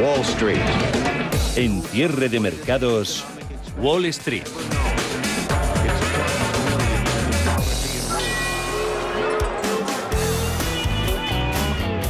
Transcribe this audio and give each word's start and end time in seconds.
Wall 0.00 0.20
Street. 0.20 0.60
En 1.56 1.82
cierre 1.82 2.28
de 2.28 2.38
mercados, 2.38 3.24
Wall 3.80 4.04
Street. 4.06 4.46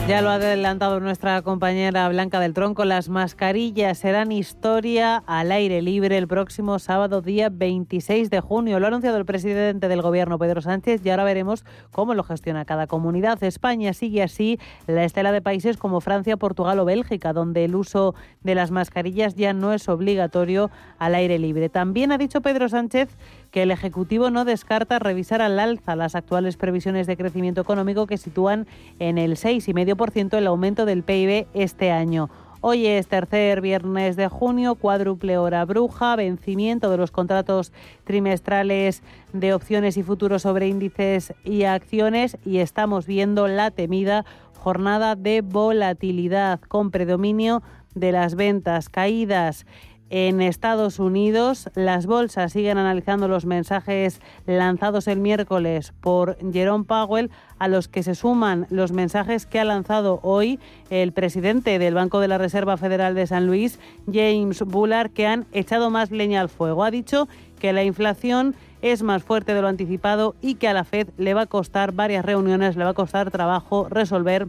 Ya 0.09 0.23
lo 0.23 0.31
ha 0.31 0.37
adelantado 0.37 1.01
nuestra 1.01 1.43
compañera 1.43 2.09
Blanca 2.09 2.41
del 2.41 2.55
Tronco, 2.55 2.87
las 2.87 3.11
mascarillas 3.11 3.99
serán 3.99 4.33
historia 4.33 5.23
al 5.27 5.53
aire 5.53 5.83
libre 5.83 6.17
el 6.17 6.27
próximo 6.27 6.79
sábado 6.79 7.21
día 7.21 7.51
26 7.53 8.31
de 8.31 8.41
junio. 8.41 8.81
Lo 8.81 8.87
ha 8.87 8.89
anunciado 8.89 9.19
el 9.19 9.27
presidente 9.27 9.87
del 9.87 10.01
gobierno 10.01 10.39
Pedro 10.39 10.63
Sánchez 10.63 11.05
y 11.05 11.11
ahora 11.11 11.25
veremos 11.25 11.67
cómo 11.91 12.15
lo 12.15 12.25
gestiona 12.25 12.65
cada 12.65 12.87
comunidad. 12.87 13.43
España 13.45 13.93
sigue 13.93 14.23
así 14.23 14.59
la 14.87 15.05
estela 15.05 15.31
de 15.31 15.43
países 15.43 15.77
como 15.77 16.01
Francia, 16.01 16.39
Portugal 16.39 16.79
o 16.79 16.87
Bélgica, 16.87 17.35
donde 17.35 17.67
el 17.67 17.75
uso 17.75 18.15
de 18.41 18.55
las 18.55 18.71
mascarillas 18.71 19.35
ya 19.35 19.53
no 19.53 19.75
es 19.75 19.91
obligatorio 19.91 20.71
al 20.99 21.17
aire 21.17 21.39
libre. 21.39 21.69
También 21.69 22.13
ha 22.13 22.19
dicho 22.19 22.41
Pedro 22.41 22.71
Sánchez 22.71 23.11
que 23.51 23.63
el 23.63 23.71
Ejecutivo 23.71 24.31
no 24.31 24.45
descarta 24.45 24.99
revisar 24.99 25.43
al 25.43 25.59
alza 25.59 25.97
las 25.97 26.15
actuales 26.15 26.57
previsiones 26.57 27.07
de 27.07 27.17
crecimiento 27.17 27.61
económico 27.61 28.07
que 28.07 28.19
sitúan 28.19 28.67
en 28.99 29.19
el 29.19 29.37
6,5% 29.37 30.37
el 30.37 30.47
aumento 30.47 30.85
del 30.85 31.03
PIB 31.03 31.47
este 31.55 31.91
año. 31.91 32.31
Hoy 32.61 32.89
es 32.89 33.07
tercer 33.07 33.61
viernes 33.61 34.17
de 34.17 34.27
junio, 34.27 34.75
cuádruple 34.75 35.39
hora 35.39 35.65
bruja, 35.65 36.17
vencimiento 36.17 36.91
de 36.91 36.97
los 36.97 37.13
contratos 37.13 37.73
trimestrales 38.03 39.05
de 39.33 39.55
opciones 39.55 39.97
y 39.97 40.03
futuros 40.03 40.43
sobre 40.43 40.67
índices 40.67 41.35
y 41.45 41.63
acciones 41.63 42.37
y 42.45 42.59
estamos 42.59 43.07
viendo 43.07 43.47
la 43.47 43.71
temida 43.71 44.25
jornada 44.55 45.15
de 45.15 45.41
volatilidad 45.41 46.59
con 46.61 46.91
predominio 46.91 47.63
de 47.95 48.11
las 48.11 48.35
ventas 48.35 48.89
caídas 48.89 49.65
en 50.11 50.41
Estados 50.41 50.99
Unidos. 50.99 51.71
Las 51.75 52.07
bolsas 52.07 52.53
siguen 52.53 52.79
analizando 52.79 53.29
los 53.29 53.45
mensajes 53.47 54.21
lanzados 54.47 55.07
el 55.09 55.21
miércoles 55.21 55.93
por 56.01 56.37
Jerome 56.53 56.85
Powell, 56.85 57.31
a 57.59 57.69
los 57.69 57.89
que 57.89 58.03
se 58.03 58.15
suman 58.15 58.67
los 58.71 58.93
mensajes 58.93 59.47
que 59.47 59.61
ha 59.61 59.65
lanzado 59.65 60.21
hoy 60.23 60.59
el 60.91 61.13
presidente 61.13 61.79
del 61.79 61.95
Banco 61.95 62.21
de 62.21 62.29
la 62.29 62.39
Reserva 62.39 62.77
Federal 62.77 63.15
de 63.15 63.27
San 63.27 63.47
Luis, 63.47 63.79
James 64.07 64.63
Bullard, 64.63 65.11
que 65.11 65.27
han 65.27 65.47
echado 65.53 65.91
más 65.91 66.11
leña 66.11 66.41
al 66.41 66.49
fuego. 66.49 66.85
Ha 66.85 66.91
dicho 66.91 67.29
que 67.59 67.73
la 67.73 67.85
inflación 67.85 68.55
es 68.81 69.03
más 69.03 69.23
fuerte 69.25 69.55
de 69.55 69.63
lo 69.63 69.69
anticipado 69.69 70.37
y 70.41 70.55
que 70.55 70.69
a 70.69 70.73
la 70.73 70.85
Fed 70.85 71.09
le 71.19 71.35
va 71.35 71.43
a 71.43 71.47
costar 71.47 71.93
varias 71.93 72.25
reuniones, 72.25 72.77
le 72.77 72.85
va 72.85 72.91
a 72.91 72.95
costar 72.95 73.31
trabajo 73.31 73.89
resolver 73.89 74.49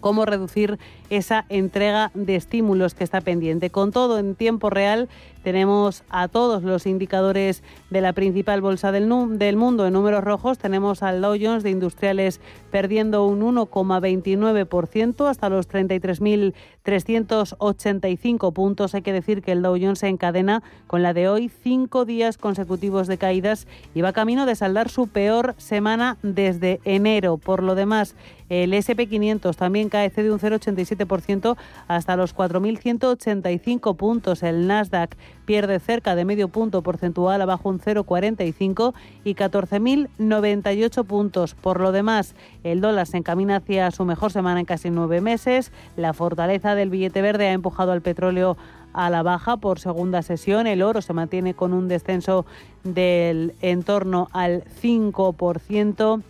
cómo 0.00 0.26
reducir 0.26 0.78
esa 1.12 1.44
entrega 1.50 2.10
de 2.14 2.36
estímulos 2.36 2.94
que 2.94 3.04
está 3.04 3.20
pendiente. 3.20 3.68
Con 3.68 3.92
todo, 3.92 4.18
en 4.18 4.34
tiempo 4.34 4.70
real 4.70 5.10
tenemos 5.42 6.04
a 6.08 6.28
todos 6.28 6.62
los 6.62 6.86
indicadores 6.86 7.62
de 7.90 8.00
la 8.00 8.14
principal 8.14 8.62
bolsa 8.62 8.92
del, 8.92 9.10
del 9.38 9.56
mundo 9.56 9.86
en 9.86 9.92
números 9.92 10.24
rojos. 10.24 10.56
Tenemos 10.58 11.02
al 11.02 11.20
Dow 11.20 11.36
Jones 11.38 11.64
de 11.64 11.70
Industriales 11.70 12.40
perdiendo 12.70 13.26
un 13.26 13.42
1,29% 13.42 15.28
hasta 15.28 15.50
los 15.50 15.68
33.385 15.68 18.52
puntos. 18.52 18.94
Hay 18.94 19.02
que 19.02 19.12
decir 19.12 19.42
que 19.42 19.52
el 19.52 19.60
Dow 19.60 19.76
Jones 19.78 19.98
se 19.98 20.08
encadena 20.08 20.62
con 20.86 21.02
la 21.02 21.12
de 21.12 21.28
hoy 21.28 21.50
cinco 21.62 22.06
días 22.06 22.38
consecutivos 22.38 23.06
de 23.06 23.18
caídas 23.18 23.66
y 23.94 24.00
va 24.00 24.14
camino 24.14 24.46
de 24.46 24.54
saldar 24.54 24.88
su 24.88 25.08
peor 25.08 25.54
semana 25.58 26.16
desde 26.22 26.80
enero. 26.84 27.36
Por 27.36 27.62
lo 27.62 27.74
demás, 27.74 28.14
el 28.48 28.72
SP500 28.72 29.56
también 29.56 29.88
cae 29.88 30.10
de 30.10 30.30
un 30.30 30.38
0,87% 30.38 31.01
hasta 31.88 32.16
los 32.16 32.34
4.185 32.34 33.96
puntos. 33.96 34.42
El 34.42 34.66
Nasdaq 34.66 35.16
pierde 35.44 35.78
cerca 35.80 36.14
de 36.14 36.24
medio 36.24 36.48
punto 36.48 36.82
porcentual, 36.82 37.40
abajo 37.42 37.68
un 37.68 37.80
0,45 37.80 38.94
y 39.24 39.34
14.098 39.34 41.04
puntos. 41.04 41.54
Por 41.54 41.80
lo 41.80 41.92
demás, 41.92 42.34
el 42.64 42.80
dólar 42.80 43.06
se 43.06 43.18
encamina 43.18 43.56
hacia 43.56 43.90
su 43.90 44.04
mejor 44.04 44.32
semana 44.32 44.60
en 44.60 44.66
casi 44.66 44.90
nueve 44.90 45.20
meses. 45.20 45.72
La 45.96 46.12
fortaleza 46.12 46.74
del 46.74 46.90
billete 46.90 47.22
verde 47.22 47.48
ha 47.48 47.52
empujado 47.52 47.92
al 47.92 48.02
petróleo 48.02 48.56
a 48.92 49.10
la 49.10 49.22
baja 49.22 49.56
por 49.56 49.78
segunda 49.78 50.22
sesión. 50.22 50.66
El 50.66 50.82
oro 50.82 51.00
se 51.02 51.12
mantiene 51.12 51.54
con 51.54 51.72
un 51.72 51.88
descenso 51.88 52.44
del 52.84 53.54
entorno 53.60 54.28
al 54.32 54.64
5% 54.82 56.22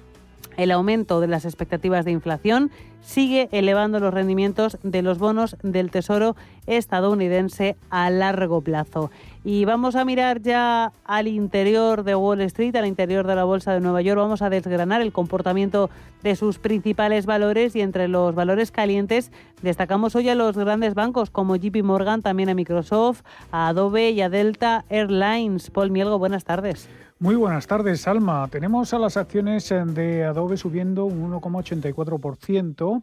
el 0.57 0.71
aumento 0.71 1.21
de 1.21 1.29
las 1.29 1.45
expectativas 1.45 2.05
de 2.05 2.13
inflación 2.13 2.71
sigue 3.01 3.49
elevando 3.53 4.01
los 4.01 4.15
rendimientos 4.15 4.79
de 4.83 5.03
los 5.03 5.19
bonos 5.19 5.57
del 5.63 5.91
Tesoro 5.91 6.37
estadounidense 6.67 7.77
a 7.91 8.11
largo 8.11 8.61
plazo. 8.61 9.11
Y 9.45 9.65
vamos 9.65 9.97
a 9.97 10.05
mirar 10.05 10.41
ya 10.41 10.93
al 11.05 11.27
interior 11.27 12.05
de 12.05 12.15
Wall 12.15 12.41
Street, 12.43 12.77
al 12.77 12.87
interior 12.87 13.27
de 13.27 13.35
la 13.35 13.43
Bolsa 13.43 13.73
de 13.73 13.81
Nueva 13.81 14.01
York. 14.03 14.21
Vamos 14.21 14.41
a 14.41 14.51
desgranar 14.51 15.01
el 15.01 15.13
comportamiento 15.13 15.91
de 16.23 16.37
sus 16.37 16.59
principales 16.59 17.27
valores 17.27 17.75
y 17.75 17.81
entre 17.81 18.07
los 18.07 18.35
valores 18.37 18.71
calientes 18.71 19.33
destacamos 19.63 20.15
hoy 20.15 20.29
a 20.29 20.37
los 20.37 20.57
grandes 20.57 20.95
bancos 20.95 21.31
como 21.31 21.57
JP 21.57 21.83
Morgan, 21.83 22.23
también 22.23 22.51
a 22.51 22.55
Microsoft, 22.55 23.23
a 23.51 23.69
Adobe 23.69 24.11
y 24.11 24.21
a 24.21 24.29
Delta 24.29 24.85
Airlines. 24.89 25.71
Paul 25.71 25.91
Mielgo, 25.91 26.21
buenas 26.21 26.45
tardes. 26.45 26.89
Muy 27.23 27.37
buenas 27.37 27.69
tardes, 27.69 28.09
Alma. 28.09 28.49
Tenemos 28.51 28.93
a 28.93 28.99
las 28.99 29.17
acciones 29.17 29.69
de 29.69 30.25
Adobe 30.25 30.57
subiendo 30.57 31.05
un 31.05 31.31
1,84%. 31.31 33.01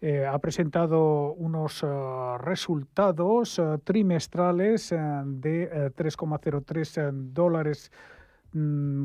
Eh, 0.00 0.24
ha 0.24 0.38
presentado 0.38 1.34
unos 1.34 1.82
eh, 1.82 1.86
resultados 2.38 3.60
trimestrales 3.84 4.88
de 4.88 5.92
3,03 5.94 7.10
dólares 7.12 7.92
mm, 8.54 9.04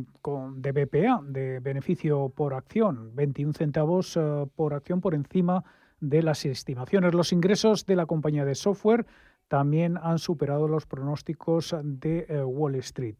de 0.55 0.71
BPA, 0.71 1.19
de 1.25 1.59
beneficio 1.59 2.29
por 2.33 2.53
acción, 2.53 3.13
21 3.15 3.51
centavos 3.51 4.17
por 4.55 4.73
acción 4.73 5.01
por 5.01 5.13
encima 5.13 5.65
de 5.99 6.23
las 6.23 6.45
estimaciones. 6.45 7.13
Los 7.13 7.33
ingresos 7.33 7.85
de 7.85 7.97
la 7.97 8.05
compañía 8.05 8.45
de 8.45 8.55
software 8.55 9.05
también 9.49 9.97
han 10.01 10.19
superado 10.19 10.69
los 10.69 10.85
pronósticos 10.85 11.75
de 11.83 12.45
Wall 12.45 12.75
Street. 12.75 13.17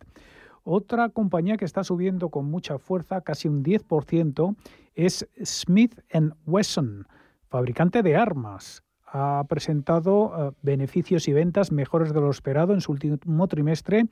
Otra 0.69 1.07
compañía 1.07 1.55
que 1.55 1.63
está 1.63 1.85
subiendo 1.85 2.27
con 2.27 2.51
mucha 2.51 2.77
fuerza, 2.77 3.21
casi 3.21 3.47
un 3.47 3.63
10%, 3.63 4.53
es 4.95 5.25
Smith 5.41 5.97
Wesson, 6.45 7.07
fabricante 7.47 8.03
de 8.03 8.17
armas. 8.17 8.83
Ha 9.05 9.45
presentado 9.47 10.49
eh, 10.49 10.51
beneficios 10.61 11.29
y 11.29 11.31
ventas 11.31 11.71
mejores 11.71 12.11
de 12.11 12.19
lo 12.19 12.29
esperado 12.29 12.73
en 12.73 12.81
su 12.81 12.91
último 12.91 13.47
trimestre. 13.47 14.07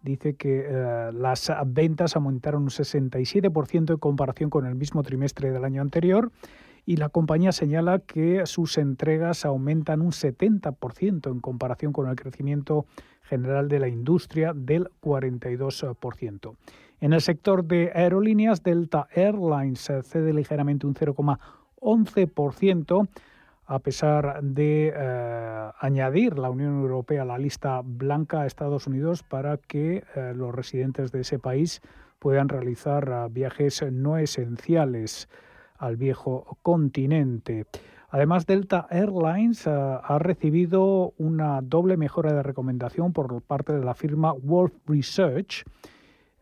Dice 0.00 0.36
que 0.36 0.66
eh, 0.68 1.10
las 1.12 1.50
ventas 1.66 2.14
aumentaron 2.14 2.62
un 2.62 2.70
67% 2.70 3.90
en 3.90 3.98
comparación 3.98 4.48
con 4.48 4.64
el 4.64 4.76
mismo 4.76 5.02
trimestre 5.02 5.50
del 5.50 5.64
año 5.64 5.82
anterior 5.82 6.30
y 6.84 6.98
la 6.98 7.08
compañía 7.08 7.50
señala 7.50 7.98
que 7.98 8.46
sus 8.46 8.78
entregas 8.78 9.44
aumentan 9.44 10.00
un 10.00 10.12
70% 10.12 11.32
en 11.32 11.40
comparación 11.40 11.92
con 11.92 12.08
el 12.08 12.14
crecimiento 12.14 12.86
general 13.28 13.68
de 13.68 13.80
la 13.80 13.88
industria 13.88 14.52
del 14.54 14.88
42%. 15.02 16.56
En 17.00 17.12
el 17.12 17.20
sector 17.20 17.64
de 17.64 17.90
aerolíneas, 17.94 18.62
Delta 18.62 19.08
Airlines 19.12 19.90
cede 20.02 20.32
ligeramente 20.32 20.86
un 20.86 20.94
0,11% 20.94 23.08
a 23.66 23.80
pesar 23.80 24.42
de 24.42 24.94
eh, 24.96 25.70
añadir 25.80 26.38
la 26.38 26.50
Unión 26.50 26.80
Europea 26.80 27.22
a 27.22 27.24
la 27.24 27.38
lista 27.38 27.82
blanca 27.84 28.42
a 28.42 28.46
Estados 28.46 28.86
Unidos 28.86 29.24
para 29.24 29.56
que 29.56 30.04
eh, 30.14 30.32
los 30.36 30.54
residentes 30.54 31.10
de 31.10 31.20
ese 31.20 31.40
país 31.40 31.82
puedan 32.20 32.48
realizar 32.48 33.08
eh, 33.08 33.28
viajes 33.30 33.84
no 33.90 34.18
esenciales 34.18 35.28
al 35.78 35.96
viejo 35.96 36.58
continente. 36.62 37.66
Además, 38.16 38.46
Delta 38.46 38.86
Airlines 38.88 39.66
eh, 39.66 39.70
ha 39.70 40.18
recibido 40.18 41.12
una 41.18 41.60
doble 41.60 41.98
mejora 41.98 42.32
de 42.32 42.42
recomendación 42.42 43.12
por 43.12 43.42
parte 43.42 43.74
de 43.74 43.84
la 43.84 43.92
firma 43.92 44.32
Wolf 44.32 44.72
Research, 44.86 45.64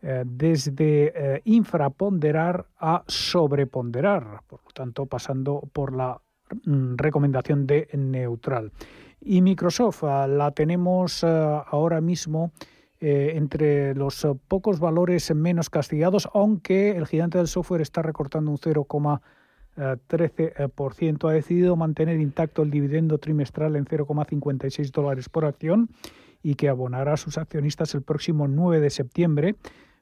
eh, 0.01 0.23
desde 0.25 1.11
eh, 1.13 1.41
infraponderar 1.43 2.65
a 2.79 3.03
sobreponderar, 3.07 4.39
por 4.47 4.61
lo 4.63 4.71
tanto 4.73 5.05
pasando 5.05 5.67
por 5.73 5.93
la 5.93 6.21
mm, 6.63 6.95
recomendación 6.95 7.67
de 7.67 7.89
neutral. 7.91 8.71
Y 9.19 9.41
Microsoft 9.41 10.03
la 10.03 10.51
tenemos 10.51 11.25
ah, 11.25 11.65
ahora 11.69 11.99
mismo 11.99 12.53
entre 13.01 13.93
los 13.93 14.25
pocos 14.47 14.79
valores 14.79 15.35
menos 15.35 15.69
castigados, 15.69 16.29
aunque 16.33 16.91
el 16.91 17.05
gigante 17.05 17.37
del 17.37 17.49
software 17.49 17.81
está 17.81 18.01
recortando 18.01 18.49
un 18.49 18.57
0,13%. 19.75 21.29
Ha 21.29 21.33
decidido 21.33 21.75
mantener 21.75 22.19
intacto 22.19 22.63
el 22.63 22.71
dividendo 22.71 23.17
trimestral 23.17 23.75
en 23.75 23.85
0,56 23.85 24.91
dólares 24.91 25.29
por 25.29 25.45
acción 25.45 25.89
y 26.43 26.55
que 26.55 26.69
abonará 26.69 27.13
a 27.13 27.17
sus 27.17 27.37
accionistas 27.37 27.93
el 27.95 28.03
próximo 28.03 28.47
9 28.47 28.79
de 28.79 28.89
septiembre. 28.89 29.55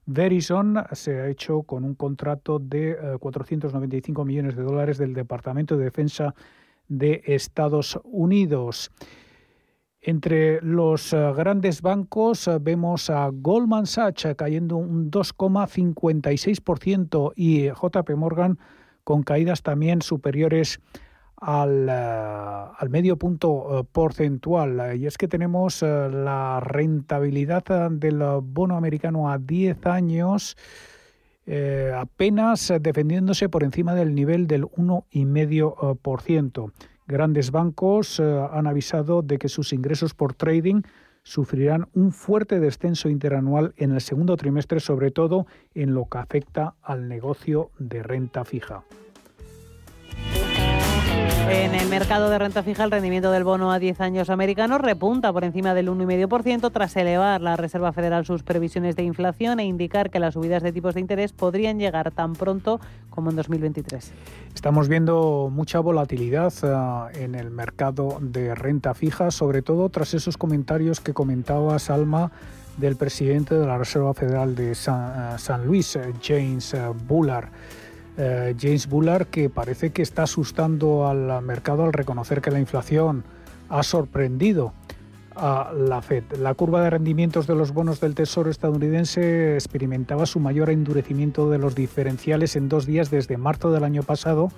Verizon 0.05 0.83
se 0.91 1.21
ha 1.21 1.29
hecho 1.29 1.63
con 1.63 1.85
un 1.85 1.95
contrato 1.95 2.59
de 2.59 3.17
495 3.19 4.21
eh, 4.21 4.25
millones 4.25 4.55
de 4.55 4.61
dólares 4.63 4.97
del 4.97 5.13
Departamento 5.13 5.77
de 5.77 5.85
Defensa 5.85 6.35
de 6.89 7.23
Estados 7.25 7.97
Unidos. 8.03 8.91
Entre 10.01 10.59
los 10.61 11.13
eh, 11.13 11.33
grandes 11.33 11.81
bancos 11.81 12.49
eh, 12.49 12.57
vemos 12.59 13.09
a 13.09 13.29
Goldman 13.31 13.85
Sachs 13.85 14.27
cayendo 14.35 14.75
un 14.75 15.09
2,56% 15.09 17.31
y 17.37 17.69
JP 17.69 18.09
Morgan 18.17 18.59
con 19.03 19.23
caídas 19.23 19.63
también 19.63 20.01
superiores 20.01 20.79
al, 21.43 21.87
eh, 21.89 21.91
al 21.91 22.89
medio 22.89 23.17
punto 23.17 23.79
eh, 23.79 23.83
porcentual. 23.91 24.97
Y 24.97 25.07
es 25.07 25.17
que 25.17 25.27
tenemos 25.27 25.83
eh, 25.83 26.09
la 26.09 26.61
rentabilidad 26.61 27.91
del 27.91 28.23
bono 28.41 28.77
americano 28.77 29.29
a 29.29 29.37
10 29.37 29.85
años 29.87 30.55
apenas 31.97 32.71
defendiéndose 32.79 33.49
por 33.49 33.65
encima 33.65 33.93
del 33.95 34.15
nivel 34.15 34.47
del 34.47 34.63
1,5%. 34.63 36.71
Grandes 37.05 37.51
bancos 37.51 38.21
han 38.21 38.65
avisado 38.65 39.21
de 39.21 39.37
que 39.37 39.49
sus 39.49 39.73
ingresos 39.73 40.13
por 40.13 40.35
trading 40.35 40.83
sufrirán 41.23 41.87
un 41.93 42.11
fuerte 42.11 42.59
descenso 42.59 43.09
interanual 43.09 43.73
en 43.77 43.91
el 43.91 44.01
segundo 44.01 44.37
trimestre, 44.37 44.79
sobre 44.79 45.11
todo 45.11 45.47
en 45.73 45.93
lo 45.93 46.05
que 46.05 46.17
afecta 46.17 46.75
al 46.81 47.07
negocio 47.07 47.71
de 47.79 48.03
renta 48.03 48.45
fija. 48.45 48.83
En 51.49 51.75
el 51.75 51.89
mercado 51.89 52.29
de 52.29 52.39
renta 52.39 52.63
fija, 52.63 52.83
el 52.83 52.91
rendimiento 52.91 53.29
del 53.31 53.43
bono 53.43 53.71
a 53.71 53.79
10 53.79 53.99
años 54.01 54.29
americano 54.29 54.77
repunta 54.77 55.31
por 55.33 55.43
encima 55.43 55.73
del 55.73 55.89
1,5% 55.89 56.71
tras 56.71 56.95
elevar 56.95 57.41
la 57.41 57.57
Reserva 57.57 57.91
Federal 57.91 58.25
sus 58.25 58.43
previsiones 58.43 58.95
de 58.95 59.03
inflación 59.03 59.59
e 59.59 59.65
indicar 59.65 60.09
que 60.09 60.19
las 60.19 60.35
subidas 60.35 60.63
de 60.63 60.71
tipos 60.71 60.93
de 60.93 61.01
interés 61.01 61.33
podrían 61.33 61.79
llegar 61.79 62.11
tan 62.11 62.33
pronto 62.33 62.79
como 63.09 63.29
en 63.29 63.35
2023. 63.35 64.13
Estamos 64.55 64.87
viendo 64.87 65.49
mucha 65.51 65.79
volatilidad 65.79 66.53
eh, 66.63 67.23
en 67.23 67.35
el 67.35 67.51
mercado 67.51 68.17
de 68.21 68.55
renta 68.55 68.93
fija, 68.93 69.29
sobre 69.29 69.61
todo 69.61 69.89
tras 69.89 70.13
esos 70.13 70.37
comentarios 70.37 71.01
que 71.01 71.13
comentaba 71.13 71.77
Salma 71.77 72.31
del 72.77 72.95
presidente 72.95 73.53
de 73.55 73.67
la 73.67 73.77
Reserva 73.77 74.13
Federal 74.13 74.55
de 74.55 74.73
San, 74.73 75.37
eh, 75.37 75.65
Luis, 75.65 75.95
eh, 75.95 76.13
James 76.21 76.75
Bullard. 77.07 77.49
Eh, 78.17 78.55
James 78.59 78.87
Bullard, 78.87 79.27
que 79.27 79.49
parece 79.49 79.91
que 79.91 80.01
está 80.01 80.23
asustando 80.23 81.07
al 81.07 81.41
mercado 81.41 81.83
al 81.83 81.93
reconocer 81.93 82.41
que 82.41 82.51
la 82.51 82.59
inflación 82.59 83.23
ha 83.69 83.81
sorprendido 83.83 84.73
a 85.35 85.71
la 85.75 86.01
Fed. 86.01 86.23
La 86.39 86.53
curva 86.53 86.83
de 86.83 86.91
rendimientos 86.91 87.47
de 87.47 87.55
los 87.55 87.73
bonos 87.73 87.99
del 87.99 88.13
Tesoro 88.13 88.51
estadounidense 88.51 89.55
experimentaba 89.55 90.25
su 90.25 90.39
mayor 90.39 90.69
endurecimiento 90.69 91.49
de 91.49 91.57
los 91.57 91.73
diferenciales 91.73 92.55
en 92.55 92.69
dos 92.69 92.85
días 92.85 93.09
desde 93.09 93.37
marzo 93.37 93.71
del 93.71 93.83
año 93.83 94.03
pasado 94.03 94.51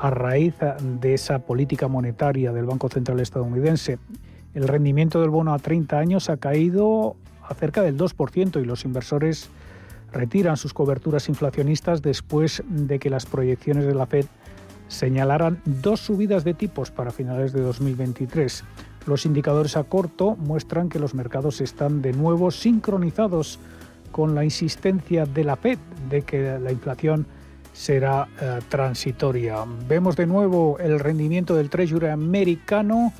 a 0.00 0.10
raíz 0.10 0.54
de 1.00 1.14
esa 1.14 1.40
política 1.40 1.88
monetaria 1.88 2.52
del 2.52 2.66
Banco 2.66 2.88
Central 2.88 3.20
estadounidense. 3.20 3.98
El 4.54 4.66
rendimiento 4.66 5.20
del 5.20 5.30
bono 5.30 5.54
a 5.54 5.58
30 5.58 5.98
años 5.98 6.30
ha 6.30 6.36
caído 6.36 7.16
a 7.46 7.54
cerca 7.54 7.82
del 7.82 7.96
2% 7.96 8.60
y 8.60 8.64
los 8.64 8.84
inversores 8.84 9.50
retiran 10.12 10.56
sus 10.56 10.74
coberturas 10.74 11.28
inflacionistas 11.28 12.02
después 12.02 12.62
de 12.68 12.98
que 12.98 13.10
las 13.10 13.26
proyecciones 13.26 13.86
de 13.86 13.94
la 13.94 14.06
Fed 14.06 14.26
señalaran 14.88 15.60
dos 15.64 16.00
subidas 16.00 16.42
de 16.44 16.54
tipos 16.54 16.90
para 16.90 17.10
finales 17.10 17.52
de 17.52 17.60
2023. 17.60 18.64
Los 19.06 19.26
indicadores 19.26 19.76
a 19.76 19.84
corto 19.84 20.34
muestran 20.36 20.88
que 20.88 20.98
los 20.98 21.14
mercados 21.14 21.60
están 21.60 22.02
de 22.02 22.12
nuevo 22.12 22.50
sincronizados 22.50 23.60
con 24.10 24.34
la 24.34 24.42
insistencia 24.44 25.26
de 25.26 25.44
la 25.44 25.56
Fed 25.56 25.78
de 26.08 26.22
que 26.22 26.58
la 26.58 26.72
inflación 26.72 27.26
será 27.72 28.28
eh, 28.40 28.58
transitoria. 28.68 29.64
Vemos 29.86 30.16
de 30.16 30.26
nuevo 30.26 30.78
el 30.78 30.98
rendimiento 30.98 31.54
del 31.54 31.70
Treasury 31.70 32.08
americano 32.08 33.12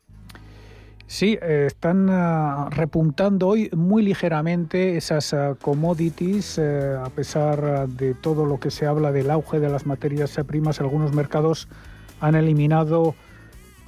Sí, 1.06 1.38
eh, 1.42 1.64
están 1.66 2.08
ah, 2.08 2.68
repuntando 2.70 3.48
hoy 3.48 3.68
muy 3.76 4.02
ligeramente 4.02 4.96
esas 4.96 5.34
ah, 5.34 5.54
commodities, 5.60 6.56
eh, 6.56 6.96
a 6.98 7.10
pesar 7.10 7.88
de 7.88 8.14
todo 8.14 8.46
lo 8.46 8.58
que 8.58 8.70
se 8.70 8.86
habla 8.86 9.12
del 9.12 9.30
auge 9.30 9.60
de 9.60 9.68
las 9.68 9.84
materias 9.84 10.34
primas. 10.46 10.80
Algunos 10.80 11.12
mercados 11.12 11.68
han 12.20 12.36
eliminado 12.36 13.14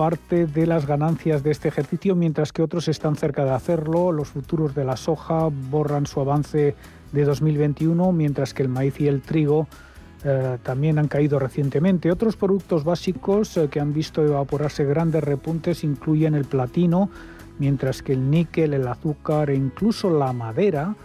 parte 0.03 0.47
de 0.49 0.67
las 0.67 0.85
ganancias 0.85 1.45
de 1.45 1.53
este 1.53 1.69
ejercicio, 1.69 2.17
mientras 2.17 2.53
que 2.53 2.61
otros 2.61 2.89
están 2.89 3.15
cerca 3.15 3.45
de 3.45 3.53
hacerlo. 3.53 4.11
Los 4.11 4.31
futuros 4.31 4.75
de 4.75 4.83
la 4.83 4.97
soja 4.97 5.49
borran 5.71 6.07
su 6.07 6.19
avance 6.19 6.75
de 7.13 7.25
2021, 7.25 8.11
mientras 8.11 8.53
que 8.53 8.65
el 8.65 8.69
maíz 8.69 9.01
y 9.01 9.07
el 9.07 9.21
trigo 9.21 9.69
eh, 10.25 10.59
también 10.65 10.99
han 10.99 11.07
caído 11.07 11.39
recientemente. 11.39 12.11
Otros 12.11 12.35
productos 12.35 12.83
básicos 12.83 13.57
eh, 13.57 13.69
que 13.69 13.79
han 13.79 13.95
visto 13.95 14.25
evaporarse 14.25 14.85
grandes 14.85 15.23
repuntes 15.23 15.85
incluyen 15.85 16.35
el 16.35 16.47
platino, 16.47 17.09
mientras 17.61 18.03
que 18.03 18.15
el 18.15 18.29
níquel, 18.29 18.75
el 18.75 18.89
azúcar 18.89 19.51
e 19.51 19.55
incluso 19.55 20.11
la 20.11 20.33
madera, 20.33 20.97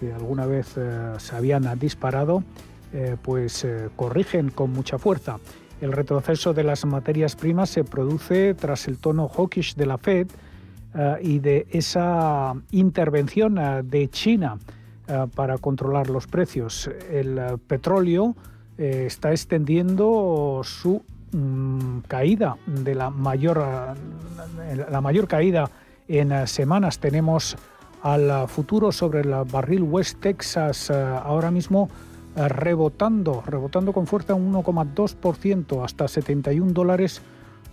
que 0.00 0.12
alguna 0.12 0.46
vez 0.46 0.74
eh, 0.76 1.12
se 1.18 1.36
habían 1.36 1.78
disparado, 1.78 2.42
pues 3.22 3.64
corrigen 3.94 4.50
con 4.50 4.72
mucha 4.72 4.98
fuerza. 4.98 5.38
El 5.80 5.92
retroceso 5.92 6.52
de 6.52 6.62
las 6.62 6.84
materias 6.84 7.36
primas 7.36 7.70
se 7.70 7.84
produce 7.84 8.54
tras 8.54 8.86
el 8.86 8.98
tono 8.98 9.28
hawkish 9.28 9.74
de 9.76 9.86
la 9.86 9.96
Fed 9.96 10.28
eh, 10.94 11.16
y 11.22 11.38
de 11.38 11.66
esa 11.70 12.54
intervención 12.70 13.56
eh, 13.56 13.80
de 13.82 14.08
China 14.08 14.58
eh, 15.08 15.26
para 15.34 15.56
controlar 15.56 16.10
los 16.10 16.26
precios. 16.26 16.90
El 17.10 17.58
petróleo 17.66 18.34
está 18.76 19.30
extendiendo 19.30 20.62
su 20.64 21.02
mm, 21.32 21.98
caída 22.08 22.56
de 22.66 22.94
la 22.94 23.10
mayor, 23.10 23.62
la 24.90 25.00
mayor 25.02 25.28
caída 25.28 25.70
en 26.08 26.46
semanas. 26.46 26.98
Tenemos 26.98 27.58
al 28.02 28.48
futuro 28.48 28.90
sobre 28.90 29.20
el 29.20 29.34
barril 29.44 29.82
West 29.82 30.20
Texas 30.20 30.90
ahora 30.90 31.50
mismo 31.50 31.90
rebotando, 32.36 33.42
rebotando 33.46 33.92
con 33.92 34.06
fuerza 34.06 34.34
un 34.34 34.52
1,2% 34.52 35.84
hasta 35.84 36.08
71 36.08 36.72
dólares 36.72 37.22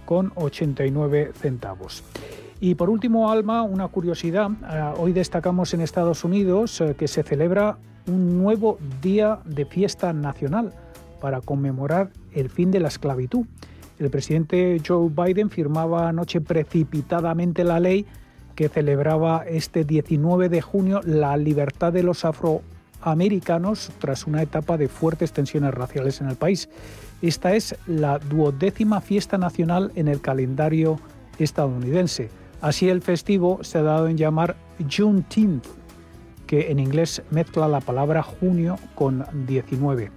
con 0.06 0.32
89 0.36 1.32
centavos. 1.36 2.04
Y 2.60 2.76
por 2.76 2.90
último, 2.90 3.32
Alma, 3.32 3.62
una 3.62 3.88
curiosidad. 3.88 4.50
Eh, 4.50 4.94
hoy 4.98 5.14
destacamos 5.14 5.74
en 5.74 5.82
Estados 5.82 6.24
Unidos 6.24 6.82
eh, 6.82 6.96
que 6.98 7.08
se 7.08 7.22
celebra 7.22 7.78
un 8.08 8.38
nuevo 8.38 8.80
día 9.02 9.40
de 9.46 9.66
fiesta 9.66 10.12
nacional 10.14 10.74
para 11.22 11.42
conmemorar 11.42 12.10
el 12.34 12.50
fin 12.50 12.72
de 12.72 12.80
la 12.80 12.88
esclavitud. 12.88 13.46
El 14.00 14.10
presidente 14.10 14.82
Joe 14.86 15.10
Biden 15.10 15.50
firmaba 15.50 16.10
anoche 16.10 16.42
precipitadamente 16.42 17.64
la 17.64 17.80
ley 17.80 18.06
que 18.56 18.70
celebraba 18.70 19.44
este 19.48 19.84
19 19.84 20.50
de 20.50 20.62
junio 20.62 21.02
la 21.04 21.38
libertad 21.38 21.94
de 21.94 22.04
los 22.04 22.26
afro 22.26 22.62
americanos 23.12 23.92
tras 24.00 24.28
una 24.28 24.42
etapa 24.42 24.78
de 24.78 24.88
fuertes 24.88 25.32
tensiones 25.32 25.74
raciales 25.74 26.22
en 26.22 26.30
el 26.30 26.36
país. 26.36 26.70
Esta 27.22 27.56
es 27.56 27.76
la 27.88 28.20
duodécima 28.20 29.02
fiesta 29.02 29.38
nacional 29.38 29.92
en 29.96 30.08
el 30.08 30.22
calendario 30.22 31.00
estadounidense. 31.40 32.30
Así 32.62 32.90
el 32.90 33.02
festivo 33.02 33.64
se 33.64 33.78
ha 33.78 33.84
dado 33.84 34.08
en 34.08 34.18
llamar 34.18 34.56
Juneteenth, 34.90 35.66
que 36.46 36.72
en 36.72 36.80
inglés 36.80 37.22
mezcla 37.30 37.68
la 37.68 37.82
palabra 37.82 38.24
junio 38.24 38.78
con 38.96 39.26
19. 39.48 40.12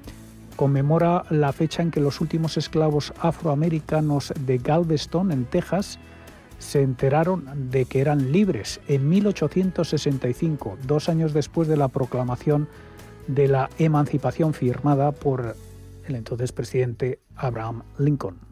Conmemora 0.56 1.24
la 1.30 1.52
fecha 1.52 1.82
en 1.82 1.90
que 1.90 2.00
los 2.00 2.20
últimos 2.20 2.56
esclavos 2.56 3.12
afroamericanos 3.20 4.32
de 4.40 4.58
Galveston, 4.58 5.32
en 5.32 5.44
Texas, 5.46 5.98
se 6.60 6.82
enteraron 6.82 7.70
de 7.70 7.86
que 7.86 8.00
eran 8.00 8.30
libres 8.30 8.80
en 8.86 9.08
1865, 9.08 10.78
dos 10.86 11.08
años 11.08 11.32
después 11.32 11.66
de 11.66 11.76
la 11.76 11.88
proclamación 11.88 12.68
de 13.26 13.48
la 13.48 13.70
emancipación 13.78 14.54
firmada 14.54 15.10
por 15.10 15.56
el 16.06 16.14
entonces 16.14 16.52
presidente 16.52 17.18
Abraham 17.34 17.82
Lincoln. 17.98 18.49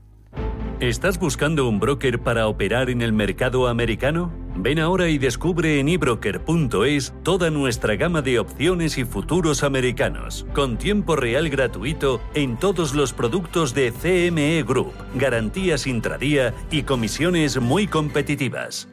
¿Estás 0.81 1.19
buscando 1.19 1.69
un 1.69 1.81
broker 1.81 2.21
para 2.21 2.47
operar 2.47 2.89
en 2.89 3.03
el 3.03 3.13
mercado 3.13 3.67
americano? 3.67 4.33
Ven 4.55 4.79
ahora 4.79 5.09
y 5.09 5.19
descubre 5.19 5.81
en 5.81 5.89
ebroker.es 5.89 7.15
toda 7.23 7.51
nuestra 7.51 7.97
gama 7.97 8.23
de 8.23 8.39
opciones 8.39 8.97
y 8.99 9.05
futuros 9.05 9.63
americanos, 9.63 10.47
con 10.55 10.79
tiempo 10.79 11.17
real 11.17 11.49
gratuito 11.49 12.21
en 12.35 12.57
todos 12.57 12.95
los 12.95 13.13
productos 13.13 13.75
de 13.75 13.93
CME 13.93 14.63
Group, 14.63 14.93
garantías 15.15 15.87
intradía 15.87 16.55
y 16.71 16.83
comisiones 16.83 17.61
muy 17.61 17.87
competitivas. 17.87 18.89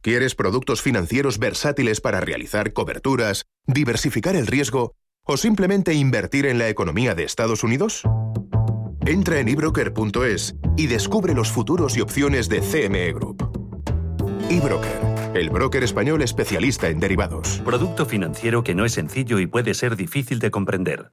¿Quieres 0.00 0.34
productos 0.34 0.80
financieros 0.80 1.38
versátiles 1.38 2.00
para 2.00 2.20
realizar 2.20 2.72
coberturas, 2.72 3.46
diversificar 3.66 4.36
el 4.36 4.46
riesgo 4.46 4.94
o 5.24 5.36
simplemente 5.36 5.94
invertir 5.94 6.46
en 6.46 6.58
la 6.58 6.68
economía 6.68 7.14
de 7.14 7.24
Estados 7.24 7.64
Unidos? 7.64 8.04
Entra 9.08 9.40
en 9.40 9.48
ebroker.es 9.48 10.54
y 10.76 10.86
descubre 10.86 11.32
los 11.32 11.50
futuros 11.50 11.96
y 11.96 12.02
opciones 12.02 12.50
de 12.50 12.60
CME 12.60 13.14
Group. 13.14 13.42
eBroker, 14.50 15.32
el 15.34 15.48
broker 15.48 15.82
español 15.82 16.20
especialista 16.20 16.90
en 16.90 17.00
derivados. 17.00 17.62
Producto 17.64 18.04
financiero 18.04 18.62
que 18.62 18.74
no 18.74 18.84
es 18.84 18.92
sencillo 18.92 19.38
y 19.38 19.46
puede 19.46 19.72
ser 19.72 19.96
difícil 19.96 20.40
de 20.40 20.50
comprender. 20.50 21.12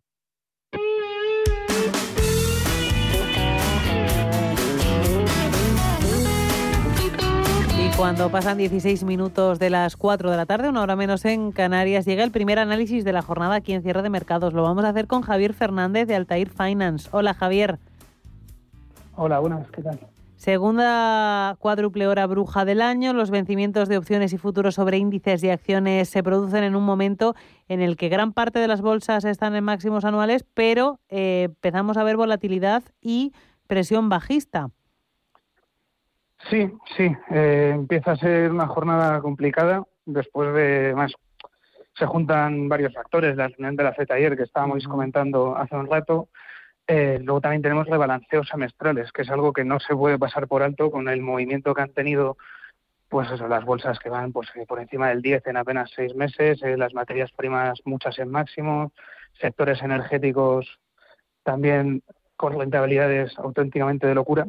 Cuando 7.98 8.30
pasan 8.30 8.58
16 8.58 9.06
minutos 9.06 9.58
de 9.58 9.70
las 9.70 9.96
4 9.96 10.30
de 10.30 10.36
la 10.36 10.46
tarde, 10.46 10.68
una 10.68 10.82
hora 10.82 10.98
menos 10.98 11.24
en 11.24 11.54
Canarias, 11.54 12.06
llega 12.06 12.26
el 12.26 12.32
primer 12.32 12.60
análisis 12.60 13.06
de 13.06 13.14
la 13.14 13.22
jornada 13.22 13.56
aquí 13.56 13.72
en 13.72 13.84
Cierre 13.84 14.02
de 14.02 14.10
Mercados. 14.10 14.54
Lo 14.54 14.64
vamos 14.64 14.84
a 14.84 14.90
hacer 14.90 15.08
con 15.08 15.22
Javier 15.22 15.54
Fernández 15.54 16.06
de 16.06 16.16
Altair 16.16 16.50
Finance. 16.50 17.08
Hola 17.14 17.34
Javier. 17.34 17.80
Hola, 19.16 19.40
buenas, 19.40 19.72
¿qué 19.72 19.82
tal? 19.82 19.98
Segunda 20.36 21.56
cuádruple 21.60 22.08
hora 22.08 22.28
bruja 22.28 22.66
del 22.66 22.82
año, 22.82 23.14
los 23.14 23.32
vencimientos 23.32 23.88
de 23.88 23.98
opciones 23.98 24.34
y 24.34 24.38
futuros 24.38 24.76
sobre 24.76 24.98
índices 24.98 25.42
y 25.46 25.50
acciones 25.50 26.10
se 26.10 26.22
producen 26.22 26.66
en 26.66 26.76
un 26.76 26.84
momento 26.84 27.34
en 27.70 27.82
el 27.82 27.96
que 27.96 28.10
gran 28.10 28.34
parte 28.34 28.60
de 28.60 28.68
las 28.68 28.82
bolsas 28.82 29.24
están 29.24 29.56
en 29.56 29.64
máximos 29.64 30.04
anuales, 30.04 30.46
pero 30.54 31.00
eh, 31.08 31.44
empezamos 31.46 31.96
a 31.96 32.04
ver 32.04 32.18
volatilidad 32.18 32.84
y 33.00 33.32
presión 33.68 34.10
bajista. 34.10 34.70
Sí, 36.50 36.72
sí, 36.96 37.12
eh, 37.32 37.72
empieza 37.74 38.12
a 38.12 38.18
ser 38.18 38.52
una 38.52 38.68
jornada 38.68 39.20
complicada 39.22 39.84
después 40.06 40.54
de 40.54 40.94
más. 40.96 41.14
Se 41.98 42.06
juntan 42.06 42.70
varios 42.70 42.94
factores, 42.94 43.36
la 43.36 43.48
reunión 43.48 43.76
de 43.76 43.84
la 43.84 43.94
FED 43.94 44.12
ayer 44.12 44.38
que 44.38 44.44
estábamos 44.44 44.86
comentando 44.88 45.56
hace 45.56 45.76
un 45.76 45.90
rato, 45.90 46.30
eh, 46.88 47.20
luego 47.24 47.42
también 47.42 47.64
tenemos 47.64 47.88
rebalanceos 47.88 48.48
semestrales, 48.48 49.12
que 49.12 49.24
es 49.24 49.30
algo 49.30 49.54
que 49.54 49.64
no 49.64 49.80
se 49.80 49.96
puede 49.96 50.20
pasar 50.20 50.48
por 50.48 50.62
alto 50.62 50.92
con 50.92 51.10
el 51.10 51.22
movimiento 51.22 51.74
que 51.74 51.82
han 51.82 51.94
tenido 51.94 52.38
pues 53.10 53.32
eso, 53.32 53.48
las 53.48 53.64
bolsas 53.64 53.98
que 54.00 54.10
van 54.10 54.32
pues 54.32 54.50
por 54.68 54.80
encima 54.80 55.10
del 55.10 55.22
10 55.22 55.48
en 55.48 55.58
apenas 55.58 55.90
seis 55.96 56.14
meses, 56.16 56.62
eh, 56.62 56.78
las 56.78 56.94
materias 56.94 57.32
primas 57.32 57.80
muchas 57.86 58.20
en 58.20 58.30
máximo, 58.30 58.92
sectores 59.40 59.82
energéticos 59.82 60.80
también 61.44 62.04
con 62.36 62.58
rentabilidades 62.58 63.38
auténticamente 63.38 64.06
de 64.08 64.16
locura. 64.16 64.48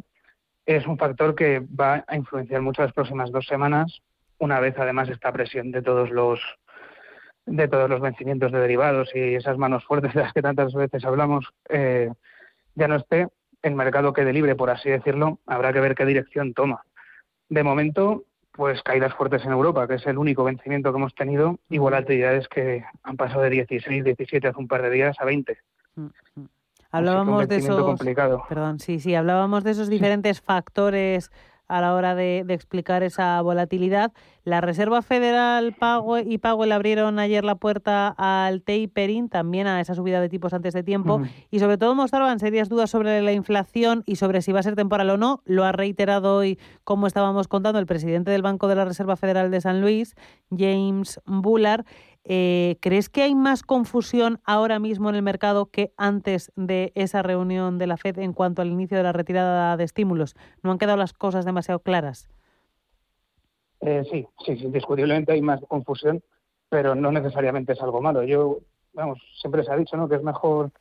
Es 0.66 0.87
un 0.87 0.99
factor 0.99 1.35
que 1.35 1.61
va 1.61 2.04
a 2.06 2.16
influenciar 2.16 2.61
mucho 2.61 2.82
las 2.82 2.92
próximas 2.92 3.30
dos 3.30 3.46
semanas, 3.46 4.02
una 4.38 4.61
vez 4.61 4.75
además 4.78 5.08
esta 5.08 5.32
presión 5.32 5.70
de 5.70 5.82
todos 5.82 6.11
los 6.11 6.40
de 7.46 7.68
todos 7.68 7.88
los 7.88 8.00
vencimientos 8.00 8.50
de 8.50 8.58
derivados 8.58 9.08
y 9.14 9.37
esas 9.37 9.56
manos 9.56 9.85
fuertes 9.85 10.12
de 10.14 10.23
las 10.23 10.32
que 10.32 10.42
tantas 10.42 10.75
veces 10.75 11.04
hablamos 11.04 11.49
eh, 11.68 12.11
ya 12.75 12.88
no 12.88 12.96
esté, 12.96 13.28
el 13.62 13.75
mercado 13.75 14.12
quede 14.12 14.32
libre, 14.32 14.54
por 14.54 14.70
así 14.70 14.90
decirlo, 14.90 15.38
habrá 15.46 15.73
que 15.73 15.80
ver 15.80 15.94
qué 15.94 16.04
dirección 16.04 16.54
toma. 16.54 16.85
De 17.49 17.62
momento, 17.62 18.25
pues 18.52 18.82
caídas 18.82 19.14
fuertes 19.14 19.44
en 19.44 19.52
Europa, 19.52 19.87
que 19.87 19.94
es 19.94 20.06
el 20.06 20.18
único 20.18 20.44
vencimiento 20.44 20.92
que 20.92 20.99
hemos 20.99 21.14
tenido, 21.14 21.58
y 21.68 21.78
volatilidades 21.78 22.49
que 22.49 22.85
han 23.02 23.16
pasado 23.16 23.42
de 23.42 23.50
16, 23.50 24.04
17 24.04 24.49
hace 24.49 24.58
un 24.58 24.68
par 24.68 24.82
de 24.82 24.90
días 24.90 25.16
a 25.20 25.25
20. 25.25 25.58
Hablábamos 26.90 27.49
de 27.49 27.57
esos. 27.57 27.99
Perdón, 28.49 28.78
sí, 28.81 29.00
sí, 29.00 29.14
hablábamos 29.14 29.64
de 29.64 29.73
esos 29.73 29.88
diferentes 29.88 30.40
factores 30.40 31.31
a 31.69 31.81
la 31.81 31.95
hora 31.95 32.14
de, 32.14 32.45
explicar 32.49 33.02
esa 33.02 33.40
volatilidad. 33.43 34.12
La 34.45 34.61
Reserva 34.61 35.02
Federal 35.02 35.75
pago 35.75 36.19
y 36.19 36.38
Powell 36.38 36.71
abrieron 36.71 37.19
ayer 37.19 37.45
la 37.45 37.57
puerta 37.57 38.14
al 38.16 38.62
tapering, 38.62 39.28
también 39.28 39.66
a 39.66 39.81
esa 39.81 39.95
subida 39.95 40.21
de 40.21 40.28
tipos 40.28 40.52
antes 40.52 40.75
de 40.75 40.85
tiempo, 40.85 41.23
y 41.50 41.59
sobre 41.59 41.78
todo 41.78 41.95
mostraban 41.95 42.38
serias 42.38 42.69
dudas 42.69 42.90
sobre 42.90 43.21
la 43.23 43.33
inflación 43.33 44.05
y 44.07 44.16
sobre 44.16 44.43
si 44.43 44.52
va 44.52 44.61
a 44.61 44.62
ser 44.62 44.76
temporal 44.76 45.11
o 45.11 45.16
no. 45.16 45.43
Lo 45.45 45.64
ha 45.64 45.73
reiterado 45.73 46.37
hoy, 46.37 46.59
como 46.85 47.09
estábamos 47.09 47.49
contando, 47.49 47.81
el 47.81 47.87
presidente 47.87 48.31
del 48.31 48.43
Banco 48.43 48.69
de 48.69 48.76
la 48.76 48.85
Reserva 48.85 49.16
Federal 49.16 49.50
de 49.50 49.61
San 49.61 49.81
Luis, 49.81 50.14
James 50.57 51.21
Bullard. 51.26 51.85
Eh, 52.28 52.76
¿Crees 52.80 53.09
que 53.09 53.23
hay 53.23 53.37
más 53.37 53.62
confusión 53.62 54.40
ahora 54.45 54.80
mismo 54.80 55.09
en 55.09 55.14
el 55.14 55.23
mercado 55.23 55.66
que 55.66 55.92
antes 55.97 56.52
de 56.56 56.90
esa 56.97 57.23
reunión 57.23 57.78
de 57.78 57.87
la 57.87 57.97
Fed 57.97 58.18
en 58.18 58.33
cuanto 58.33 58.62
al 58.62 58.68
inicio 58.68 58.97
de 58.97 59.04
la 59.04 59.12
retirada 59.12 59.76
de 59.76 59.85
estímulos? 59.85 60.35
¿No 60.61 60.73
han 60.73 60.78
quedado 60.78 60.99
las 60.99 61.12
cosas 61.12 61.45
demasiado 61.45 61.78
claras? 61.78 62.28
Eh, 63.80 64.02
sí, 64.11 64.26
sí, 64.45 64.52
indiscutiblemente 64.64 65.33
hay 65.33 65.40
más 65.40 65.61
confusión, 65.68 66.21
pero 66.68 66.97
no 66.97 67.12
necesariamente 67.12 67.75
es 67.75 67.80
algo 67.80 68.00
malo. 68.00 68.25
Yo, 68.25 68.59
vamos, 68.92 69.23
siempre 69.40 69.62
se 69.62 69.71
ha 69.71 69.76
dicho, 69.76 69.97
¿no? 69.97 70.09
Que 70.09 70.16
es 70.16 70.23
mejor, 70.25 70.73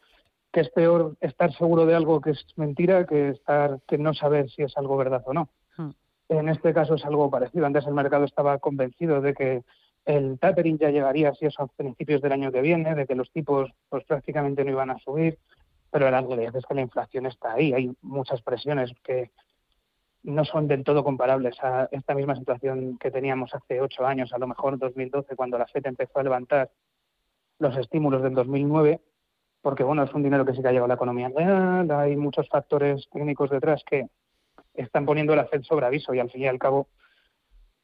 que 0.51 0.61
es 0.61 0.69
peor 0.69 1.15
estar 1.21 1.53
seguro 1.53 1.85
de 1.85 1.93
algo 1.93 2.21
que 2.21 2.31
es 2.31 2.43
mentira 2.55 3.05
que 3.05 3.29
estar, 3.29 3.79
que 3.87 3.99
no 3.99 4.15
saber 4.15 4.49
si 4.49 4.63
es 4.63 4.75
algo 4.77 4.97
verdad 4.97 5.21
o 5.27 5.33
no. 5.33 5.49
Hmm. 5.77 5.91
En 6.29 6.49
este 6.49 6.73
caso 6.73 6.95
es 6.95 7.05
algo 7.05 7.29
parecido. 7.29 7.67
Antes 7.67 7.85
el 7.85 7.93
mercado 7.93 8.25
estaba 8.25 8.57
convencido 8.57 9.21
de 9.21 9.35
que 9.35 9.63
el 10.05 10.38
tapering 10.39 10.77
ya 10.77 10.91
llegaría 10.91 11.29
así 11.29 11.45
a 11.45 11.67
principios 11.75 12.21
del 12.21 12.31
año 12.31 12.51
que 12.51 12.62
viene, 12.62 12.95
de 12.95 13.07
que 13.07 13.15
los 13.15 13.31
tipos 13.31 13.71
pues 13.89 14.03
prácticamente 14.05 14.63
no 14.63 14.71
iban 14.71 14.91
a 14.91 15.00
subir, 15.00 15.39
pero 15.91 16.09
la 16.12 16.21
realidad 16.21 16.55
es 16.55 16.65
que 16.65 16.75
la 16.75 16.81
inflación 16.81 17.25
está 17.25 17.53
ahí. 17.53 17.74
Hay 17.74 17.91
muchas 18.01 18.41
presiones 18.41 18.91
que 19.03 19.31
no 20.24 20.45
son 20.45 20.67
del 20.67 20.83
todo 20.83 21.03
comparables 21.03 21.55
a 21.63 21.88
esta 21.91 22.13
misma 22.13 22.35
situación 22.35 22.97
que 22.97 23.12
teníamos 23.12 23.53
hace 23.53 23.81
ocho 23.81 24.05
años, 24.05 24.33
a 24.33 24.38
lo 24.38 24.47
mejor 24.47 24.77
2012, 24.77 25.35
cuando 25.35 25.57
la 25.57 25.67
FED 25.67 25.88
empezó 25.88 26.19
a 26.19 26.24
levantar 26.24 26.71
los 27.59 27.77
estímulos 27.77 28.21
del 28.21 28.33
2009, 28.33 29.01
porque 29.62 29.83
bueno, 29.83 30.03
es 30.03 30.13
un 30.13 30.24
dinero 30.24 30.45
que 30.45 30.53
sí 30.53 30.62
que 30.62 30.67
ha 30.67 30.71
llegado 30.71 30.85
a 30.85 30.89
la 30.89 30.95
economía 30.95 31.31
real, 31.35 31.89
hay 31.91 32.15
muchos 32.15 32.47
factores 32.50 33.07
técnicos 33.12 33.50
detrás 33.50 33.83
que 33.83 34.07
están 34.74 35.05
poniendo 35.05 35.35
la 35.35 35.45
FED 35.45 35.63
sobre 35.63 35.85
aviso 35.85 36.13
y 36.13 36.19
al 36.19 36.29
fin 36.29 36.41
y 36.41 36.47
al 36.47 36.59
cabo 36.59 36.88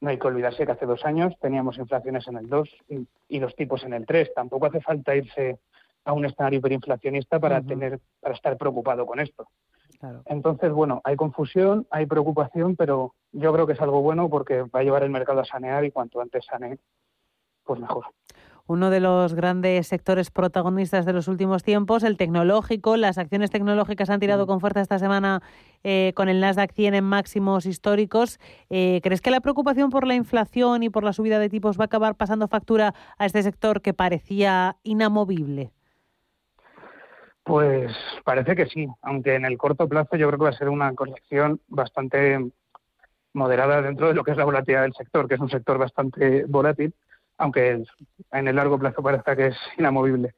no 0.02 0.10
hay 0.10 0.18
que 0.18 0.28
olvidarse 0.28 0.66
que 0.66 0.72
hace 0.72 0.86
dos 0.86 1.06
años 1.06 1.34
teníamos 1.40 1.78
inflaciones 1.78 2.28
en 2.28 2.38
el 2.38 2.50
2 2.50 2.70
y, 3.30 3.40
los 3.40 3.56
tipos 3.56 3.84
en 3.84 3.94
el 3.94 4.06
3. 4.06 4.34
Tampoco 4.34 4.66
hace 4.66 4.82
falta 4.82 5.16
irse 5.16 5.60
a 6.04 6.14
un 6.14 6.26
escenario 6.26 6.60
hiperinflacionista 6.60 7.40
para 7.40 7.62
tener 7.62 8.00
para 8.20 8.34
estar 8.34 8.58
preocupado 8.58 9.06
con 9.06 9.20
esto. 9.20 9.48
Entonces, 10.26 10.72
bueno, 10.72 11.00
hay 11.04 11.16
confusión, 11.16 11.86
hay 11.92 12.08
preocupación, 12.08 12.76
pero 12.76 13.14
yo 13.32 13.54
creo 13.54 13.68
que 13.68 13.74
es 13.74 13.82
algo 13.82 14.02
bueno 14.02 14.30
porque 14.30 14.64
va 14.64 14.80
a 14.80 14.84
llevar 14.84 15.04
el 15.04 15.12
mercado 15.12 15.40
a 15.40 15.46
sanear 15.46 15.86
y 15.86 15.92
cuanto 15.92 16.20
antes 16.20 16.44
sane, 16.46 16.80
pues 17.64 17.80
mejor 17.80 18.06
uno 18.72 18.90
de 18.90 19.02
los 19.02 19.34
grandes 19.34 19.88
sectores 19.88 20.32
protagonistas 20.32 21.06
de 21.06 21.12
los 21.12 21.28
últimos 21.28 21.62
tiempos, 21.64 22.04
el 22.04 22.16
tecnológico. 22.16 22.96
Las 22.96 23.18
acciones 23.18 23.52
tecnológicas 23.52 24.10
han 24.10 24.22
tirado 24.22 24.46
mm. 24.46 24.48
con 24.48 24.60
fuerza 24.62 24.82
esta 24.82 24.98
semana 24.98 25.42
eh, 25.84 26.14
con 26.16 26.30
el 26.30 26.40
Nasdaq 26.40 26.72
100 26.72 26.96
en 26.96 27.04
máximos 27.04 27.66
históricos. 27.66 28.40
Eh, 28.70 29.02
¿Crees 29.04 29.22
que 29.22 29.30
la 29.30 29.42
preocupación 29.42 29.90
por 29.90 30.08
la 30.08 30.16
inflación 30.16 30.84
y 30.84 30.90
por 30.90 31.04
la 31.04 31.12
subida 31.12 31.38
de 31.38 31.50
tipos 31.50 31.78
va 31.78 31.84
a 31.84 31.86
acabar 31.86 32.16
pasando 32.16 32.48
factura 32.48 32.94
a 33.18 33.26
este 33.26 33.44
sector 33.44 33.82
que 33.82 33.94
parecía 33.94 34.78
inamovible? 34.84 35.72
Pues 37.44 37.92
parece 38.24 38.56
que 38.56 38.68
sí, 38.68 38.88
aunque 39.02 39.36
en 39.36 39.46
el 39.46 39.58
corto 39.58 39.90
plazo 39.90 40.16
yo 40.16 40.28
creo 40.28 40.40
que 40.40 40.46
va 40.46 40.52
a 40.52 40.58
ser 40.58 40.70
una 40.70 40.94
corrección 40.94 41.60
bastante 41.68 42.40
moderada 43.34 43.82
dentro 43.82 44.08
de 44.08 44.14
lo 44.14 44.24
que 44.24 44.32
es 44.32 44.38
la 44.38 44.46
volatilidad 44.46 44.84
del 44.84 44.94
sector, 44.94 45.28
que 45.28 45.36
es 45.36 45.42
un 45.42 45.50
sector 45.50 45.78
bastante 45.78 46.46
volátil 46.48 46.94
aunque 47.42 47.84
en 48.32 48.48
el 48.48 48.56
largo 48.56 48.78
plazo 48.78 49.02
parezca 49.02 49.36
que 49.36 49.48
es 49.48 49.58
inamovible. 49.78 50.36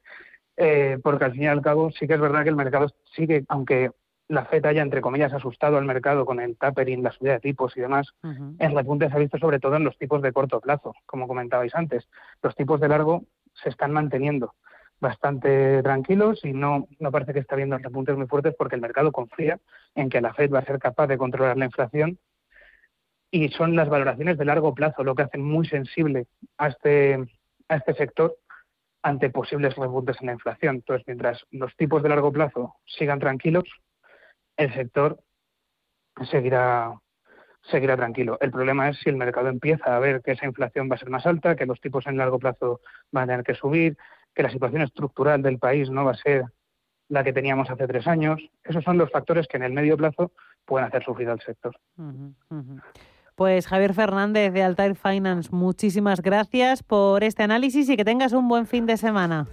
Eh, 0.56 0.98
porque 1.02 1.24
al 1.24 1.32
fin 1.32 1.42
y 1.42 1.46
al 1.48 1.62
cabo 1.62 1.90
sí 1.90 2.06
que 2.06 2.14
es 2.14 2.20
verdad 2.20 2.44
que 2.44 2.48
el 2.48 2.56
mercado 2.56 2.86
sigue, 3.14 3.44
aunque 3.48 3.90
la 4.28 4.46
FED 4.46 4.64
haya, 4.66 4.82
entre 4.82 5.02
comillas, 5.02 5.32
asustado 5.32 5.76
al 5.76 5.84
mercado 5.84 6.24
con 6.24 6.40
el 6.40 6.56
tapering, 6.56 7.02
la 7.02 7.12
subida 7.12 7.34
de 7.34 7.40
tipos 7.40 7.76
y 7.76 7.80
demás, 7.80 8.14
el 8.58 8.74
repunte 8.74 9.08
se 9.08 9.14
ha 9.14 9.18
visto 9.18 9.36
sobre 9.36 9.58
todo 9.58 9.76
en 9.76 9.84
los 9.84 9.98
tipos 9.98 10.22
de 10.22 10.32
corto 10.32 10.60
plazo, 10.60 10.94
como 11.04 11.28
comentabais 11.28 11.74
antes. 11.74 12.08
Los 12.42 12.54
tipos 12.54 12.80
de 12.80 12.88
largo 12.88 13.24
se 13.52 13.68
están 13.68 13.92
manteniendo 13.92 14.54
bastante 14.98 15.82
tranquilos 15.82 16.42
y 16.42 16.54
no, 16.54 16.86
no 17.00 17.12
parece 17.12 17.34
que 17.34 17.40
está 17.40 17.54
habiendo 17.54 17.76
repuntes 17.76 18.16
muy 18.16 18.26
fuertes 18.26 18.54
porque 18.56 18.76
el 18.76 18.80
mercado 18.80 19.12
confía 19.12 19.58
en 19.94 20.08
que 20.08 20.22
la 20.22 20.32
Fed 20.32 20.50
va 20.50 20.60
a 20.60 20.64
ser 20.64 20.78
capaz 20.78 21.06
de 21.08 21.18
controlar 21.18 21.58
la 21.58 21.66
inflación 21.66 22.18
y 23.34 23.48
son 23.48 23.74
las 23.74 23.88
valoraciones 23.88 24.38
de 24.38 24.44
largo 24.44 24.72
plazo 24.76 25.02
lo 25.02 25.16
que 25.16 25.22
hacen 25.22 25.42
muy 25.42 25.66
sensible 25.66 26.28
a 26.56 26.68
este, 26.68 27.14
a 27.68 27.76
este 27.76 27.94
sector 27.94 28.36
ante 29.02 29.28
posibles 29.28 29.74
repuntes 29.74 30.18
en 30.20 30.28
la 30.28 30.34
inflación. 30.34 30.76
Entonces, 30.76 31.04
mientras 31.08 31.44
los 31.50 31.74
tipos 31.74 32.00
de 32.04 32.10
largo 32.10 32.30
plazo 32.30 32.76
sigan 32.86 33.18
tranquilos, 33.18 33.64
el 34.56 34.72
sector 34.72 35.18
seguirá 36.30 36.94
seguirá 37.62 37.96
tranquilo. 37.96 38.38
El 38.40 38.52
problema 38.52 38.88
es 38.88 38.98
si 39.00 39.10
el 39.10 39.16
mercado 39.16 39.48
empieza 39.48 39.96
a 39.96 39.98
ver 39.98 40.22
que 40.22 40.32
esa 40.32 40.46
inflación 40.46 40.88
va 40.88 40.94
a 40.94 40.98
ser 40.98 41.10
más 41.10 41.26
alta, 41.26 41.56
que 41.56 41.66
los 41.66 41.80
tipos 41.80 42.06
en 42.06 42.18
largo 42.18 42.38
plazo 42.38 42.82
van 43.10 43.24
a 43.24 43.26
tener 43.32 43.44
que 43.44 43.54
subir, 43.56 43.96
que 44.32 44.44
la 44.44 44.50
situación 44.50 44.82
estructural 44.82 45.42
del 45.42 45.58
país 45.58 45.90
no 45.90 46.04
va 46.04 46.12
a 46.12 46.16
ser 46.16 46.44
la 47.08 47.24
que 47.24 47.32
teníamos 47.32 47.68
hace 47.68 47.88
tres 47.88 48.06
años. 48.06 48.40
Esos 48.62 48.84
son 48.84 48.96
los 48.96 49.10
factores 49.10 49.48
que 49.48 49.56
en 49.56 49.64
el 49.64 49.72
medio 49.72 49.96
plazo 49.96 50.30
pueden 50.64 50.86
hacer 50.86 51.02
sufrir 51.02 51.28
al 51.28 51.40
sector. 51.40 51.74
Pues 53.34 53.66
Javier 53.66 53.94
Fernández 53.94 54.52
de 54.52 54.62
Altair 54.62 54.94
Finance, 54.94 55.48
muchísimas 55.50 56.22
gracias 56.22 56.84
por 56.84 57.24
este 57.24 57.42
análisis 57.42 57.88
y 57.88 57.96
que 57.96 58.04
tengas 58.04 58.32
un 58.32 58.46
buen 58.46 58.66
fin 58.66 58.86
de 58.86 58.96
semana. 58.96 59.46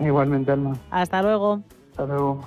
Igualmente, 0.00 0.52
Alma. 0.52 0.76
Hasta 0.90 1.20
luego. 1.22 1.62
Hasta 1.90 2.06
luego. 2.06 2.46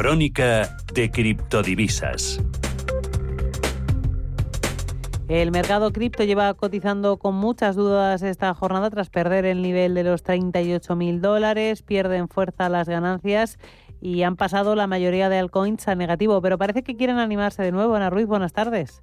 Crónica 0.00 0.78
de 0.94 1.10
criptodivisas. 1.10 2.40
El 5.28 5.50
mercado 5.50 5.92
cripto 5.92 6.24
lleva 6.24 6.54
cotizando 6.54 7.18
con 7.18 7.34
muchas 7.34 7.76
dudas 7.76 8.22
esta 8.22 8.54
jornada 8.54 8.88
tras 8.88 9.10
perder 9.10 9.44
el 9.44 9.60
nivel 9.60 9.92
de 9.92 10.04
los 10.04 10.24
38.000 10.24 11.20
dólares, 11.20 11.82
pierden 11.82 12.28
fuerza 12.28 12.70
las 12.70 12.88
ganancias 12.88 13.58
y 14.00 14.22
han 14.22 14.36
pasado 14.36 14.74
la 14.74 14.86
mayoría 14.86 15.28
de 15.28 15.38
altcoins 15.38 15.86
a 15.86 15.94
negativo, 15.94 16.40
pero 16.40 16.56
parece 16.56 16.82
que 16.82 16.96
quieren 16.96 17.18
animarse 17.18 17.62
de 17.62 17.70
nuevo. 17.70 17.94
Ana 17.94 18.08
Ruiz, 18.08 18.26
buenas 18.26 18.54
tardes. 18.54 19.02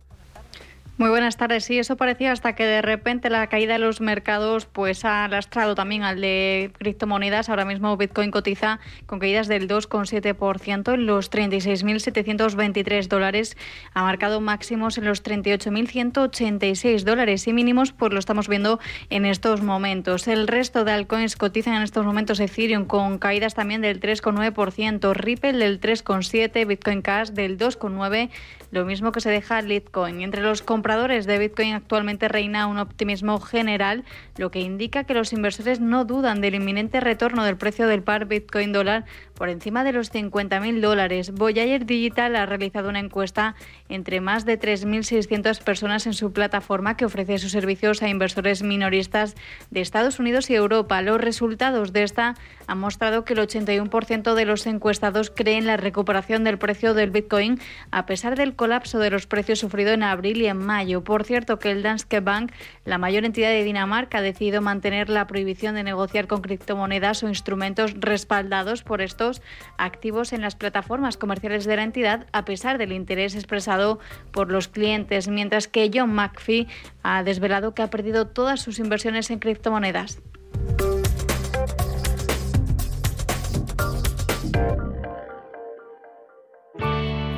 Muy 1.00 1.12
buenas 1.12 1.38
tardes. 1.38 1.64
Sí, 1.66 1.78
eso 1.78 1.96
parecía 1.96 2.32
hasta 2.32 2.56
que 2.56 2.66
de 2.66 2.82
repente 2.82 3.30
la 3.30 3.46
caída 3.46 3.74
de 3.74 3.80
los 3.80 4.02
mercados 4.02 4.66
pues 4.66 5.06
ha 5.06 5.28
lastrado 5.28 5.76
también 5.76 6.02
al 6.02 6.20
de 6.22 6.72
criptomonedas. 6.80 7.50
Ahora 7.50 7.66
mismo 7.66 7.96
Bitcoin 7.98 8.32
cotiza 8.32 8.80
con 9.06 9.20
caídas 9.20 9.48
del 9.48 9.68
2,7% 9.68 10.96
en 10.96 11.06
los 11.06 11.30
36.723 11.30 13.08
dólares. 13.10 13.56
Ha 13.94 14.02
marcado 14.02 14.42
máximos 14.42 14.98
en 14.98 15.06
los 15.06 15.24
38.186 15.24 17.04
dólares 17.04 17.48
y 17.48 17.54
mínimos 17.54 17.92
pues 17.92 18.12
lo 18.12 18.18
estamos 18.18 18.48
viendo 18.48 18.80
en 19.12 19.26
estos 19.26 19.62
momentos. 19.62 20.28
El 20.28 20.48
resto 20.48 20.84
de 20.84 20.94
altcoins 20.94 21.36
cotizan 21.36 21.76
en 21.76 21.84
estos 21.84 22.08
momentos 22.08 22.40
Ethereum 22.40 22.86
con 22.86 23.20
caídas 23.20 23.54
también 23.54 23.82
del 23.82 24.00
3,9%, 24.00 25.14
Ripple 25.14 25.60
del 25.60 25.80
3,7%, 25.80 26.66
Bitcoin 26.66 27.04
Cash 27.04 27.30
del 27.30 27.60
2,9%, 27.60 28.32
lo 28.72 28.84
mismo 28.84 29.12
que 29.12 29.22
se 29.22 29.30
deja 29.30 29.62
Litecoin. 29.62 30.22
Entre 30.22 30.42
los 30.42 30.62
compradores 30.64 30.87
de 30.88 31.38
Bitcoin 31.38 31.74
actualmente 31.74 32.30
reina 32.30 32.66
un 32.66 32.78
optimismo 32.78 33.42
general, 33.42 34.06
lo 34.38 34.52
que 34.52 34.62
indica 34.62 35.04
que 35.04 35.14
los 35.14 35.34
inversores 35.34 35.82
no 35.82 36.06
dudan 36.06 36.40
del 36.40 36.56
inminente 36.56 37.02
retorno 37.02 37.44
del 37.44 37.58
precio 37.58 37.88
del 37.88 38.04
par 38.04 38.26
Bitcoin 38.26 38.72
dólar 38.72 39.04
por 39.38 39.50
encima 39.50 39.84
de 39.84 39.94
los 39.94 40.12
50.000 40.12 40.82
dólares. 40.82 41.32
Voyager 41.32 41.86
Digital 41.86 42.36
ha 42.36 42.46
realizado 42.46 42.90
una 42.90 43.00
encuesta 43.00 43.56
entre 43.88 44.20
más 44.20 44.46
de 44.46 44.60
3.600 44.60 45.62
personas 45.64 46.08
en 46.08 46.14
su 46.14 46.34
plataforma 46.34 46.98
que 46.98 47.06
ofrece 47.06 47.38
sus 47.38 47.52
servicios 47.52 48.02
a 48.02 48.10
inversores 48.10 48.64
minoristas 48.64 49.36
de 49.70 49.82
Estados 49.82 50.20
Unidos 50.20 50.50
y 50.50 50.56
Europa. 50.56 51.02
Los 51.02 51.22
resultados 51.22 51.94
de 51.94 52.04
esta 52.04 52.36
han 52.66 52.80
mostrado 52.80 53.26
que 53.26 53.34
el 53.34 53.40
81% 53.40 54.34
de 54.34 54.46
los 54.46 54.66
encuestados 54.66 55.30
creen 55.30 55.68
la 55.68 55.78
recuperación 55.78 56.44
del 56.44 56.58
precio 56.58 56.94
del 56.94 57.12
Bitcoin 57.12 57.60
a 57.92 58.06
pesar 58.06 58.36
del 58.36 58.56
colapso 58.56 59.00
de 59.00 59.12
los 59.12 59.28
precios 59.28 59.60
sufrido 59.60 59.92
en 59.92 60.04
abril 60.04 60.42
y 60.42 60.48
en 60.48 60.58
mayo. 60.58 61.04
Por 61.04 61.24
cierto, 61.24 61.60
que 61.60 61.72
el 61.72 61.84
Danske 61.84 62.20
Bank, 62.20 62.52
la 62.86 62.98
mayor 62.98 63.24
entidad 63.24 63.50
de 63.50 63.64
Dinamarca, 63.64 64.18
ha 64.18 64.22
decidido 64.22 64.62
mantener 64.62 65.10
la 65.10 65.28
prohibición 65.28 65.76
de 65.76 65.84
negociar 65.84 66.28
con 66.28 66.42
criptomonedas 66.42 67.24
o 67.24 67.28
instrumentos 67.28 67.94
respaldados 68.00 68.84
por 68.84 69.02
activos 69.78 70.34
en 70.34 70.42
las 70.42 70.56
plataformas 70.56 71.18
comerciales 71.18 71.66
de 71.66 71.76
la 71.76 71.84
entidad, 71.84 72.28
a 72.32 72.46
pesar 72.46 72.78
del 72.78 72.92
interés 72.92 73.36
expresado 73.36 74.00
por 74.32 74.52
los 74.52 74.68
clientes, 74.68 75.28
mientras 75.28 75.68
que 75.68 75.92
John 75.94 76.14
McPhee 76.14 76.68
ha 77.04 77.24
desvelado 77.24 77.74
que 77.74 77.82
ha 77.82 77.90
perdido 77.90 78.28
todas 78.28 78.62
sus 78.62 78.80
inversiones 78.80 79.30
en 79.32 79.40
criptomonedas. 79.40 80.20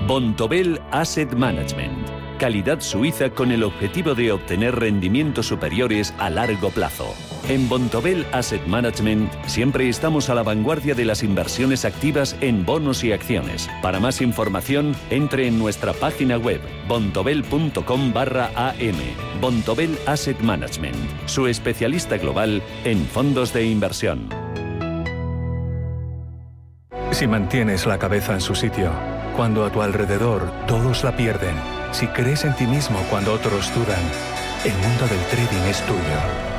Bontobel 0.10 0.82
Asset 0.90 1.34
Management. 1.34 2.10
Calidad 2.40 2.80
suiza 2.80 3.30
con 3.30 3.52
el 3.52 3.64
objetivo 3.64 4.16
de 4.16 4.32
obtener 4.32 4.76
rendimientos 4.76 5.46
superiores 5.46 6.16
a 6.18 6.32
largo 6.32 6.72
plazo. 6.72 7.14
En 7.50 7.68
Bontobel 7.68 8.28
Asset 8.32 8.64
Management 8.68 9.34
siempre 9.48 9.90
estamos 9.90 10.30
a 10.30 10.36
la 10.36 10.44
vanguardia 10.44 10.94
de 10.94 11.04
las 11.04 11.24
inversiones 11.24 11.84
activas 11.84 12.36
en 12.42 12.64
bonos 12.64 13.04
y 13.04 13.12
acciones. 13.12 13.68
Para 13.82 14.00
más 14.00 14.22
información, 14.22 14.96
entre 15.10 15.48
en 15.48 15.58
nuestra 15.58 15.94
página 15.94 16.38
web 16.38 16.62
bontobel.com 16.88 18.14
barra 18.14 18.52
am. 18.56 18.96
Bontobel 19.42 19.98
Asset 20.06 20.40
Management, 20.42 20.96
su 21.26 21.48
especialista 21.48 22.18
global 22.18 22.62
en 22.84 23.04
fondos 23.08 23.52
de 23.52 23.66
inversión. 23.66 24.30
Si 27.10 27.26
mantienes 27.26 27.88
la 27.88 27.98
cabeza 27.98 28.36
en 28.36 28.42
su 28.42 28.54
sitio, 28.54 28.92
cuando 29.36 29.66
a 29.66 29.72
tu 29.72 29.82
alrededor 29.82 30.52
todos 30.68 31.04
la 31.04 31.18
pierden, 31.18 31.56
si 31.94 32.06
crees 32.06 32.46
en 32.46 32.56
ti 32.56 32.68
mismo 32.68 33.00
cuando 33.10 33.34
otros 33.34 33.74
dudan, 33.74 34.04
el 34.66 34.74
mundo 34.74 35.08
del 35.08 35.26
trading 35.32 35.68
es 35.68 35.82
tuyo. 35.88 36.59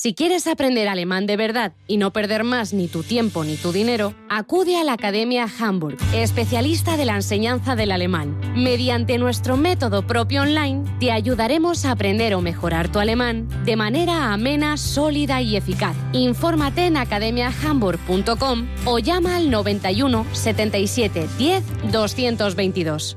Si 0.00 0.14
quieres 0.14 0.46
aprender 0.46 0.86
alemán 0.86 1.26
de 1.26 1.36
verdad 1.36 1.72
y 1.88 1.96
no 1.96 2.12
perder 2.12 2.44
más 2.44 2.72
ni 2.72 2.86
tu 2.86 3.02
tiempo 3.02 3.42
ni 3.42 3.56
tu 3.56 3.72
dinero, 3.72 4.14
acude 4.28 4.76
a 4.76 4.84
la 4.84 4.92
Academia 4.92 5.48
Hamburg, 5.58 5.98
especialista 6.14 6.96
de 6.96 7.04
la 7.04 7.16
enseñanza 7.16 7.74
del 7.74 7.90
alemán. 7.90 8.38
Mediante 8.54 9.18
nuestro 9.18 9.56
método 9.56 10.06
propio 10.06 10.42
online, 10.42 10.84
te 11.00 11.10
ayudaremos 11.10 11.84
a 11.84 11.90
aprender 11.90 12.36
o 12.36 12.40
mejorar 12.40 12.92
tu 12.92 13.00
alemán 13.00 13.48
de 13.64 13.74
manera 13.74 14.32
amena, 14.32 14.76
sólida 14.76 15.42
y 15.42 15.56
eficaz. 15.56 15.96
Infórmate 16.12 16.86
en 16.86 16.96
academiahamburg.com 16.96 18.68
o 18.84 19.00
llama 19.00 19.34
al 19.34 19.50
91 19.50 20.26
77 20.32 21.26
10 21.38 21.64
222. 21.90 23.16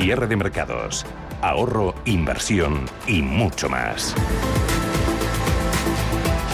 Cierre 0.00 0.26
de 0.28 0.36
mercados, 0.36 1.04
ahorro, 1.42 1.94
inversión 2.06 2.86
y 3.06 3.20
mucho 3.20 3.68
más. 3.68 4.14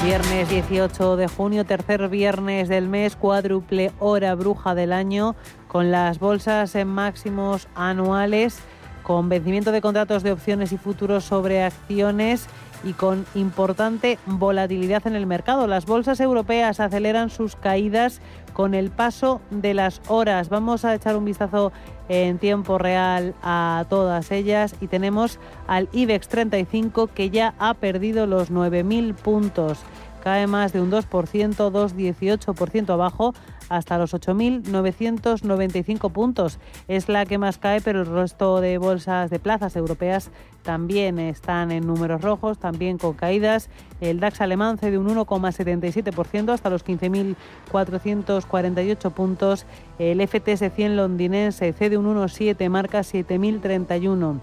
Viernes 0.05 0.49
18 0.49 1.17
de 1.17 1.29
junio, 1.29 1.65
tercer 1.65 2.09
viernes 2.09 2.69
del 2.69 2.89
mes, 2.89 3.15
cuádruple 3.15 3.93
hora 4.01 4.35
bruja 4.35 4.75
del 4.75 4.93
año, 4.93 5.37
con 5.69 5.93
las 5.93 6.19
bolsas 6.19 6.75
en 6.75 6.89
máximos 6.89 7.69
anuales, 7.77 8.59
con 9.05 9.29
vencimiento 9.29 9.71
de 9.71 9.81
contratos 9.81 10.25
de 10.25 10.33
opciones 10.33 10.73
y 10.73 10.77
futuros 10.77 11.23
sobre 11.23 11.63
acciones 11.63 12.49
y 12.87 12.93
con 12.93 13.27
importante 13.35 14.19
volatilidad 14.27 15.07
en 15.07 15.17
el 15.17 15.27
mercado. 15.27 15.67
Las 15.67 15.87
bolsas 15.87 16.21
europeas 16.21 16.79
aceleran 16.79 17.31
sus 17.31 17.57
caídas 17.57 18.21
con 18.53 18.75
el 18.75 18.91
paso 18.91 19.41
de 19.51 19.75
las 19.75 20.01
horas. 20.09 20.49
Vamos 20.49 20.85
a 20.85 20.95
echar 20.95 21.17
un 21.17 21.25
vistazo 21.25 21.73
en 22.09 22.39
tiempo 22.39 22.79
real 22.79 23.35
a 23.43 23.85
todas 23.91 24.31
ellas 24.31 24.77
y 24.81 24.87
tenemos 24.87 25.41
al 25.67 25.89
IBEX 25.93 26.29
35 26.29 27.09
que 27.09 27.31
ya 27.31 27.55
ha 27.59 27.75
perdido 27.75 28.27
los 28.27 28.53
9.000 28.53 29.15
puntos. 29.15 29.81
Cae 30.23 30.47
más 30.47 30.73
de 30.73 30.81
un 30.81 30.91
2%, 30.91 31.05
2,18% 31.07 32.91
abajo 32.91 33.35
hasta 33.69 33.99
los 33.99 34.15
8.995 34.15 36.13
puntos. 36.13 36.59
Es 36.89 37.09
la 37.09 37.27
que 37.27 37.39
más 37.39 37.59
cae, 37.59 37.81
pero 37.81 38.03
el 38.03 38.07
resto 38.07 38.61
de 38.61 38.79
bolsas 38.79 39.31
de 39.31 39.39
plazas 39.39 39.77
europeas 39.77 40.31
también 40.63 41.19
están 41.19 41.71
en 41.71 41.87
números 41.87 42.23
rojos, 42.23 42.59
también 42.59 42.97
con 42.99 43.13
caídas. 43.15 43.71
El 44.01 44.19
DAX 44.21 44.41
alemán 44.41 44.79
cede 44.79 44.97
un 44.99 45.07
1,77% 45.07 46.53
hasta 46.53 46.71
los 46.71 46.85
15.448 46.85 49.13
puntos. 49.13 49.67
El 49.99 50.27
FTS 50.27 50.73
100 50.75 50.97
londinense 50.97 51.73
cede 51.73 51.97
un 51.97 52.17
1,7, 52.17 52.69
marca 52.69 52.99
7.031. 53.01 54.41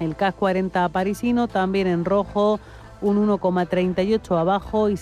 El 0.00 0.16
CAC 0.16 0.34
40 0.36 0.88
parisino 0.88 1.46
también 1.46 1.86
en 1.86 2.04
rojo, 2.04 2.58
un 3.00 3.24
1,38 3.28 4.36
abajo 4.38 4.88
y 4.88 4.96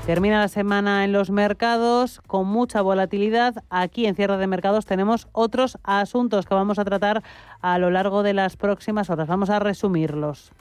Termina 0.06 0.42
la 0.42 0.50
semana 0.50 1.06
en 1.06 1.14
los 1.14 1.32
mercados 1.32 2.20
con 2.28 2.46
mucha 2.46 2.82
volatilidad. 2.82 3.64
Aquí 3.70 4.06
en 4.06 4.16
cierre 4.16 4.36
de 4.36 4.48
mercados 4.48 4.86
tenemos 4.86 5.30
otros 5.32 5.78
asuntos 5.84 6.46
que 6.46 6.54
vamos 6.54 6.78
a 6.78 6.84
tratar 6.84 7.24
a 7.62 7.78
lo 7.78 7.90
largo 7.90 8.22
de 8.22 8.34
las 8.34 8.58
próximas 8.58 9.10
horas. 9.10 9.30
Vamos 9.30 9.50
a 9.50 9.60
resumirlos. 9.60 10.52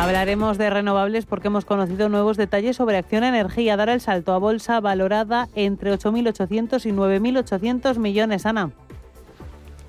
Hablaremos 0.00 0.56
de 0.56 0.70
renovables 0.70 1.26
porque 1.26 1.48
hemos 1.48 1.66
conocido 1.66 2.08
nuevos 2.08 2.38
detalles 2.38 2.74
sobre 2.74 2.96
Acción 2.96 3.22
Energía, 3.22 3.76
dar 3.76 3.90
el 3.90 4.00
salto 4.00 4.32
a 4.32 4.38
bolsa 4.38 4.80
valorada 4.80 5.50
entre 5.54 5.92
8.800 5.92 6.86
y 6.86 6.92
9.800 6.92 7.98
millones, 7.98 8.46
Ana. 8.46 8.70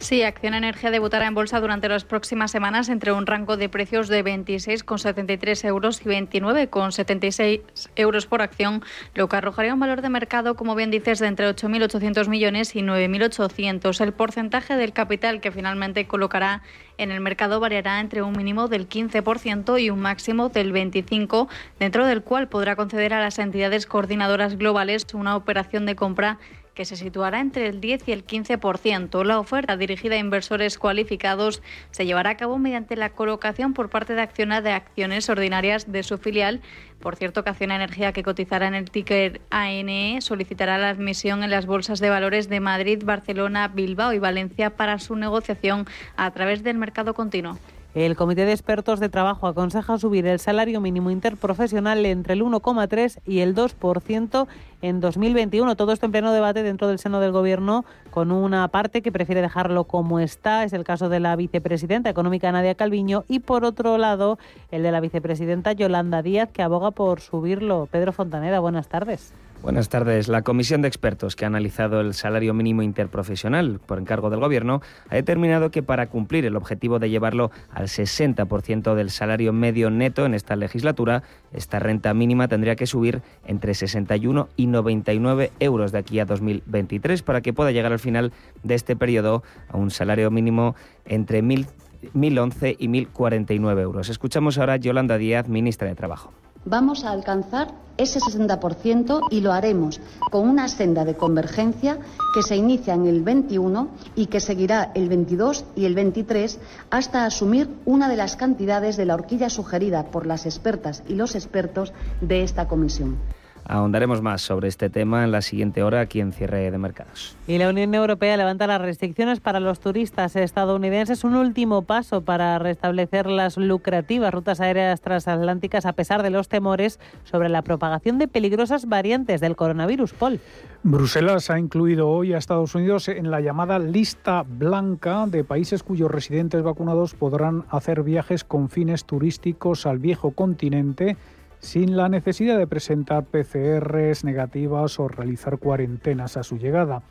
Sí, 0.01 0.23
Acción 0.23 0.55
Energía 0.55 0.89
debutará 0.89 1.27
en 1.27 1.35
bolsa 1.35 1.59
durante 1.59 1.87
las 1.87 2.05
próximas 2.05 2.49
semanas 2.49 2.89
entre 2.89 3.11
un 3.11 3.27
rango 3.27 3.55
de 3.55 3.69
precios 3.69 4.07
de 4.07 4.25
26,73 4.25 5.63
euros 5.67 6.01
y 6.01 6.05
29,76 6.05 7.61
euros 7.95 8.25
por 8.25 8.41
acción, 8.41 8.83
lo 9.13 9.29
que 9.29 9.35
arrojaría 9.35 9.75
un 9.75 9.79
valor 9.79 10.01
de 10.01 10.09
mercado, 10.09 10.55
como 10.55 10.73
bien 10.73 10.89
dices, 10.89 11.19
de 11.19 11.27
entre 11.27 11.47
8.800 11.47 12.27
millones 12.29 12.75
y 12.75 12.81
9.800. 12.81 14.01
El 14.01 14.11
porcentaje 14.11 14.75
del 14.75 14.91
capital 14.91 15.39
que 15.39 15.51
finalmente 15.51 16.07
colocará 16.07 16.63
en 16.97 17.11
el 17.11 17.21
mercado 17.21 17.59
variará 17.59 17.99
entre 17.99 18.23
un 18.23 18.35
mínimo 18.35 18.67
del 18.67 18.89
15% 18.89 19.79
y 19.79 19.91
un 19.91 19.99
máximo 19.99 20.49
del 20.49 20.73
25%, 20.73 21.47
dentro 21.77 22.07
del 22.07 22.23
cual 22.23 22.47
podrá 22.47 22.75
conceder 22.75 23.13
a 23.13 23.21
las 23.21 23.37
entidades 23.37 23.85
coordinadoras 23.85 24.57
globales 24.57 25.05
una 25.13 25.35
operación 25.35 25.85
de 25.85 25.95
compra 25.95 26.39
que 26.73 26.86
se 26.86 26.95
situará 26.95 27.39
entre 27.39 27.67
el 27.67 27.81
10 27.81 28.07
y 28.07 28.12
el 28.12 28.25
15%. 28.25 29.23
La 29.23 29.39
oferta 29.39 29.77
dirigida 29.77 30.15
a 30.15 30.19
inversores 30.19 30.77
cualificados 30.77 31.62
se 31.91 32.05
llevará 32.05 32.31
a 32.31 32.38
cabo 32.38 32.57
mediante 32.57 32.95
la 32.95 33.10
colocación 33.10 33.73
por 33.73 33.89
parte 33.89 34.15
de 34.15 34.21
Acciona 34.21 34.62
de 34.62 34.71
acciones 34.71 35.29
ordinarias 35.29 35.91
de 35.91 36.03
su 36.03 36.17
filial. 36.17 36.62
Por 36.99 37.15
cierto, 37.15 37.43
que 37.43 37.49
Acciona 37.49 37.75
Energía, 37.75 38.13
que 38.13 38.23
cotizará 38.23 38.67
en 38.67 38.75
el 38.75 38.89
ticker 38.89 39.41
ANE, 39.49 40.19
solicitará 40.21 40.77
la 40.77 40.89
admisión 40.89 41.43
en 41.43 41.51
las 41.51 41.65
bolsas 41.65 41.99
de 41.99 42.10
valores 42.10 42.49
de 42.49 42.60
Madrid, 42.60 43.01
Barcelona, 43.03 43.67
Bilbao 43.67 44.13
y 44.13 44.19
Valencia 44.19 44.71
para 44.71 44.99
su 44.99 45.15
negociación 45.15 45.86
a 46.15 46.31
través 46.31 46.63
del 46.63 46.77
mercado 46.77 47.13
continuo. 47.13 47.57
El 47.93 48.15
Comité 48.15 48.45
de 48.45 48.54
Expertos 48.54 49.01
de 49.01 49.10
Trabajo 49.10 49.47
aconseja 49.47 49.97
subir 49.97 50.25
el 50.25 50.39
salario 50.39 50.80
mínimo 50.80 51.12
interprofesional 51.12 52.06
entre 52.06 52.36
el 52.36 52.41
1,3 52.41 53.19
y 53.25 53.39
el 53.39 53.54
2% 53.54 54.47
en 54.82 55.01
2021. 55.01 55.75
Todo 55.75 55.91
esto 55.91 56.06
en 56.06 56.13
pleno 56.13 56.32
debate 56.32 56.63
dentro 56.63 56.88
del 56.88 56.99
seno 56.99 57.19
del 57.19 57.34
Gobierno 57.34 57.84
con 58.10 58.32
una 58.32 58.65
parte 58.69 59.01
que 59.01 59.12
prefiere 59.12 59.41
dejarlo 59.41 59.84
como 59.84 60.21
está, 60.21 60.63
es 60.63 60.71
el 60.71 60.86
caso 60.86 61.10
de 61.10 61.19
la 61.19 61.36
vicepresidenta 61.36 62.10
económica 62.10 62.49
Nadia 62.54 62.75
Calviño, 62.75 63.25
y 63.27 63.39
por 63.39 63.65
otro 63.65 63.97
lado 63.97 64.39
el 64.71 64.84
de 64.84 64.91
la 64.93 65.01
vicepresidenta 65.01 65.73
Yolanda 65.73 66.21
Díaz, 66.21 66.49
que 66.49 66.62
aboga 66.62 66.91
por 66.91 67.19
subirlo. 67.19 67.89
Pedro 67.91 68.13
Fontaneda, 68.13 68.62
buenas 68.62 68.88
tardes. 68.88 69.34
Buenas 69.62 69.89
tardes. 69.89 70.28
La 70.28 70.41
comisión 70.41 70.82
de 70.82 70.88
expertos 70.88 71.36
que 71.36 71.45
ha 71.45 71.47
analizado 71.47 72.02
el 72.02 72.15
salario 72.15 72.56
mínimo 72.56 72.82
interprofesional 72.82 73.80
por 73.86 74.00
encargo 74.00 74.32
del 74.32 74.39
Gobierno 74.39 74.82
ha 75.08 75.13
determinado 75.13 75.69
que 75.69 75.84
para 75.84 76.08
cumplir 76.08 76.45
el 76.45 76.56
objetivo 76.56 76.97
de 76.97 77.12
llevarlo 77.12 77.52
al 77.69 77.88
60% 77.88 78.95
del 78.95 79.12
salario 79.12 79.54
medio 79.54 79.91
neto 79.91 80.26
en 80.26 80.34
esta 80.34 80.56
legislatura, 80.56 81.21
esta 81.54 81.78
renta 81.78 82.12
mínima 82.15 82.47
tendría 82.47 82.76
que 82.76 82.88
subir 82.88 83.21
entre 83.45 83.76
61 83.76 84.50
y 84.56 84.65
99 84.65 85.52
euros 85.60 85.91
de 85.91 86.00
aquí 86.00 86.19
a 86.19 86.26
2023 86.26 87.21
para 87.21 87.41
que 87.41 87.54
pueda 87.54 87.71
llegar 87.71 87.91
al 87.91 88.00
final 88.00 88.34
de 88.63 88.74
este 88.74 88.95
periodo 88.95 89.43
a 89.69 89.78
un 89.78 89.91
salario 89.91 90.32
mínimo 90.32 90.76
entre 91.06 91.43
1.011 91.43 92.78
y 92.80 92.88
1.049 92.88 93.80
euros. 93.80 94.10
Escuchamos 94.10 94.58
ahora 94.58 94.74
a 94.74 94.78
Yolanda 94.78 95.19
Díaz, 95.19 95.47
ministra 95.47 95.88
de 95.88 95.93
Trabajo. 95.93 96.34
Vamos 96.65 97.06
a 97.06 97.12
alcanzar 97.12 97.74
ese 97.97 98.19
60% 98.19 99.28
y 99.32 99.41
lo 99.41 99.52
haremos 99.52 100.00
con 100.30 100.47
una 100.47 100.67
senda 100.67 101.06
de 101.06 101.15
convergencia 101.15 101.97
que 102.34 102.43
se 102.43 102.56
inicia 102.56 102.93
en 102.93 103.08
el 103.08 103.24
21 103.24 103.89
y 104.15 104.28
que 104.28 104.39
seguirá 104.39 104.91
el 104.93 105.10
22 105.10 105.65
y 105.76 105.86
el 105.86 105.95
23 105.95 106.60
hasta 106.89 107.26
asumir 107.26 107.69
una 107.86 108.10
de 108.10 108.17
las 108.17 108.36
cantidades 108.36 108.95
de 108.95 109.06
la 109.06 109.15
horquilla 109.15 109.50
sugerida 109.50 110.06
por 110.06 110.28
las 110.28 110.45
expertas 110.45 111.04
y 111.08 111.15
los 111.15 111.36
expertos 111.36 111.93
de 112.21 112.43
esta 112.43 112.67
comisión. 112.67 113.17
Ahondaremos 113.65 114.21
más 114.21 114.41
sobre 114.41 114.67
este 114.67 114.89
tema 114.89 115.24
en 115.24 115.32
la 115.32 115.41
siguiente 115.41 115.84
hora 115.84 116.02
aquí 116.02 116.19
en 116.19 116.34
Cierre 116.34 116.69
de 116.71 116.78
Mercados. 116.78 117.36
Y 117.47 117.58
la 117.58 117.69
Unión 117.69 117.93
Europea 117.93 118.38
levanta 118.38 118.67
las 118.67 118.82
restricciones 118.82 119.39
para 119.39 119.60
los 119.60 119.80
turistas 119.80 120.36
estadounidenses, 120.36 121.24
un 121.24 121.36
último 121.36 121.84
paso 121.84 122.21
para 122.21 122.60
restablecer 122.60 123.28
las 123.28 123.58
lucrativas 123.58 124.34
rutas 124.34 124.60
aéreas 124.60 125.02
transatlánticas 125.02 125.86
a 125.86 125.93
pesar 125.93 126.24
de 126.24 126.30
los 126.30 126.50
temores 126.50 127.00
sobre 127.24 127.50
la 127.50 127.62
propagación 127.62 128.17
de 128.17 128.28
peligrosas 128.28 128.88
variantes 128.88 129.41
del 129.41 129.56
coronavirus. 129.56 130.13
Paul. 130.13 130.39
Bruselas 130.84 131.50
ha 131.50 131.60
incluido 131.60 132.10
hoy 132.10 132.34
a 132.34 132.39
Estados 132.39 132.74
Unidos 132.74 133.08
en 133.08 133.30
la 133.30 133.39
llamada 133.39 133.78
lista 133.78 134.43
blanca 134.47 135.28
de 135.28 135.43
países 135.43 135.84
cuyos 135.84 136.10
residentes 136.10 136.63
vacunados 136.63 137.13
podrán 137.13 137.65
hacer 137.69 138.02
viajes 138.04 138.43
con 138.43 138.69
fines 138.69 139.06
turísticos 139.06 139.86
al 139.86 140.00
viejo 140.00 140.32
continente 140.32 141.17
sin 141.62 141.95
la 141.95 142.10
necesidad 142.10 142.58
de 142.58 142.67
presentar 142.67 143.24
PCRs 143.24 144.24
negativas 144.24 145.00
o 145.00 145.08
realizar 145.08 145.58
cuarentenas 145.60 146.36
a 146.36 146.43
su 146.43 146.58
llegada. 146.58 147.04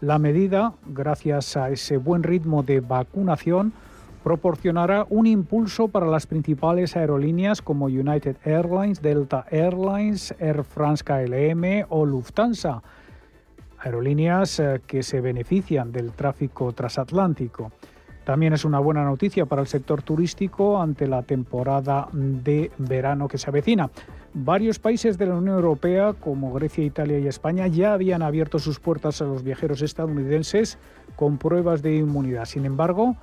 La 0.00 0.18
medida, 0.18 0.74
gracias 0.86 1.56
a 1.56 1.70
ese 1.70 1.96
buen 1.96 2.22
ritmo 2.22 2.62
de 2.62 2.80
vacunación, 2.80 3.72
proporcionará 4.22 5.06
un 5.08 5.26
impulso 5.26 5.88
para 5.88 6.06
las 6.06 6.26
principales 6.26 6.96
aerolíneas 6.96 7.62
como 7.62 7.86
United 7.86 8.36
Airlines, 8.44 9.02
Delta 9.02 9.46
Airlines, 9.50 10.34
Air 10.38 10.64
France 10.64 11.04
KLM 11.04 11.86
o 11.88 12.04
Lufthansa, 12.04 12.82
aerolíneas 13.78 14.58
eh, 14.58 14.80
que 14.86 15.02
se 15.02 15.20
benefician 15.20 15.92
del 15.92 16.12
tráfico 16.12 16.72
transatlántico. 16.72 17.72
También 18.26 18.52
es 18.54 18.64
una 18.64 18.80
buena 18.80 19.04
noticia 19.04 19.46
para 19.46 19.62
el 19.62 19.68
sector 19.68 20.02
turístico 20.02 20.82
ante 20.82 21.06
la 21.06 21.22
temporada 21.22 22.08
de 22.12 22.72
verano 22.76 23.28
que 23.28 23.38
se 23.38 23.48
avecina. 23.48 23.88
Varios 24.34 24.80
países 24.80 25.16
de 25.16 25.26
la 25.26 25.36
Unión 25.36 25.54
Europea, 25.54 26.12
como 26.12 26.52
Grecia, 26.52 26.82
Italia 26.82 27.20
y 27.20 27.28
España, 27.28 27.68
ya 27.68 27.92
habían 27.92 28.22
abierto 28.22 28.58
sus 28.58 28.80
puertas 28.80 29.22
a 29.22 29.26
los 29.26 29.44
viajeros 29.44 29.80
estadounidenses 29.80 30.76
con 31.14 31.38
pruebas 31.38 31.82
de 31.82 31.98
inmunidad. 31.98 32.46
Sin 32.46 32.64
embargo, 32.64 33.14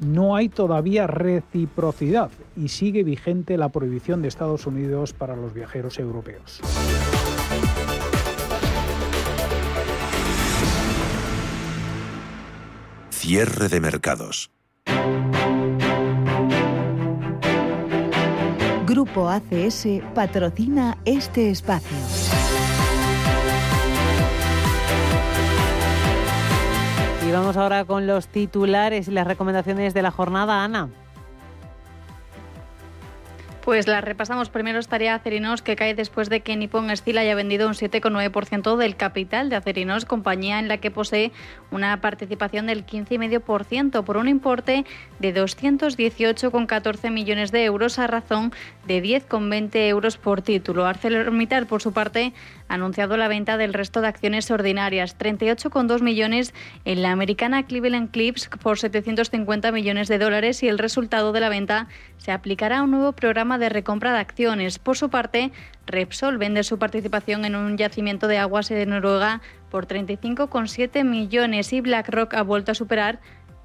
no 0.00 0.36
hay 0.36 0.50
todavía 0.50 1.06
reciprocidad 1.06 2.30
y 2.58 2.68
sigue 2.68 3.04
vigente 3.04 3.56
la 3.56 3.70
prohibición 3.70 4.20
de 4.20 4.28
Estados 4.28 4.66
Unidos 4.66 5.14
para 5.14 5.34
los 5.34 5.54
viajeros 5.54 5.98
europeos. 5.98 6.60
Cierre 13.30 13.68
de 13.68 13.78
mercados. 13.78 14.50
Grupo 18.88 19.28
ACS 19.28 19.86
patrocina 20.16 20.98
este 21.04 21.48
espacio. 21.48 21.96
Y 27.24 27.30
vamos 27.30 27.56
ahora 27.56 27.84
con 27.84 28.08
los 28.08 28.26
titulares 28.26 29.06
y 29.06 29.12
las 29.12 29.28
recomendaciones 29.28 29.94
de 29.94 30.02
la 30.02 30.10
jornada, 30.10 30.64
Ana. 30.64 30.88
Pues 33.62 33.86
la 33.86 34.00
repasamos. 34.00 34.48
Primero 34.48 34.78
estaría 34.78 35.14
Acerinos, 35.14 35.60
que 35.60 35.76
cae 35.76 35.94
después 35.94 36.30
de 36.30 36.40
que 36.40 36.56
Nippon 36.56 36.96
Steel 36.96 37.18
haya 37.18 37.34
vendido 37.34 37.68
un 37.68 37.74
7,9% 37.74 38.76
del 38.76 38.96
capital 38.96 39.50
de 39.50 39.56
Acerinos, 39.56 40.06
compañía 40.06 40.58
en 40.58 40.66
la 40.66 40.78
que 40.78 40.90
posee 40.90 41.30
una 41.70 42.00
participación 42.00 42.66
del 42.66 42.86
15,5% 42.86 44.02
por 44.02 44.16
un 44.16 44.28
importe 44.28 44.86
de 45.18 45.34
218,14 45.34 47.10
millones 47.10 47.52
de 47.52 47.64
euros 47.64 47.98
a 47.98 48.06
razón 48.06 48.52
de 48.86 49.02
10,20 49.02 49.88
euros 49.88 50.16
por 50.16 50.40
título. 50.40 50.86
ArcelorMittal, 50.86 51.66
por 51.66 51.82
su 51.82 51.92
parte, 51.92 52.32
anunciado 52.70 53.16
la 53.16 53.28
venta 53.28 53.56
del 53.56 53.74
resto 53.74 54.00
de 54.00 54.08
acciones 54.08 54.50
ordinarias, 54.50 55.18
38,2 55.18 56.00
millones 56.00 56.54
en 56.84 57.02
la 57.02 57.10
americana 57.10 57.64
Cleveland 57.64 58.10
Clips 58.10 58.48
por 58.62 58.78
750 58.78 59.72
millones 59.72 60.08
de 60.08 60.18
dólares 60.18 60.62
y 60.62 60.68
el 60.68 60.78
resultado 60.78 61.32
de 61.32 61.40
la 61.40 61.48
venta 61.48 61.88
se 62.16 62.32
aplicará 62.32 62.78
a 62.78 62.82
un 62.82 62.92
nuevo 62.92 63.12
programa 63.12 63.58
de 63.58 63.68
recompra 63.68 64.12
de 64.12 64.20
acciones. 64.20 64.78
Por 64.78 64.96
su 64.96 65.10
parte, 65.10 65.50
Repsol 65.86 66.38
vende 66.38 66.62
su 66.62 66.78
participación 66.78 67.44
en 67.44 67.56
un 67.56 67.76
yacimiento 67.76 68.28
de 68.28 68.38
aguas 68.38 68.68
de 68.68 68.86
Noruega 68.86 69.40
por 69.70 69.86
35,7 69.86 71.04
millones 71.04 71.72
y 71.72 71.80
BlackRock 71.80 72.34
ha 72.34 72.42
vuelto 72.42 72.72
a 72.72 72.74
superar 72.74 73.20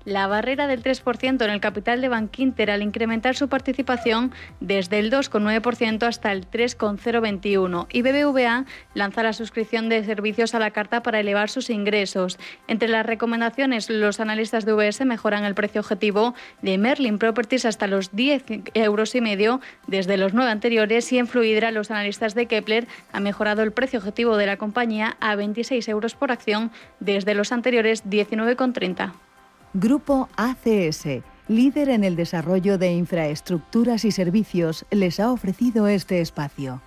la 0.06 0.28
barrera 0.28 0.68
del 0.68 0.84
3% 0.84 1.44
en 1.44 1.50
el 1.50 1.60
capital 1.60 2.00
de 2.00 2.10
Bankinter 2.10 2.72
al 2.72 2.84
incrementar 2.84 3.36
su 3.36 3.50
participación 3.50 4.32
desde 4.60 5.00
el 5.00 5.12
2,9% 5.12 6.04
hasta 6.04 6.32
el 6.32 6.46
3,021 6.46 7.88
y 7.92 8.02
BBVA 8.04 8.66
lanza 8.94 9.24
la 9.24 9.34
suscripción 9.34 9.90
de 9.90 10.04
servicios 10.06 10.56
a 10.56 10.60
la 10.60 10.72
carta 10.72 11.02
para 11.02 11.20
elevar 11.20 11.50
sus 11.50 11.70
ingresos. 11.70 12.38
Entre 12.68 12.88
las 12.88 13.06
recomendaciones, 13.06 13.90
los 13.90 14.20
analistas 14.20 14.66
de 14.66 14.74
UBS 14.74 15.04
mejoran 15.06 15.44
el 15.44 15.56
precio 15.56 15.82
objetivo 15.82 16.36
de 16.62 16.78
Merlin 16.78 17.18
Properties 17.18 17.66
hasta 17.66 17.88
los 17.88 18.16
10 18.16 18.44
euros 18.76 19.16
y 19.16 19.22
medio 19.22 19.60
desde 19.88 20.18
los 20.18 20.34
9 20.34 20.52
anteriores 20.52 21.12
y 21.12 21.18
en 21.18 21.28
Fluidra 21.28 21.72
los 21.72 21.90
analistas 21.90 22.36
de 22.36 22.46
Kepler 22.46 22.88
han 23.12 23.24
mejorado 23.24 23.64
el 23.64 23.72
precio 23.72 24.00
objetivo 24.00 24.38
de 24.38 24.46
la 24.46 24.58
compañía 24.58 25.18
a 25.20 25.36
26 25.36 25.88
euros 25.90 26.16
por 26.16 26.32
acción 26.32 26.72
desde 27.00 27.34
los 27.34 27.52
anteriores 27.52 28.06
19,30. 28.06 29.25
Grupo 29.78 30.30
ACS, 30.38 31.22
líder 31.50 31.90
en 31.90 32.06
el 32.06 32.16
desarrollo 32.16 32.78
de 32.78 32.94
infraestructuras 32.94 34.06
y 34.06 34.12
servicios, 34.12 34.86
les 34.90 35.20
ha 35.20 35.30
ofrecido 35.30 35.90
este 35.90 36.22
espacio. 36.22 36.82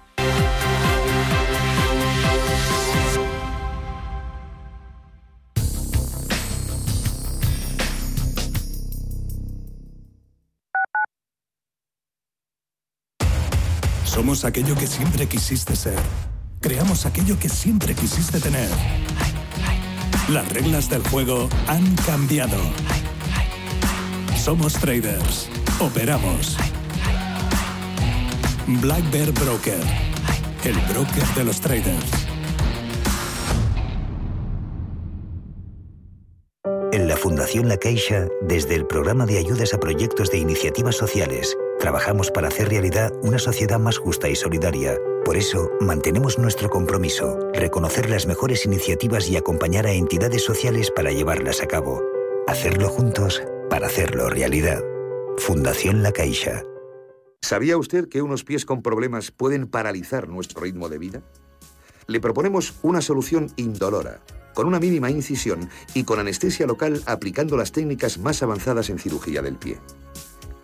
Somos 14.05 14.46
aquello 14.46 14.74
que 14.77 14.87
siempre 14.87 15.27
quisiste 15.27 15.77
ser. 15.77 15.98
Creamos 16.62 17.05
aquello 17.05 17.38
que 17.38 17.51
siempre 17.51 17.94
quisiste 17.94 18.40
tener. 18.40 18.70
Las 20.29 20.47
reglas 20.53 20.91
del 20.91 21.03
juego 21.09 21.49
han 21.69 21.95
cambiado. 22.05 22.59
Somos 24.37 24.75
traders. 24.75 25.49
Operamos. 25.81 26.59
Black 28.67 29.11
Bear 29.11 29.33
Broker. 29.33 29.81
El 30.64 30.75
broker 30.93 31.27
de 31.35 31.45
los 31.45 31.59
traders. 31.62 32.11
En 36.93 37.09
la 37.09 37.17
Fundación 37.17 37.67
La 37.67 37.79
Caixa, 37.79 38.29
desde 38.43 38.75
el 38.75 38.87
programa 38.87 39.25
de 39.25 39.38
ayudas 39.38 39.73
a 39.73 39.81
proyectos 39.81 40.31
de 40.31 40.38
iniciativas 40.38 40.97
sociales, 40.97 41.57
trabajamos 41.79 42.31
para 42.31 42.49
hacer 42.49 42.69
realidad 42.69 43.12
una 43.23 43.38
sociedad 43.38 43.79
más 43.79 43.99
justa 43.99 44.29
y 44.29 44.37
solidaria 44.37 44.99
por 45.29 45.37
eso, 45.37 45.71
mantenemos 45.81 46.38
nuestro 46.38 46.71
compromiso, 46.71 47.38
reconocer 47.53 48.09
las 48.09 48.27
mejores 48.27 48.64
iniciativas 48.64 49.29
y 49.29 49.37
acompañar 49.37 49.87
a 49.87 49.93
entidades 49.93 50.43
sociales 50.43 50.91
para 50.91 51.12
llevarlas 51.12 51.61
a 51.62 51.67
cabo. 51.67 52.03
Hacerlo 52.47 52.88
juntos 52.88 53.43
para 53.69 53.88
hacerlo 53.88 54.31
realidad. 54.31 54.83
Fundación 55.37 56.03
La 56.03 56.12
Caixa. 56.12 56.62
¿Sabía 57.43 57.77
usted 57.77 58.09
que 58.09 58.23
unos 58.23 58.43
pies 58.43 58.64
con 58.64 58.81
problemas 58.81 59.31
pueden 59.31 59.67
paralizar 59.67 60.31
nuestro 60.31 60.62
ritmo 60.62 60.88
de 60.88 60.97
vida? 60.97 61.23
Le 62.07 62.21
proponemos 62.21 62.77
una 62.81 63.03
solución 63.03 63.53
indolora, 63.57 64.23
con 64.55 64.67
una 64.67 64.81
mínima 64.81 65.11
incisión 65.11 65.69
y 65.93 66.05
con 66.05 66.19
anestesia 66.19 66.67
local 66.67 67.03
aplicando 67.05 67.59
las 67.59 67.73
técnicas 67.73 68.17
más 68.17 68.43
avanzadas 68.43 68.88
en 68.88 68.99
cirugía 68.99 69.43
del 69.43 69.57
pie. 69.57 69.79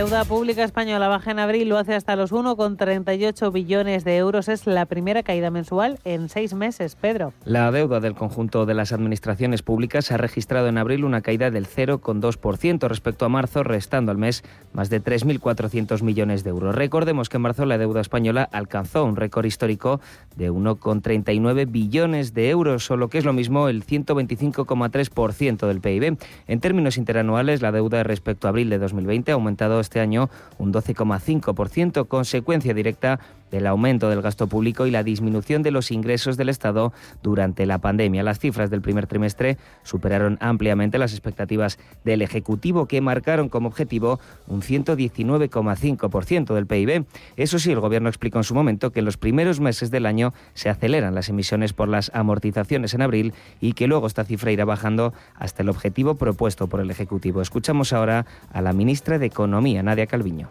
Deuda 0.00 0.24
pública 0.24 0.64
española 0.64 1.08
baja 1.08 1.30
en 1.30 1.38
abril, 1.38 1.68
lo 1.68 1.76
hace 1.76 1.94
hasta 1.94 2.16
los 2.16 2.32
1,38 2.32 3.52
billones 3.52 4.02
de 4.02 4.16
euros. 4.16 4.48
Es 4.48 4.66
la 4.66 4.86
primera 4.86 5.22
caída 5.22 5.50
mensual 5.50 5.98
en 6.04 6.30
seis 6.30 6.54
meses, 6.54 6.96
Pedro. 6.96 7.34
La 7.44 7.70
deuda 7.70 8.00
del 8.00 8.14
conjunto 8.14 8.64
de 8.64 8.72
las 8.72 8.92
administraciones 8.92 9.60
públicas 9.60 10.10
ha 10.10 10.16
registrado 10.16 10.68
en 10.68 10.78
abril 10.78 11.04
una 11.04 11.20
caída 11.20 11.50
del 11.50 11.66
0,2% 11.66 12.88
respecto 12.88 13.26
a 13.26 13.28
marzo, 13.28 13.62
restando 13.62 14.10
al 14.10 14.16
mes 14.16 14.42
más 14.72 14.88
de 14.88 15.02
3.400 15.02 16.00
millones 16.00 16.44
de 16.44 16.50
euros. 16.50 16.74
Recordemos 16.74 17.28
que 17.28 17.36
en 17.36 17.42
marzo 17.42 17.66
la 17.66 17.76
deuda 17.76 18.00
española 18.00 18.48
alcanzó 18.50 19.04
un 19.04 19.16
récord 19.16 19.44
histórico 19.44 20.00
de 20.34 20.50
1,39 20.50 21.70
billones 21.70 22.32
de 22.32 22.48
euros, 22.48 22.90
o 22.90 22.96
lo 22.96 23.10
que 23.10 23.18
es 23.18 23.26
lo 23.26 23.34
mismo 23.34 23.68
el 23.68 23.84
125,3% 23.84 25.66
del 25.66 25.82
PIB. 25.82 26.16
En 26.46 26.60
términos 26.60 26.96
interanuales, 26.96 27.60
la 27.60 27.70
deuda 27.70 28.02
respecto 28.02 28.46
a 28.46 28.50
abril 28.50 28.70
de 28.70 28.78
2020 28.78 29.32
aumentó 29.32 29.60
este 29.90 29.98
año 29.98 30.30
un 30.58 30.72
12,5%, 30.72 32.06
consecuencia 32.06 32.72
directa 32.72 33.18
del 33.50 33.66
aumento 33.66 34.08
del 34.08 34.22
gasto 34.22 34.46
público 34.46 34.86
y 34.86 34.90
la 34.90 35.02
disminución 35.02 35.62
de 35.62 35.70
los 35.70 35.90
ingresos 35.90 36.36
del 36.36 36.48
Estado 36.48 36.92
durante 37.22 37.66
la 37.66 37.78
pandemia. 37.78 38.22
Las 38.22 38.38
cifras 38.38 38.70
del 38.70 38.80
primer 38.80 39.06
trimestre 39.06 39.58
superaron 39.82 40.38
ampliamente 40.40 40.98
las 40.98 41.12
expectativas 41.12 41.78
del 42.04 42.22
Ejecutivo, 42.22 42.86
que 42.86 43.00
marcaron 43.00 43.48
como 43.48 43.68
objetivo 43.68 44.20
un 44.46 44.62
119,5% 44.62 46.54
del 46.54 46.66
PIB. 46.66 47.04
Eso 47.36 47.58
sí, 47.58 47.72
el 47.72 47.80
Gobierno 47.80 48.08
explicó 48.08 48.38
en 48.38 48.44
su 48.44 48.54
momento 48.54 48.90
que 48.92 49.00
en 49.00 49.04
los 49.04 49.16
primeros 49.16 49.60
meses 49.60 49.90
del 49.90 50.06
año 50.06 50.32
se 50.54 50.68
aceleran 50.68 51.14
las 51.14 51.28
emisiones 51.28 51.72
por 51.72 51.88
las 51.88 52.10
amortizaciones 52.14 52.94
en 52.94 53.02
abril 53.02 53.34
y 53.60 53.72
que 53.72 53.86
luego 53.86 54.06
esta 54.06 54.24
cifra 54.24 54.52
irá 54.52 54.64
bajando 54.64 55.12
hasta 55.34 55.62
el 55.62 55.68
objetivo 55.68 56.14
propuesto 56.16 56.68
por 56.68 56.80
el 56.80 56.90
Ejecutivo. 56.90 57.42
Escuchamos 57.42 57.92
ahora 57.92 58.26
a 58.52 58.62
la 58.62 58.72
ministra 58.72 59.18
de 59.18 59.26
Economía, 59.26 59.82
Nadia 59.82 60.06
Calviño 60.06 60.48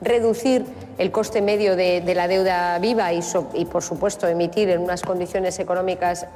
reducir 0.00 0.64
el 0.98 1.10
coste 1.10 1.42
medio 1.42 1.76
de, 1.76 2.02
la 2.14 2.28
deuda 2.28 2.78
viva 2.78 3.12
y, 3.12 3.64
por 3.64 3.82
supuesto, 3.82 4.28
emitir 4.28 4.70
en 4.70 4.80
unas 4.80 5.02
condiciones 5.02 5.58
económicas 5.58 6.26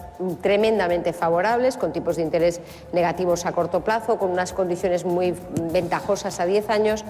tremendamente 0.42 1.12
favorables, 1.12 1.76
con 1.76 1.92
tipos 1.92 2.16
de 2.16 2.22
interés 2.22 2.60
negativos 2.92 3.46
a 3.46 3.52
corto 3.52 3.84
plazo, 3.84 4.18
con 4.18 4.30
unas 4.30 4.52
condiciones 4.52 5.04
muy 5.04 5.34
ventajosas 5.72 6.40
a 6.40 6.46
10 6.46 6.70
años. 6.70 7.04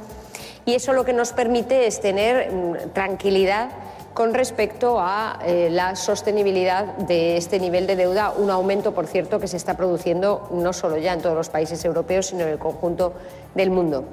Y 0.66 0.74
eso 0.74 0.92
lo 0.92 1.04
que 1.04 1.14
nos 1.14 1.32
permite 1.32 1.86
es 1.86 2.00
tener 2.00 2.52
mm, 2.52 2.90
tranquilidad 2.92 3.70
con 4.12 4.34
respecto 4.34 4.98
a 4.98 5.38
eh, 5.46 5.68
la 5.70 5.94
sostenibilidad 5.94 6.96
de 6.96 7.36
este 7.36 7.60
nivel 7.60 7.86
de 7.86 7.94
deuda, 7.94 8.32
un 8.36 8.50
aumento, 8.50 8.92
por 8.92 9.06
cierto, 9.06 9.38
que 9.38 9.46
se 9.46 9.56
está 9.56 9.76
produciendo 9.76 10.48
no 10.50 10.72
solo 10.72 10.98
ya 10.98 11.12
en 11.12 11.22
todos 11.22 11.36
los 11.36 11.48
países 11.48 11.84
europeos, 11.84 12.26
sino 12.26 12.42
en 12.42 12.48
el 12.48 12.58
conjunto 12.58 13.12
del 13.54 13.70
mundo. 13.70 14.04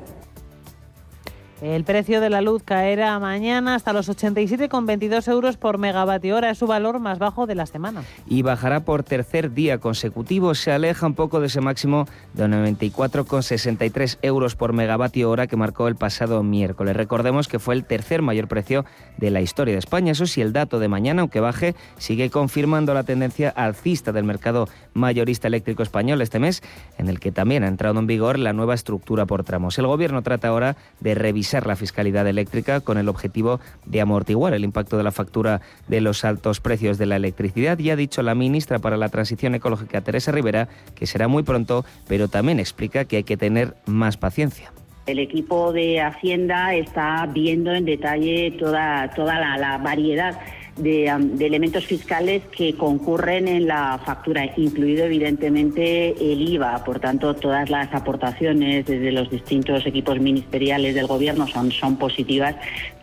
El 1.61 1.85
precio 1.85 2.19
de 2.19 2.29
la 2.29 2.41
luz 2.41 2.63
caerá 2.63 3.17
mañana 3.17 3.75
hasta 3.75 3.93
los 3.93 4.09
87,22 4.09 5.31
euros 5.31 5.55
por 5.55 5.77
megavatio 5.77 6.35
hora. 6.35 6.49
Es 6.49 6.57
su 6.57 6.67
valor 6.67 6.99
más 6.99 7.17
bajo 7.17 7.47
de 7.47 7.55
la 7.55 7.65
semana. 7.65 8.03
Y 8.27 8.41
bajará 8.41 8.81
por 8.81 9.03
tercer 9.03 9.53
día 9.53 9.77
consecutivo. 9.77 10.53
Se 10.53 10.73
aleja 10.73 11.07
un 11.07 11.13
poco 11.13 11.39
de 11.39 11.47
ese 11.47 11.61
máximo 11.61 12.07
de 12.33 12.45
94,63 12.47 14.17
euros 14.21 14.57
por 14.57 14.73
megavatio 14.73 15.29
hora 15.29 15.47
que 15.47 15.55
marcó 15.55 15.87
el 15.87 15.95
pasado 15.95 16.43
miércoles. 16.43 16.93
Recordemos 16.93 17.47
que 17.47 17.57
fue 17.57 17.75
el 17.75 17.85
tercer 17.85 18.21
mayor 18.21 18.49
precio 18.49 18.83
de 19.15 19.31
la 19.31 19.39
historia 19.39 19.75
de 19.75 19.79
España. 19.79 20.11
Eso 20.11 20.25
sí, 20.25 20.41
el 20.41 20.51
dato 20.51 20.79
de 20.79 20.89
mañana, 20.89 21.21
aunque 21.21 21.39
baje, 21.39 21.73
sigue 21.97 22.29
confirmando 22.29 22.93
la 22.93 23.03
tendencia 23.03 23.49
alcista 23.49 24.11
del 24.11 24.25
mercado 24.25 24.67
mayorista 24.93 25.47
eléctrico 25.47 25.83
español 25.83 26.21
este 26.21 26.39
mes, 26.39 26.61
en 26.97 27.07
el 27.07 27.21
que 27.21 27.31
también 27.31 27.63
ha 27.63 27.69
entrado 27.69 27.97
en 27.97 28.07
vigor 28.07 28.39
la 28.39 28.51
nueva 28.51 28.73
estructura 28.73 29.25
por 29.25 29.45
tramos. 29.45 29.79
El 29.79 29.87
Gobierno 29.87 30.21
trata 30.21 30.49
ahora 30.49 30.75
de 30.99 31.15
revisar 31.15 31.44
la 31.53 31.75
fiscalidad 31.75 32.27
eléctrica 32.27 32.81
con 32.81 32.97
el 32.97 33.07
objetivo 33.07 33.59
de 33.85 34.01
amortiguar 34.01 34.53
el 34.53 34.63
impacto 34.63 34.97
de 34.97 35.03
la 35.03 35.11
factura 35.11 35.61
de 35.87 36.01
los 36.01 36.25
altos 36.25 36.59
precios 36.59 36.97
de 36.97 37.05
la 37.05 37.15
electricidad. 37.15 37.77
Y 37.79 37.89
ha 37.89 37.95
dicho 37.95 38.21
la 38.21 38.35
ministra 38.35 38.79
para 38.79 38.97
la 38.97 39.09
Transición 39.09 39.55
Ecológica, 39.55 40.01
Teresa 40.01 40.31
Rivera, 40.31 40.67
que 40.95 41.07
será 41.07 41.27
muy 41.27 41.43
pronto, 41.43 41.85
pero 42.07 42.27
también 42.27 42.59
explica 42.59 43.05
que 43.05 43.17
hay 43.17 43.23
que 43.23 43.37
tener 43.37 43.75
más 43.85 44.17
paciencia. 44.17 44.71
El 45.05 45.19
equipo 45.19 45.71
de 45.71 46.01
Hacienda 46.01 46.73
está 46.73 47.29
viendo 47.31 47.71
en 47.71 47.85
detalle 47.85 48.55
toda, 48.57 49.11
toda 49.11 49.39
la 49.39 49.77
variedad 49.77 50.39
de, 50.77 51.05
elementos 51.39 51.85
fiscales 51.85 52.43
que 52.55 52.75
concurren 52.75 53.47
en 53.47 53.67
la 53.67 53.99
factura, 54.05 54.51
incluido 54.57 55.05
evidentemente 55.05 56.09
el 56.09 56.49
IVA. 56.49 56.83
Por 56.83 56.99
tanto, 56.99 57.33
todas 57.35 57.69
las 57.69 57.93
aportaciones 57.93 58.85
desde 58.85 59.11
los 59.11 59.29
distintos 59.29 59.85
equipos 59.85 60.19
ministeriales 60.19 60.95
del 60.95 61.07
Gobierno 61.07 61.47
son, 61.47 61.71
son 61.71 61.97
positivas, 61.97 62.55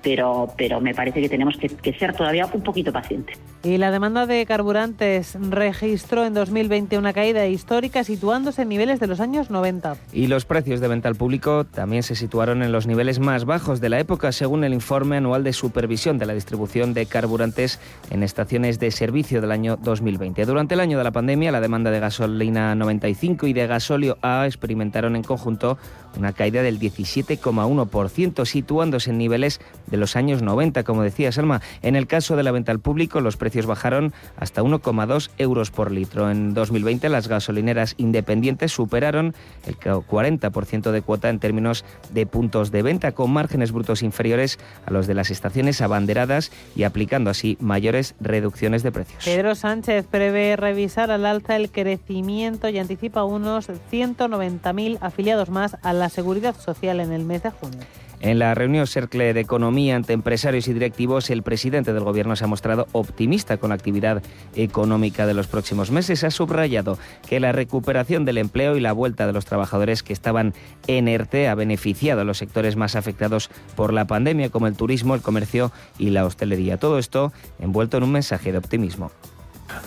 pero, 0.03 0.53
pero 0.57 0.81
me 0.81 0.95
parece 0.95 1.21
que 1.21 1.29
tenemos 1.29 1.57
que, 1.57 1.69
que 1.69 1.93
ser 1.95 2.15
todavía 2.15 2.47
un 2.53 2.63
poquito 2.63 2.93
pacientes. 2.93 3.39
Y 3.63 3.77
la 3.77 3.91
demanda 3.91 4.27
de 4.27 4.45
carburantes 4.45 5.37
registró 5.41 6.27
en 6.27 6.35
2020 6.35 6.99
una 6.99 7.13
caída 7.13 7.47
histórica 7.47 8.03
situándose 8.03 8.63
en 8.63 8.69
niveles 8.69 8.99
de 8.99 9.07
los 9.07 9.21
años 9.21 9.51
90. 9.51 9.97
Y 10.13 10.27
los 10.27 10.45
precios 10.45 10.81
de 10.81 10.89
venta 10.89 11.09
al 11.09 11.15
público 11.15 11.65
también 11.65 12.03
se 12.03 12.17
situaron 12.17 12.63
en 12.63 12.73
los 12.73 12.87
niveles 12.87 13.21
más 13.21 13.45
bajos 13.45 13.81
de 13.81 13.89
la 13.89 14.01
época, 14.01 14.33
según 14.33 14.65
el 14.65 14.75
informe 14.75 15.19
anual 15.19 15.45
de 15.45 15.53
supervisión 15.53 16.19
de 16.19 16.27
la 16.27 16.35
distribución 16.35 16.93
de 16.93 17.07
carburantes 17.07 17.79
en 18.11 18.23
estaciones 18.23 18.81
de 18.81 18.91
servicio 18.91 19.41
del 19.41 19.53
año 19.53 19.77
2020. 19.77 20.45
Durante 20.45 20.75
el 20.75 20.81
año 20.81 20.99
de 20.99 21.05
la 21.05 21.13
pandemia, 21.13 21.53
la 21.53 21.61
demanda 21.61 21.91
de 21.91 22.01
gasolina 22.01 22.75
95 22.75 23.47
y 23.47 23.53
de 23.53 23.67
gasóleo 23.67 24.19
A 24.23 24.47
experimentaron 24.47 25.15
en 25.15 25.23
conjunto 25.23 25.79
una 26.19 26.33
caída 26.33 26.63
del 26.63 26.79
17,1%, 26.79 28.45
situándose 28.45 29.11
en 29.11 29.19
niveles 29.19 29.61
de 29.93 29.99
los 29.99 30.17
años 30.17 30.43
90, 30.43 30.83
como 30.83 31.03
decía 31.03 31.31
Salma. 31.31 31.61
En 31.83 31.95
el 31.95 32.09
caso 32.09 32.35
de 32.35 32.43
la 32.43 32.51
venta 32.51 32.73
al 32.73 32.81
público, 32.81 33.21
los 33.21 33.37
precios 33.37 33.67
bajaron 33.67 34.13
hasta 34.37 34.63
1,2 34.63 35.31
euros 35.39 35.71
por 35.71 35.93
litro. 35.93 36.31
En 36.31 36.55
2020, 36.55 37.09
las 37.11 37.29
gasolineras 37.29 37.95
independientes 37.99 38.73
superaron 38.73 39.35
el 39.67 39.77
40% 39.79 40.91
de 40.91 41.03
cuota 41.03 41.29
en 41.29 41.39
términos 41.39 41.85
de 42.11 42.27
puntos 42.27 42.73
de 42.73 42.83
venta, 42.83 43.13
con 43.13 43.31
márgenes 43.33 43.71
brutos 43.71 44.03
inferiores 44.03 44.59
a 44.87 44.91
los 44.91 45.07
de 45.07 45.15
las 45.15 45.31
estaciones 45.31 45.83
abanderadas 45.83 46.51
y 46.75 46.85
aplicando 46.85 47.29
así 47.29 47.59
mayores 47.61 48.15
reducciones 48.19 48.83
de 48.83 48.93
precios. 48.93 49.23
Pedro 49.25 49.55
Sánchez 49.55 50.07
prevé 50.11 50.57
revisar 50.57 51.11
al 51.11 51.27
alza 51.27 51.57
el 51.57 51.71
crecimiento 51.71 52.71
y 52.71 52.79
anticipa 52.79 53.25
unos 53.25 53.69
190.000 53.69 54.97
afiliados 55.03 55.51
más 55.51 55.77
a 55.83 55.93
la 55.93 56.09
seguridad 56.09 56.57
social 56.59 56.99
en 57.01 57.13
el 57.13 57.25
mes 57.25 57.43
de 57.43 57.51
junio. 57.51 57.81
En 58.23 58.39
la 58.39 58.55
reunión 58.55 58.87
Cercle 58.87 59.35
de 59.35 59.41
Economía 59.41 59.97
ante 59.97 60.13
empresarios 60.13 60.69
y 60.69 60.73
directivos, 60.73 61.29
el 61.29 61.43
presidente 61.43 61.93
del 61.93 62.05
Gobierno 62.05 62.37
se 62.37 62.45
ha 62.45 62.47
mostrado 62.47 62.87
optimista 62.93 63.57
con 63.57 63.71
la 63.71 63.75
actividad 63.75 64.23
económica 64.55 65.27
de 65.27 65.35
los 65.35 65.49
próximos 65.49 65.91
meses. 65.91 66.23
Ha 66.23 66.31
subrayado 66.31 67.01
que 67.29 67.41
la 67.41 67.51
recuperación 67.51 68.25
del 68.25 68.39
empleo 68.39 68.77
y 68.77 68.81
la 68.81 68.93
vuelta 68.93 69.27
de 69.27 69.33
los 69.33 69.45
trabajadores 69.45 70.05
que 70.05 70.13
estaban 70.13 70.55
en 70.87 71.09
ERTE 71.09 71.49
ha 71.49 71.57
beneficiado 71.57 72.21
a 72.21 72.25
los 72.25 72.39
sectores 72.39 72.77
más 72.77 72.95
afectados 72.95 73.51
por 73.75 73.93
la 73.93 74.07
pandemia, 74.07 74.51
como 74.51 74.69
el 74.69 74.77
turismo, 74.77 75.17
el 75.17 75.21
comercio 75.21 75.73
y 75.99 76.11
la 76.11 76.25
hostelería. 76.25 76.77
Todo 76.77 77.01
esto 77.01 77.33
envuelto 77.59 77.97
en 77.97 78.05
un 78.05 78.13
mensaje 78.13 78.53
de 78.53 78.59
optimismo. 78.59 79.11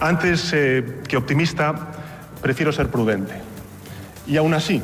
Antes 0.01 0.51
eh, 0.53 0.83
que 1.07 1.15
optimista, 1.15 1.73
prefiero 2.41 2.73
ser 2.73 2.89
prudente. 2.89 3.35
Y 4.27 4.35
aún 4.35 4.53
así, 4.53 4.81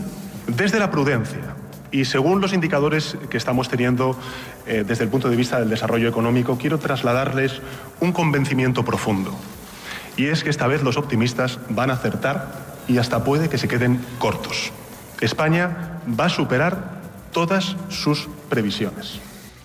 desde 0.47 0.79
la 0.79 0.89
prudencia 0.89 1.60
y 1.91 2.05
según 2.05 2.41
los 2.41 2.53
indicadores 2.53 3.17
que 3.29 3.37
estamos 3.37 3.69
teniendo 3.69 4.17
eh, 4.65 4.83
desde 4.87 5.03
el 5.03 5.09
punto 5.09 5.29
de 5.29 5.35
vista 5.35 5.59
del 5.59 5.69
desarrollo 5.69 6.07
económico, 6.07 6.57
quiero 6.57 6.79
trasladarles 6.79 7.61
un 7.99 8.13
convencimiento 8.13 8.83
profundo. 8.85 9.37
Y 10.17 10.27
es 10.27 10.43
que 10.43 10.49
esta 10.49 10.67
vez 10.67 10.83
los 10.83 10.97
optimistas 10.97 11.59
van 11.69 11.89
a 11.89 11.93
acertar 11.93 12.81
y 12.87 12.97
hasta 12.97 13.23
puede 13.23 13.49
que 13.49 13.57
se 13.57 13.67
queden 13.67 14.03
cortos. 14.19 14.71
España 15.19 15.99
va 16.19 16.25
a 16.25 16.29
superar 16.29 17.01
todas 17.31 17.75
sus 17.89 18.27
previsiones. 18.49 19.19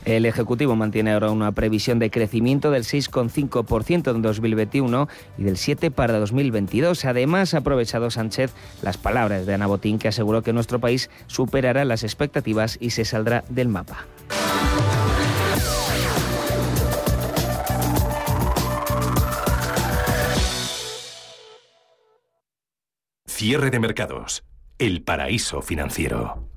El 0.07 0.25
Ejecutivo 0.25 0.77
mantiene 0.77 1.12
ahora 1.12 1.33
una 1.33 1.51
previsión 1.51 1.99
de 1.99 2.12
crecimiento 2.12 2.71
del 2.71 2.85
6,5% 2.85 4.14
en 4.14 4.23
2021 4.23 5.09
y 5.37 5.42
del 5.42 5.57
7% 5.57 5.90
para 5.90 6.16
2022. 6.21 7.05
Además, 7.05 7.55
ha 7.55 7.59
aprovechado 7.59 8.09
Sánchez 8.12 8.55
las 8.83 8.99
palabras 8.99 9.47
de 9.47 9.55
Ana 9.55 9.66
Botín, 9.66 9.99
que 9.99 10.07
aseguró 10.07 10.43
que 10.43 10.53
nuestro 10.53 10.78
país 10.78 11.11
superará 11.26 11.85
las 11.85 12.05
expectativas 12.05 12.78
y 12.80 12.91
se 12.91 13.05
saldrá 13.05 13.43
del 13.49 13.68
mapa. 13.68 14.07
Cierre 23.26 23.70
de 23.70 23.80
mercados. 23.80 24.45
El 24.78 25.03
paraíso 25.03 25.62
financiero. 25.62 26.49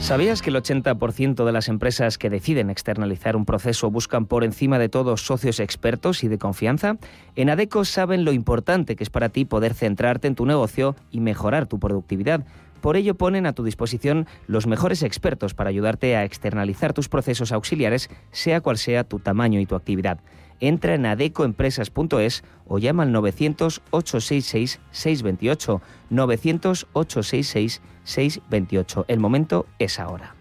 ¿Sabías 0.00 0.42
que 0.42 0.50
el 0.50 0.56
80% 0.56 1.44
de 1.44 1.52
las 1.52 1.68
empresas 1.68 2.18
que 2.18 2.30
deciden 2.30 2.68
externalizar 2.70 3.36
un 3.36 3.44
proceso 3.44 3.90
buscan 3.90 4.26
por 4.26 4.42
encima 4.42 4.78
de 4.78 4.88
todo 4.88 5.16
socios 5.16 5.60
expertos 5.60 6.24
y 6.24 6.28
de 6.28 6.38
confianza? 6.38 6.96
En 7.36 7.48
ADECO 7.48 7.84
saben 7.84 8.24
lo 8.24 8.32
importante 8.32 8.96
que 8.96 9.04
es 9.04 9.10
para 9.10 9.28
ti 9.28 9.44
poder 9.44 9.74
centrarte 9.74 10.26
en 10.26 10.34
tu 10.34 10.46
negocio 10.46 10.96
y 11.12 11.20
mejorar 11.20 11.66
tu 11.66 11.78
productividad. 11.78 12.44
Por 12.80 12.96
ello 12.96 13.14
ponen 13.14 13.46
a 13.46 13.52
tu 13.52 13.62
disposición 13.62 14.26
los 14.46 14.66
mejores 14.66 15.02
expertos 15.02 15.54
para 15.54 15.70
ayudarte 15.70 16.16
a 16.16 16.24
externalizar 16.24 16.92
tus 16.92 17.08
procesos 17.08 17.52
auxiliares, 17.52 18.08
sea 18.32 18.62
cual 18.62 18.78
sea 18.78 19.04
tu 19.04 19.18
tamaño 19.18 19.60
y 19.60 19.66
tu 19.66 19.76
actividad. 19.76 20.18
Entra 20.60 20.94
en 20.94 21.06
adecoempresas.es 21.06 22.44
o 22.66 22.78
llama 22.78 23.02
al 23.02 23.12
900-866-628. 23.12 25.80
900-866-628. 26.10 29.04
El 29.08 29.20
momento 29.20 29.66
es 29.78 29.98
ahora. 29.98 30.36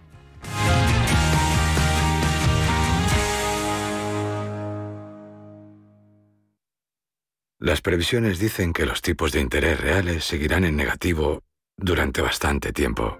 Las 7.62 7.82
previsiones 7.82 8.40
dicen 8.40 8.72
que 8.72 8.86
los 8.86 9.02
tipos 9.02 9.34
de 9.34 9.42
interés 9.42 9.82
reales 9.82 10.24
seguirán 10.24 10.64
en 10.64 10.78
negativo 10.78 11.44
durante 11.76 12.22
bastante 12.22 12.72
tiempo. 12.72 13.19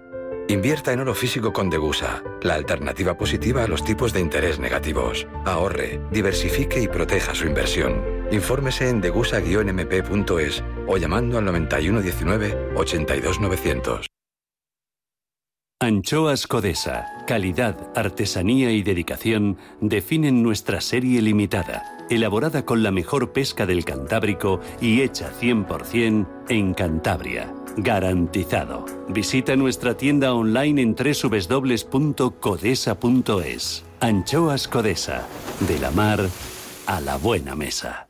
Invierta 0.50 0.92
en 0.92 0.98
oro 0.98 1.14
físico 1.14 1.52
con 1.52 1.70
Degusa, 1.70 2.24
la 2.42 2.54
alternativa 2.54 3.16
positiva 3.16 3.62
a 3.62 3.68
los 3.68 3.84
tipos 3.84 4.12
de 4.12 4.18
interés 4.18 4.58
negativos. 4.58 5.28
Ahorre, 5.44 6.00
diversifique 6.10 6.82
y 6.82 6.88
proteja 6.88 7.36
su 7.36 7.46
inversión. 7.46 8.02
Infórmese 8.32 8.88
en 8.88 9.00
degusa-mp.es 9.00 10.64
o 10.88 10.96
llamando 10.96 11.38
al 11.38 11.44
9119 11.44 12.72
82900. 12.74 14.06
Anchoas 15.78 16.48
Codesa, 16.48 17.06
calidad, 17.28 17.92
artesanía 17.94 18.72
y 18.72 18.82
dedicación 18.82 19.56
definen 19.80 20.42
nuestra 20.42 20.80
serie 20.80 21.22
limitada, 21.22 22.06
elaborada 22.10 22.64
con 22.64 22.82
la 22.82 22.90
mejor 22.90 23.32
pesca 23.32 23.66
del 23.66 23.84
Cantábrico 23.84 24.60
y 24.80 25.02
hecha 25.02 25.32
100% 25.32 26.26
en 26.48 26.74
Cantabria. 26.74 27.54
Garantizado. 27.76 28.84
Visita 29.08 29.56
nuestra 29.56 29.96
tienda 29.96 30.34
online 30.34 30.82
en 30.82 30.94
www.codesa.es. 30.94 31.84
Anchoas 34.00 34.68
Codesa, 34.68 35.26
de 35.68 35.78
la 35.78 35.90
mar 35.90 36.20
a 36.86 37.00
la 37.00 37.16
buena 37.16 37.54
mesa. 37.54 38.06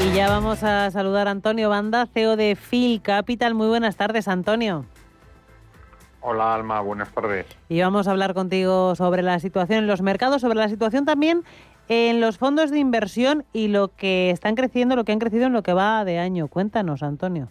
Y 0.00 0.14
ya 0.14 0.28
vamos 0.28 0.62
a 0.62 0.90
saludar 0.90 1.28
a 1.28 1.32
Antonio 1.32 1.68
Banda, 1.68 2.06
CEO 2.06 2.36
de 2.36 2.56
Phil 2.56 3.02
Capital. 3.02 3.54
Muy 3.54 3.68
buenas 3.68 3.96
tardes, 3.96 4.28
Antonio. 4.28 4.86
Hola 6.20 6.54
Alma, 6.54 6.80
buenas 6.80 7.12
tardes. 7.12 7.46
Y 7.68 7.80
vamos 7.80 8.08
a 8.08 8.10
hablar 8.10 8.34
contigo 8.34 8.94
sobre 8.96 9.22
la 9.22 9.38
situación 9.38 9.80
en 9.80 9.86
los 9.86 10.02
mercados, 10.02 10.40
sobre 10.40 10.58
la 10.58 10.68
situación 10.68 11.04
también 11.04 11.44
en 11.88 12.20
los 12.20 12.38
fondos 12.38 12.70
de 12.70 12.78
inversión 12.78 13.44
y 13.52 13.68
lo 13.68 13.88
que 13.94 14.30
están 14.30 14.54
creciendo, 14.54 14.96
lo 14.96 15.04
que 15.04 15.12
han 15.12 15.20
crecido 15.20 15.46
en 15.46 15.52
lo 15.52 15.62
que 15.62 15.72
va 15.72 16.04
de 16.04 16.18
año. 16.18 16.48
Cuéntanos, 16.48 17.02
Antonio. 17.02 17.48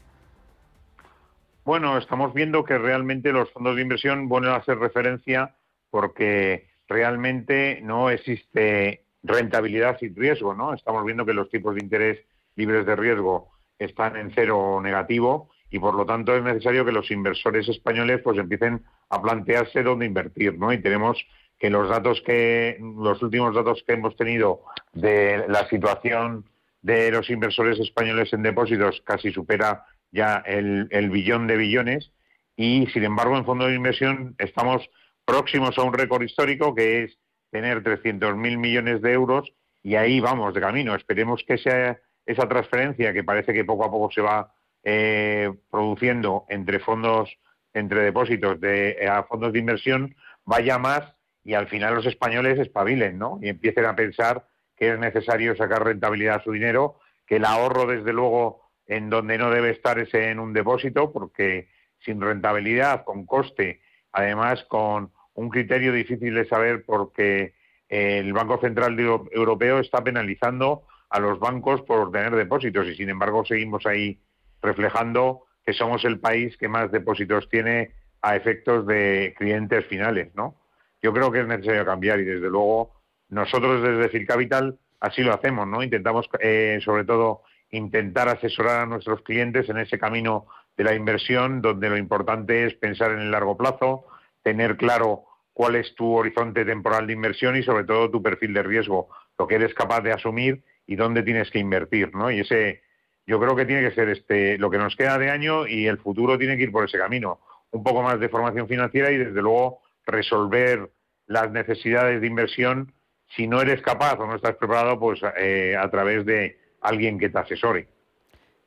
Bueno, 1.63 1.97
estamos 1.97 2.33
viendo 2.33 2.63
que 2.63 2.77
realmente 2.77 3.31
los 3.31 3.51
fondos 3.51 3.75
de 3.75 3.81
inversión 3.81 4.29
vuelven 4.29 4.51
a 4.51 4.63
ser 4.63 4.79
referencia 4.79 5.55
porque 5.89 6.67
realmente 6.87 7.79
no 7.83 8.09
existe 8.09 9.03
rentabilidad 9.23 9.97
sin 9.97 10.15
riesgo, 10.15 10.53
¿no? 10.53 10.73
Estamos 10.73 11.03
viendo 11.03 11.25
que 11.25 11.33
los 11.33 11.49
tipos 11.49 11.75
de 11.75 11.81
interés 11.81 12.19
libres 12.55 12.85
de 12.85 12.95
riesgo 12.95 13.49
están 13.79 14.15
en 14.17 14.31
cero 14.33 14.79
negativo 14.81 15.49
y 15.69 15.79
por 15.79 15.95
lo 15.95 16.05
tanto 16.05 16.35
es 16.35 16.43
necesario 16.43 16.85
que 16.85 16.91
los 16.91 17.11
inversores 17.11 17.67
españoles 17.67 18.21
pues 18.23 18.37
empiecen 18.37 18.83
a 19.09 19.21
plantearse 19.21 19.83
dónde 19.83 20.05
invertir, 20.05 20.57
¿no? 20.57 20.71
Y 20.71 20.81
tenemos 20.81 21.17
que 21.59 21.69
los 21.69 21.89
datos 21.89 22.21
que 22.25 22.77
los 22.79 23.21
últimos 23.21 23.53
datos 23.55 23.83
que 23.85 23.93
hemos 23.93 24.15
tenido 24.15 24.61
de 24.93 25.45
la 25.47 25.67
situación 25.67 26.45
de 26.81 27.11
los 27.11 27.29
inversores 27.29 27.79
españoles 27.79 28.31
en 28.31 28.43
depósitos 28.43 29.01
casi 29.01 29.31
supera 29.31 29.85
ya 30.11 30.37
el, 30.45 31.09
billón 31.09 31.47
de 31.47 31.57
billones 31.57 32.11
y 32.55 32.87
sin 32.87 33.03
embargo 33.03 33.37
en 33.37 33.45
fondos 33.45 33.67
de 33.67 33.75
inversión 33.75 34.35
estamos 34.37 34.89
próximos 35.25 35.77
a 35.77 35.83
un 35.83 35.93
récord 35.93 36.23
histórico 36.23 36.73
que 36.73 37.03
es 37.03 37.17
tener 37.51 37.83
300.000 37.83 38.35
millones 38.57 39.01
de 39.01 39.11
euros 39.13 39.51
y 39.83 39.95
ahí 39.95 40.19
vamos 40.19 40.53
de 40.53 40.61
camino. 40.61 40.95
Esperemos 40.95 41.43
que 41.47 41.57
sea 41.57 41.99
esa 42.25 42.47
transferencia 42.47 43.13
que 43.13 43.23
parece 43.23 43.53
que 43.53 43.65
poco 43.65 43.85
a 43.85 43.91
poco 43.91 44.11
se 44.11 44.21
va 44.21 44.53
eh, 44.89 45.51
produciendo 45.69 46.45
entre 46.47 46.79
fondos, 46.79 47.37
entre 47.73 48.03
depósitos 48.03 48.57
de 48.61 48.91
eh, 48.91 49.09
a 49.09 49.23
fondos 49.23 49.51
de 49.51 49.59
inversión 49.59 50.15
vaya 50.45 50.77
más 50.77 51.13
y 51.43 51.55
al 51.55 51.67
final 51.67 51.95
los 51.95 52.05
españoles 52.05 52.57
espabilen, 52.57 53.17
¿no? 53.17 53.37
Y 53.41 53.49
empiecen 53.49 53.83
a 53.83 53.97
pensar 53.97 54.47
que 54.77 54.93
es 54.93 54.97
necesario 54.97 55.57
sacar 55.57 55.83
rentabilidad 55.83 56.35
a 56.35 56.43
su 56.45 56.53
dinero, 56.53 57.01
que 57.25 57.35
el 57.35 57.43
ahorro 57.43 57.85
desde 57.85 58.13
luego 58.13 58.61
en 58.85 59.09
donde 59.09 59.37
no 59.37 59.49
debe 59.49 59.71
estar 59.71 59.99
es 59.99 60.13
en 60.13 60.39
un 60.39 60.53
depósito, 60.53 61.11
porque 61.11 61.67
sin 61.99 62.21
rentabilidad, 62.21 63.03
con 63.03 63.25
coste, 63.25 63.81
además 64.13 64.63
con 64.69 65.11
un 65.33 65.49
criterio 65.49 65.91
difícil 65.91 66.33
de 66.33 66.45
saber 66.45 66.85
porque 66.85 67.55
el 67.89 68.31
Banco 68.31 68.57
Central 68.61 68.97
Europeo 68.97 69.79
está 69.79 70.01
penalizando 70.01 70.83
a 71.09 71.19
los 71.19 71.41
bancos 71.41 71.81
por 71.81 72.09
tener 72.09 72.33
depósitos 72.37 72.87
y 72.87 72.95
sin 72.95 73.09
embargo 73.09 73.43
seguimos 73.43 73.85
ahí 73.85 74.21
reflejando 74.67 75.43
que 75.65 75.73
somos 75.73 76.03
el 76.05 76.19
país 76.19 76.57
que 76.57 76.67
más 76.67 76.91
depósitos 76.91 77.49
tiene 77.49 77.91
a 78.21 78.35
efectos 78.35 78.85
de 78.85 79.33
clientes 79.37 79.85
finales, 79.85 80.33
¿no? 80.35 80.55
Yo 81.01 81.13
creo 81.13 81.31
que 81.31 81.41
es 81.41 81.47
necesario 81.47 81.85
cambiar 81.85 82.19
y 82.19 82.25
desde 82.25 82.49
luego 82.49 82.93
nosotros 83.29 83.81
desde 83.81 84.09
Phil 84.09 84.27
Capital 84.27 84.77
así 84.99 85.21
lo 85.23 85.33
hacemos, 85.33 85.67
¿no? 85.67 85.83
Intentamos 85.83 86.29
eh, 86.39 86.79
sobre 86.83 87.05
todo 87.05 87.43
intentar 87.71 88.29
asesorar 88.29 88.81
a 88.81 88.85
nuestros 88.85 89.21
clientes 89.21 89.69
en 89.69 89.77
ese 89.77 89.99
camino 89.99 90.47
de 90.75 90.83
la 90.83 90.95
inversión 90.95 91.61
donde 91.61 91.89
lo 91.89 91.97
importante 91.97 92.65
es 92.65 92.73
pensar 92.75 93.11
en 93.11 93.19
el 93.19 93.31
largo 93.31 93.57
plazo, 93.57 94.05
tener 94.43 94.77
claro 94.77 95.25
cuál 95.53 95.75
es 95.75 95.93
tu 95.95 96.13
horizonte 96.13 96.65
temporal 96.65 97.07
de 97.07 97.13
inversión 97.13 97.57
y 97.57 97.63
sobre 97.63 97.83
todo 97.83 98.11
tu 98.11 98.21
perfil 98.21 98.53
de 98.53 98.63
riesgo, 98.63 99.09
lo 99.37 99.47
que 99.47 99.55
eres 99.55 99.73
capaz 99.73 100.01
de 100.01 100.13
asumir 100.13 100.63
y 100.85 100.95
dónde 100.95 101.23
tienes 101.23 101.49
que 101.51 101.59
invertir, 101.59 102.15
¿no? 102.15 102.31
Y 102.31 102.39
ese 102.39 102.81
yo 103.27 103.39
creo 103.39 103.55
que 103.55 103.65
tiene 103.65 103.87
que 103.87 103.93
ser 103.93 104.09
este 104.09 104.57
lo 104.57 104.71
que 104.71 104.77
nos 104.77 104.95
queda 104.95 105.17
de 105.17 105.29
año 105.29 105.67
y 105.67 105.85
el 105.85 105.97
futuro 105.97 106.37
tiene 106.37 106.57
que 106.57 106.63
ir 106.63 106.71
por 106.71 106.85
ese 106.85 106.97
camino. 106.97 107.39
Un 107.71 107.83
poco 107.83 108.01
más 108.01 108.19
de 108.19 108.29
formación 108.29 108.67
financiera 108.67 109.11
y 109.11 109.17
desde 109.17 109.41
luego 109.41 109.81
resolver 110.05 110.89
las 111.27 111.51
necesidades 111.51 112.21
de 112.21 112.27
inversión 112.27 112.93
si 113.35 113.45
no 113.45 113.61
eres 113.61 113.81
capaz 113.81 114.17
o 114.19 114.25
no 114.25 114.35
estás 114.35 114.55
preparado, 114.55 114.97
pues 114.97 115.19
eh, 115.37 115.75
a 115.77 115.89
través 115.91 116.25
de 116.25 116.57
alguien 116.81 117.19
que 117.19 117.29
te 117.29 117.37
asesore. 117.37 117.89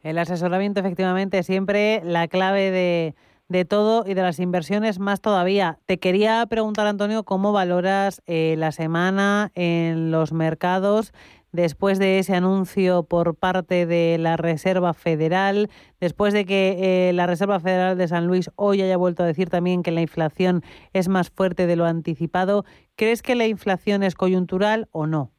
El 0.02 0.18
asesoramiento, 0.18 0.80
efectivamente, 0.80 1.42
siempre 1.42 2.00
la 2.04 2.28
clave 2.28 2.70
de, 3.48 3.64
todo 3.64 4.04
y 4.06 4.14
de 4.14 4.22
las 4.22 4.38
inversiones 4.38 4.98
más 4.98 5.20
todavía. 5.20 5.78
Te 5.86 5.98
quería 5.98 6.46
preguntar, 6.46 6.86
Antonio, 6.86 7.24
cómo 7.24 7.52
valoras 7.52 8.22
eh, 8.26 8.54
la 8.58 8.72
semana 8.72 9.50
en 9.54 10.11
los 10.11 10.32
mercados 10.32 11.12
después 11.53 11.98
de 11.98 12.18
ese 12.18 12.34
anuncio 12.34 13.05
por 13.05 13.34
parte 13.34 13.86
de 13.86 14.16
la 14.18 14.36
Reserva 14.36 14.94
Federal, 14.94 15.70
después 16.01 16.32
de 16.32 16.44
que 16.44 17.09
eh, 17.09 17.12
la 17.12 17.26
Reserva 17.26 17.61
Federal 17.61 17.96
de 17.98 18.09
San 18.09 18.26
Luis 18.26 18.51
hoy 18.57 18.82
haya 18.82 18.96
vuelto 18.96 19.22
a 19.22 19.26
decir 19.26 19.51
también 19.51 19.82
que 19.82 19.90
la 19.90 20.01
inflación 20.01 20.62
es 20.92 21.09
más 21.09 21.30
fuerte 21.30 21.66
de 21.66 21.76
lo 21.76 21.84
anticipado, 21.84 22.64
¿crees 22.96 23.22
que 23.22 23.34
la 23.34 23.46
inflación 23.46 24.03
es 24.03 24.14
coyuntural 24.14 24.88
o 24.92 25.07
no? 25.07 25.32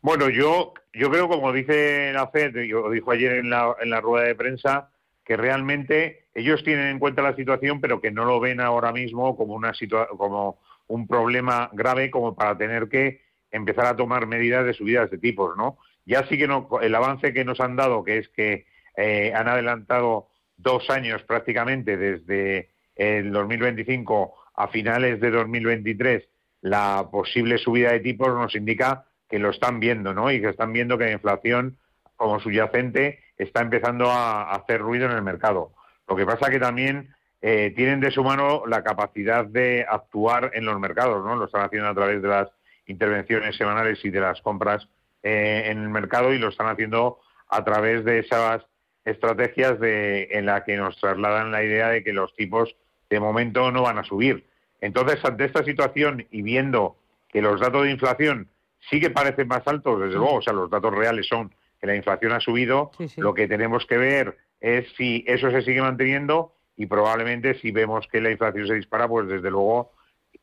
Bueno, 0.00 0.28
yo, 0.28 0.74
yo 0.92 1.10
creo, 1.10 1.28
como 1.28 1.52
dice 1.52 2.12
la 2.12 2.26
FED, 2.26 2.56
lo 2.70 2.90
dijo 2.90 3.12
ayer 3.12 3.34
en 3.34 3.50
la, 3.50 3.76
en 3.80 3.90
la 3.90 4.00
rueda 4.00 4.26
de 4.26 4.34
prensa, 4.34 4.90
que 5.24 5.36
realmente 5.36 6.26
ellos 6.34 6.64
tienen 6.64 6.88
en 6.88 6.98
cuenta 6.98 7.22
la 7.22 7.36
situación, 7.36 7.80
pero 7.80 8.00
que 8.00 8.10
no 8.10 8.24
lo 8.24 8.40
ven 8.40 8.60
ahora 8.60 8.92
mismo 8.92 9.36
como 9.36 9.54
una 9.54 9.72
como 10.16 10.58
un 10.88 11.06
problema 11.06 11.70
grave 11.72 12.10
como 12.10 12.34
para 12.34 12.56
tener 12.58 12.88
que 12.88 13.22
empezar 13.52 13.86
a 13.86 13.96
tomar 13.96 14.26
medidas 14.26 14.64
de 14.64 14.74
subidas 14.74 15.10
de 15.10 15.18
tipos, 15.18 15.56
¿no? 15.56 15.78
Ya 16.04 16.26
sí 16.26 16.36
que 16.36 16.48
no, 16.48 16.68
el 16.80 16.94
avance 16.94 17.32
que 17.32 17.44
nos 17.44 17.60
han 17.60 17.76
dado, 17.76 18.02
que 18.02 18.18
es 18.18 18.28
que 18.30 18.66
eh, 18.96 19.32
han 19.34 19.46
adelantado 19.46 20.28
dos 20.56 20.90
años 20.90 21.22
prácticamente 21.22 21.96
desde 21.96 22.70
el 22.96 23.32
2025 23.32 24.34
a 24.54 24.68
finales 24.68 25.20
de 25.20 25.30
2023 25.30 26.28
la 26.62 27.08
posible 27.10 27.58
subida 27.58 27.92
de 27.92 28.00
tipos 28.00 28.28
nos 28.28 28.54
indica 28.54 29.04
que 29.28 29.38
lo 29.38 29.50
están 29.50 29.80
viendo, 29.80 30.14
¿no? 30.14 30.30
Y 30.30 30.40
que 30.40 30.48
están 30.48 30.72
viendo 30.72 30.96
que 30.96 31.06
la 31.06 31.12
inflación 31.12 31.76
como 32.16 32.38
subyacente 32.38 33.18
está 33.36 33.62
empezando 33.62 34.10
a, 34.10 34.52
hacer 34.52 34.80
ruido 34.80 35.06
en 35.06 35.12
el 35.12 35.22
mercado. 35.22 35.72
Lo 36.06 36.14
que 36.14 36.24
pasa 36.24 36.50
que 36.50 36.60
también 36.60 37.14
eh, 37.40 37.72
tienen 37.74 37.98
de 38.00 38.12
su 38.12 38.22
mano 38.22 38.64
la 38.66 38.84
capacidad 38.84 39.44
de 39.44 39.84
actuar 39.88 40.52
en 40.54 40.64
los 40.64 40.78
mercados, 40.78 41.24
¿no? 41.24 41.34
Lo 41.34 41.46
están 41.46 41.62
haciendo 41.62 41.88
a 41.88 41.94
través 41.94 42.22
de 42.22 42.28
las 42.28 42.48
intervenciones 42.86 43.56
semanales 43.56 44.04
y 44.04 44.10
de 44.10 44.20
las 44.20 44.40
compras 44.40 44.88
eh, 45.22 45.64
en 45.66 45.82
el 45.82 45.88
mercado 45.88 46.32
y 46.32 46.38
lo 46.38 46.48
están 46.48 46.68
haciendo 46.68 47.20
a 47.48 47.64
través 47.64 48.04
de 48.04 48.20
esas 48.20 48.62
estrategias 49.04 49.78
de, 49.80 50.28
en 50.32 50.46
las 50.46 50.62
que 50.64 50.76
nos 50.76 50.98
trasladan 50.98 51.52
la 51.52 51.62
idea 51.62 51.88
de 51.88 52.02
que 52.02 52.12
los 52.12 52.34
tipos 52.34 52.74
de 53.10 53.20
momento 53.20 53.70
no 53.70 53.82
van 53.82 53.98
a 53.98 54.04
subir. 54.04 54.46
Entonces, 54.80 55.24
ante 55.24 55.44
esta 55.44 55.64
situación 55.64 56.26
y 56.30 56.42
viendo 56.42 56.96
que 57.28 57.42
los 57.42 57.60
datos 57.60 57.84
de 57.84 57.90
inflación 57.90 58.48
sí 58.90 59.00
que 59.00 59.10
parecen 59.10 59.48
más 59.48 59.62
altos, 59.66 60.00
desde 60.00 60.16
luego, 60.16 60.36
o 60.36 60.42
sea, 60.42 60.52
los 60.52 60.70
datos 60.70 60.94
reales 60.94 61.26
son 61.26 61.54
que 61.80 61.86
la 61.86 61.96
inflación 61.96 62.32
ha 62.32 62.40
subido, 62.40 62.90
lo 63.16 63.34
que 63.34 63.48
tenemos 63.48 63.86
que 63.86 63.96
ver 63.96 64.38
es 64.60 64.86
si 64.96 65.24
eso 65.26 65.50
se 65.50 65.62
sigue 65.62 65.80
manteniendo 65.80 66.54
y 66.76 66.86
probablemente 66.86 67.54
si 67.60 67.70
vemos 67.70 68.06
que 68.06 68.20
la 68.20 68.30
inflación 68.30 68.66
se 68.66 68.74
dispara, 68.74 69.08
pues 69.08 69.28
desde 69.28 69.50
luego 69.50 69.92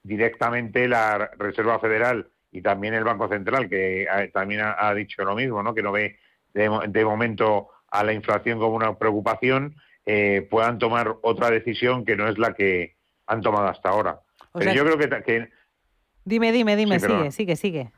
directamente 0.04 0.88
la 0.88 1.32
Reserva 1.38 1.80
Federal 1.80 2.30
y 2.52 2.62
también 2.62 2.94
el 2.94 3.04
Banco 3.04 3.28
Central, 3.28 3.70
que 3.70 4.08
también 4.34 4.62
ha, 4.64 4.94
dicho 4.94 5.24
lo 5.24 5.36
mismo, 5.36 5.62
¿no? 5.62 5.74
que 5.74 5.84
no 5.84 5.92
ve 5.92 6.18
de, 6.54 7.06
momento 7.06 7.70
a 7.90 8.04
la 8.04 8.14
inflación 8.14 8.60
como 8.60 8.76
una 8.76 8.98
preocupación, 8.98 9.76
eh, 10.06 10.48
puedan 10.50 10.80
tomar 10.80 11.16
otra 11.22 11.52
decisión 11.52 12.06
que 12.06 12.16
no 12.16 12.28
es 12.28 12.38
la 12.38 12.54
que 12.54 12.96
han 13.28 13.42
tomado 13.42 13.68
hasta 13.68 13.90
ahora. 13.90 14.22
Pero 14.54 14.74
yo 14.74 14.84
creo 14.84 14.98
que, 14.98 15.50
Dime, 16.26 16.52
dime, 16.52 16.76
dime, 16.76 17.00
sigue, 17.00 17.32
sigue, 17.32 17.56
sigue. 17.56 17.92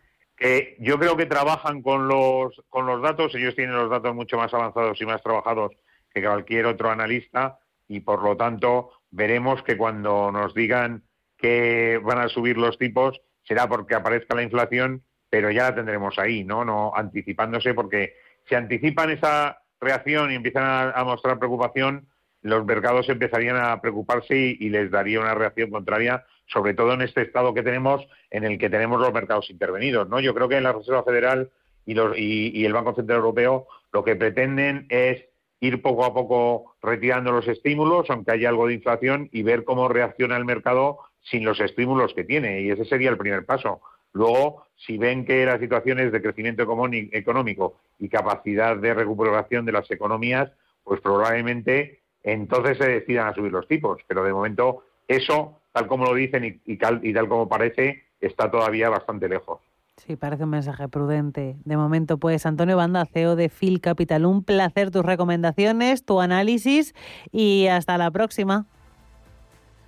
yo 0.80 1.00
creo 1.00 1.18
que 1.18 1.26
trabajan 1.26 1.82
con 1.82 2.08
los, 2.08 2.62
con 2.70 2.86
los 2.86 3.02
datos, 3.02 3.34
ellos 3.36 3.56
tienen 3.56 3.76
los 3.76 3.90
datos 3.90 4.14
mucho 4.14 4.38
más 4.38 4.54
avanzados 4.54 5.02
y 5.02 5.06
más 5.06 5.22
trabajados 5.22 5.72
que 6.14 6.22
cualquier 6.22 6.66
otro 6.66 6.90
analista 6.90 7.60
y 7.88 8.02
por 8.02 8.24
lo 8.24 8.38
tanto 8.38 8.92
veremos 9.10 9.64
que 9.64 9.78
cuando 9.78 10.32
nos 10.32 10.54
digan 10.54 11.04
que 11.42 12.00
van 12.04 12.20
a 12.20 12.30
subir 12.30 12.58
los 12.58 12.78
tipos 12.78 13.20
será 13.44 13.68
porque 13.68 13.96
aparezca 13.96 14.36
la 14.36 14.44
inflación, 14.44 15.04
pero 15.30 15.50
ya 15.52 15.64
la 15.64 15.76
tendremos 15.76 16.18
ahí, 16.20 16.44
¿no? 16.44 16.64
No 16.64 16.94
anticipándose 16.96 17.74
porque 17.74 18.14
si 18.48 18.56
anticipan 18.56 19.10
esa 19.10 19.62
reacción 19.80 20.32
y 20.32 20.36
empiezan 20.36 20.92
a, 20.96 21.04
mostrar 21.04 21.40
preocupación, 21.40 22.08
los 22.42 22.66
mercados 22.66 23.10
empezarían 23.10 23.58
a 23.58 23.82
preocuparse 23.82 24.36
y, 24.38 24.70
les 24.70 24.92
daría 24.92 25.20
una 25.20 25.34
reacción 25.34 25.72
contraria, 25.72 26.26
sobre 26.48 26.74
todo 26.74 26.94
en 26.94 27.02
este 27.02 27.22
estado 27.22 27.54
que 27.54 27.64
tenemos, 27.64 28.06
en 28.30 28.44
el 28.44 28.58
que 28.58 28.70
tenemos 28.70 29.00
los 29.00 29.14
mercados 29.14 29.50
intervenidos. 29.50 30.08
¿no? 30.08 30.20
Yo 30.20 30.34
creo 30.34 30.48
que 30.50 30.62
la 30.62 30.74
Reserva 30.74 31.04
Federal 31.04 31.50
y, 31.86 31.94
los, 31.94 32.18
y, 32.18 32.64
el 32.66 32.74
Banco 32.74 32.94
Central 32.96 33.20
Europeo 33.20 33.68
lo 33.92 34.04
que 34.04 34.16
pretenden 34.16 34.86
es 34.90 35.26
ir 35.60 35.82
poco 35.82 36.06
a 36.06 36.14
poco 36.14 36.76
retirando 36.82 37.32
los 37.32 37.48
estímulos, 37.48 38.10
aunque 38.10 38.32
haya 38.32 38.50
algo 38.50 38.68
de 38.68 38.74
inflación, 38.76 39.30
y 39.32 39.44
ver 39.44 39.64
cómo 39.64 39.88
reacciona 39.88 40.38
el 40.38 40.46
mercado 40.46 41.00
sin 41.24 41.46
los 41.46 41.60
estímulos 41.60 42.14
que 42.14 42.24
tiene. 42.24 42.62
Y 42.62 42.72
ese 42.72 42.86
sería 42.86 43.10
el 43.10 43.18
primer 43.18 43.46
paso. 43.46 43.82
Luego, 44.14 44.66
si 44.76 44.98
ven 44.98 45.26
que 45.26 45.46
las 45.46 45.60
situaciones 45.60 46.12
de 46.12 46.22
crecimiento 46.22 46.64
económico 46.64 47.78
y 48.00 48.10
capacidad 48.10 48.76
de 48.76 48.94
recuperación 48.94 49.66
de 49.66 49.72
las 49.72 49.90
economías, 49.90 50.52
pues 50.84 51.00
probablemente 51.02 52.02
entonces 52.24 52.78
se 52.78 52.90
decidan 52.90 53.28
a 53.28 53.34
subir 53.34 53.52
los 53.52 53.68
tipos. 53.68 54.02
Pero 54.08 54.24
de 54.24 54.34
momento 54.34 54.84
eso, 55.08 55.62
tal 55.72 55.88
como 55.88 56.06
lo 56.06 56.14
dicen 56.14 56.62
y, 56.66 56.78
tal, 56.78 57.02
como 57.28 57.48
parece, 57.48 58.04
está 58.20 58.50
todavía 58.52 58.90
bastante 58.90 59.30
lejos. 59.30 59.60
Sí, 59.98 60.16
parece 60.16 60.46
un 60.46 60.50
mensaje 60.50 60.88
prudente. 60.88 61.58
De 61.64 61.78
momento, 61.78 62.18
pues, 62.18 62.46
Antonio 62.46 62.76
Banda, 62.76 63.06
CEO 63.06 63.36
de 63.36 63.50
Phil 63.50 63.82
Capital, 63.82 64.26
un 64.26 64.44
placer 64.44 64.90
tus 64.90 65.06
recomendaciones, 65.06 66.06
tu 66.06 66.22
análisis 66.22 66.96
y 67.32 67.68
hasta 67.68 67.98
la 67.98 68.10
próxima. 68.10 68.66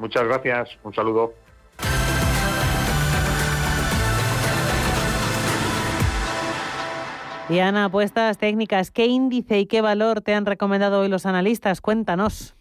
Muchas 0.03 0.25
gracias, 0.25 0.77
un 0.83 0.93
saludo. 0.93 1.33
Y 7.47 7.59
Ana, 7.59 7.85
apuestas 7.85 8.37
técnicas, 8.37 8.91
¿qué 8.91 9.05
índice 9.05 9.59
y 9.59 9.65
qué 9.65 9.79
valor 9.79 10.19
te 10.19 10.33
han 10.33 10.45
recomendado 10.45 10.99
hoy 10.99 11.07
los 11.07 11.25
analistas? 11.25 11.79
Cuéntanos. 11.79 12.53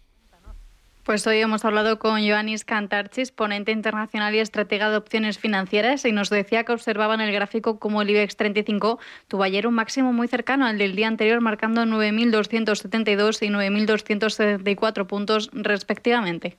Pues 1.02 1.26
hoy 1.26 1.40
hemos 1.40 1.64
hablado 1.64 1.98
con 1.98 2.20
Ioannis 2.20 2.64
Cantarchis, 2.64 3.32
ponente 3.32 3.72
internacional 3.72 4.32
y 4.36 4.38
estratega 4.38 4.90
de 4.90 4.98
opciones 4.98 5.36
financieras, 5.36 6.04
y 6.04 6.12
nos 6.12 6.30
decía 6.30 6.62
que 6.62 6.70
observaba 6.70 7.14
en 7.14 7.22
el 7.22 7.32
gráfico 7.32 7.80
como 7.80 8.02
el 8.02 8.10
IBEX 8.10 8.36
35 8.36 9.00
tuvo 9.26 9.42
ayer 9.42 9.66
un 9.66 9.74
máximo 9.74 10.12
muy 10.12 10.28
cercano 10.28 10.64
al 10.64 10.78
del 10.78 10.94
día 10.94 11.08
anterior, 11.08 11.40
marcando 11.40 11.82
9.272 11.82 13.42
y 13.42 13.48
9.274 13.48 15.06
puntos 15.08 15.50
respectivamente. 15.52 16.56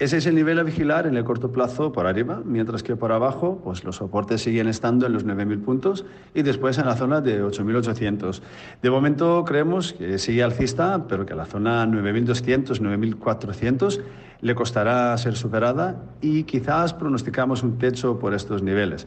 Ese 0.00 0.16
es 0.16 0.24
el 0.24 0.34
nivel 0.34 0.58
a 0.58 0.62
vigilar 0.62 1.06
en 1.06 1.14
el 1.18 1.24
corto 1.24 1.52
plazo 1.52 1.92
por 1.92 2.06
arriba, 2.06 2.40
mientras 2.42 2.82
que 2.82 2.96
por 2.96 3.12
abajo 3.12 3.60
pues 3.62 3.84
los 3.84 3.96
soportes 3.96 4.40
siguen 4.40 4.66
estando 4.66 5.04
en 5.04 5.12
los 5.12 5.26
9.000 5.26 5.62
puntos 5.62 6.06
y 6.32 6.40
después 6.40 6.78
en 6.78 6.86
la 6.86 6.96
zona 6.96 7.20
de 7.20 7.44
8.800. 7.44 8.40
De 8.80 8.90
momento 8.90 9.44
creemos 9.44 9.92
que 9.92 10.16
sigue 10.16 10.42
alcista, 10.42 11.06
pero 11.06 11.26
que 11.26 11.34
la 11.34 11.44
zona 11.44 11.84
9.200, 11.84 12.80
9.400 12.80 14.00
le 14.40 14.54
costará 14.54 15.14
ser 15.18 15.36
superada 15.36 16.00
y 16.22 16.44
quizás 16.44 16.94
pronosticamos 16.94 17.62
un 17.62 17.76
techo 17.76 18.18
por 18.18 18.32
estos 18.32 18.62
niveles. 18.62 19.06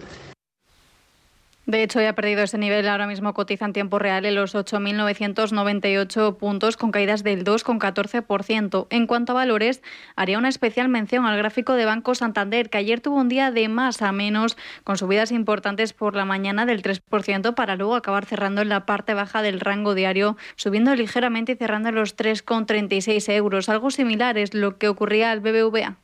De 1.65 1.81
hecho, 1.81 2.01
ya 2.01 2.09
ha 2.09 2.13
perdido 2.13 2.43
ese 2.43 2.57
nivel. 2.57 2.89
Ahora 2.89 3.07
mismo 3.07 3.33
cotiza 3.33 3.63
en 3.63 3.71
tiempo 3.71 3.97
real 3.97 4.25
en 4.25 4.35
los 4.35 4.53
8.998 4.53 6.35
puntos, 6.35 6.75
con 6.75 6.91
caídas 6.91 7.23
del 7.23 7.45
2,14%. 7.45 8.87
En 8.89 9.07
cuanto 9.07 9.31
a 9.31 9.35
valores, 9.35 9.81
haría 10.17 10.37
una 10.37 10.49
especial 10.49 10.89
mención 10.89 11.25
al 11.25 11.37
gráfico 11.37 11.73
de 11.73 11.85
Banco 11.85 12.15
Santander, 12.15 12.69
que 12.69 12.79
ayer 12.79 12.99
tuvo 12.99 13.15
un 13.15 13.29
día 13.29 13.49
de 13.49 13.69
más 13.69 14.01
a 14.01 14.11
menos, 14.11 14.57
con 14.83 14.97
subidas 14.97 15.31
importantes 15.31 15.93
por 15.93 16.17
la 16.17 16.25
mañana 16.25 16.65
del 16.65 16.83
3%, 16.83 17.55
para 17.55 17.77
luego 17.77 17.95
acabar 17.95 18.25
cerrando 18.25 18.61
en 18.61 18.67
la 18.67 18.85
parte 18.85 19.13
baja 19.13 19.41
del 19.41 19.61
rango 19.61 19.95
diario, 19.95 20.35
subiendo 20.57 20.93
ligeramente 20.95 21.53
y 21.53 21.55
cerrando 21.55 21.89
en 21.89 21.95
los 21.95 22.17
3,36 22.17 23.31
euros. 23.31 23.69
Algo 23.69 23.89
similar 23.89 24.37
es 24.37 24.53
lo 24.53 24.77
que 24.77 24.89
ocurría 24.89 25.31
al 25.31 25.39
BBVA 25.39 25.97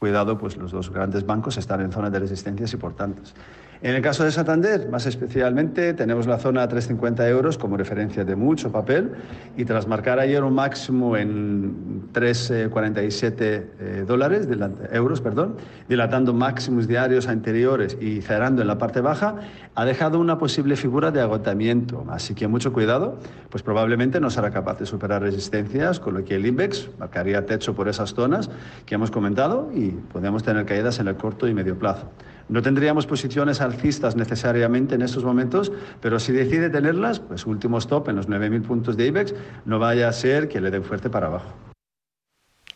cuidado, 0.00 0.38
pues 0.38 0.56
los 0.56 0.72
dos 0.72 0.90
grandes 0.90 1.26
bancos 1.26 1.58
están 1.58 1.82
en 1.82 1.92
zonas 1.92 2.10
de 2.10 2.18
resistencias 2.18 2.72
importantes. 2.72 3.34
En 3.82 3.94
el 3.94 4.02
caso 4.02 4.24
de 4.24 4.30
Santander, 4.30 4.90
más 4.90 5.06
especialmente, 5.06 5.94
tenemos 5.94 6.26
la 6.26 6.38
zona 6.38 6.68
350 6.68 7.26
euros 7.30 7.56
como 7.56 7.78
referencia 7.78 8.26
de 8.26 8.36
mucho 8.36 8.70
papel 8.70 9.12
y 9.56 9.64
tras 9.64 9.86
marcar 9.86 10.18
ayer 10.18 10.44
un 10.44 10.52
máximo 10.52 11.16
en 11.16 12.12
3,47 12.12 13.40
eh, 13.40 14.04
dólares, 14.06 14.46
euros, 14.92 15.22
perdón, 15.22 15.56
dilatando 15.88 16.34
máximos 16.34 16.88
diarios 16.88 17.26
anteriores 17.26 17.96
y 17.98 18.20
cerrando 18.20 18.60
en 18.60 18.68
la 18.68 18.76
parte 18.76 19.00
baja, 19.00 19.36
ha 19.74 19.86
dejado 19.86 20.20
una 20.20 20.36
posible 20.36 20.76
figura 20.76 21.10
de 21.10 21.22
agotamiento. 21.22 22.04
Así 22.10 22.34
que 22.34 22.48
mucho 22.48 22.74
cuidado, 22.74 23.18
pues 23.48 23.62
probablemente 23.62 24.20
no 24.20 24.28
será 24.28 24.50
capaz 24.50 24.78
de 24.78 24.84
superar 24.84 25.22
resistencias, 25.22 26.00
con 26.00 26.12
lo 26.12 26.24
que 26.26 26.34
el 26.34 26.44
IBEX 26.44 26.90
marcaría 26.98 27.46
techo 27.46 27.74
por 27.74 27.88
esas 27.88 28.12
zonas 28.12 28.50
que 28.84 28.96
hemos 28.96 29.10
comentado 29.10 29.70
y 29.74 29.88
podemos 29.88 30.42
tener 30.42 30.66
caídas 30.66 30.98
en 30.98 31.08
el 31.08 31.16
corto 31.16 31.48
y 31.48 31.54
medio 31.54 31.78
plazo. 31.78 32.10
No 32.50 32.62
tendríamos 32.62 33.06
posiciones 33.06 33.60
alcistas 33.60 34.16
necesariamente 34.16 34.96
en 34.96 35.02
estos 35.02 35.22
momentos, 35.22 35.70
pero 36.00 36.18
si 36.18 36.32
decide 36.32 36.68
tenerlas, 36.68 37.20
pues 37.20 37.46
último 37.46 37.78
stop 37.78 38.08
en 38.08 38.16
los 38.16 38.28
9.000 38.28 38.62
puntos 38.62 38.96
de 38.96 39.06
IBEX, 39.06 39.34
no 39.64 39.78
vaya 39.78 40.08
a 40.08 40.12
ser 40.12 40.48
que 40.48 40.60
le 40.60 40.72
den 40.72 40.82
fuerte 40.82 41.08
para 41.08 41.28
abajo. 41.28 41.54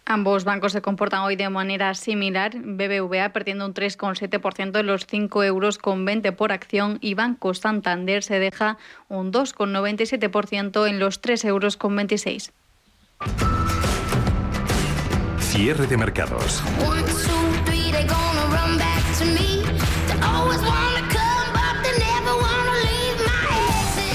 Ambos 0.07 0.45
bancos 0.45 0.73
se 0.73 0.83
comportan 0.83 1.23
hoy 1.23 1.35
de 1.35 1.49
manera 1.49 1.95
similar. 1.95 2.53
BBVA 2.55 3.31
perdiendo 3.31 3.67
un 3.67 3.75
3,7% 3.75 4.79
en 4.79 4.87
los 4.87 5.07
5 5.07 5.43
euros 5.43 5.79
con 5.79 6.05
20 6.05 6.31
por 6.33 6.53
acción 6.53 6.99
y 7.01 7.15
Banco 7.15 7.53
Santander 7.53 8.23
se 8.23 8.39
deja 8.39 8.79
un 9.09 9.33
2,97% 9.33 10.89
en 10.89 11.01
los 11.01 11.21
3 11.21 11.47
euros 11.47 11.77
con 11.77 11.97
26. 11.97 12.53
Cierre 15.41 15.87
de 15.87 15.97
mercados. 15.97 16.63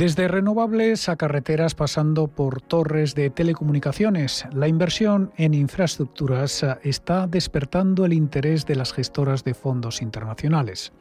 Desde 0.00 0.28
renovables 0.28 1.10
a 1.10 1.16
carreteras 1.16 1.74
pasando 1.74 2.26
por 2.26 2.62
torres 2.62 3.14
de 3.14 3.28
telecomunicaciones, 3.28 4.46
la 4.50 4.66
inversión 4.66 5.30
en 5.36 5.52
infraestructuras 5.52 6.64
está 6.82 7.26
despertando 7.26 8.06
el 8.06 8.14
interés 8.14 8.64
de 8.64 8.76
las 8.76 8.94
gestoras 8.94 9.44
de 9.44 9.52
fondos 9.52 10.00
internacionales. 10.00 10.94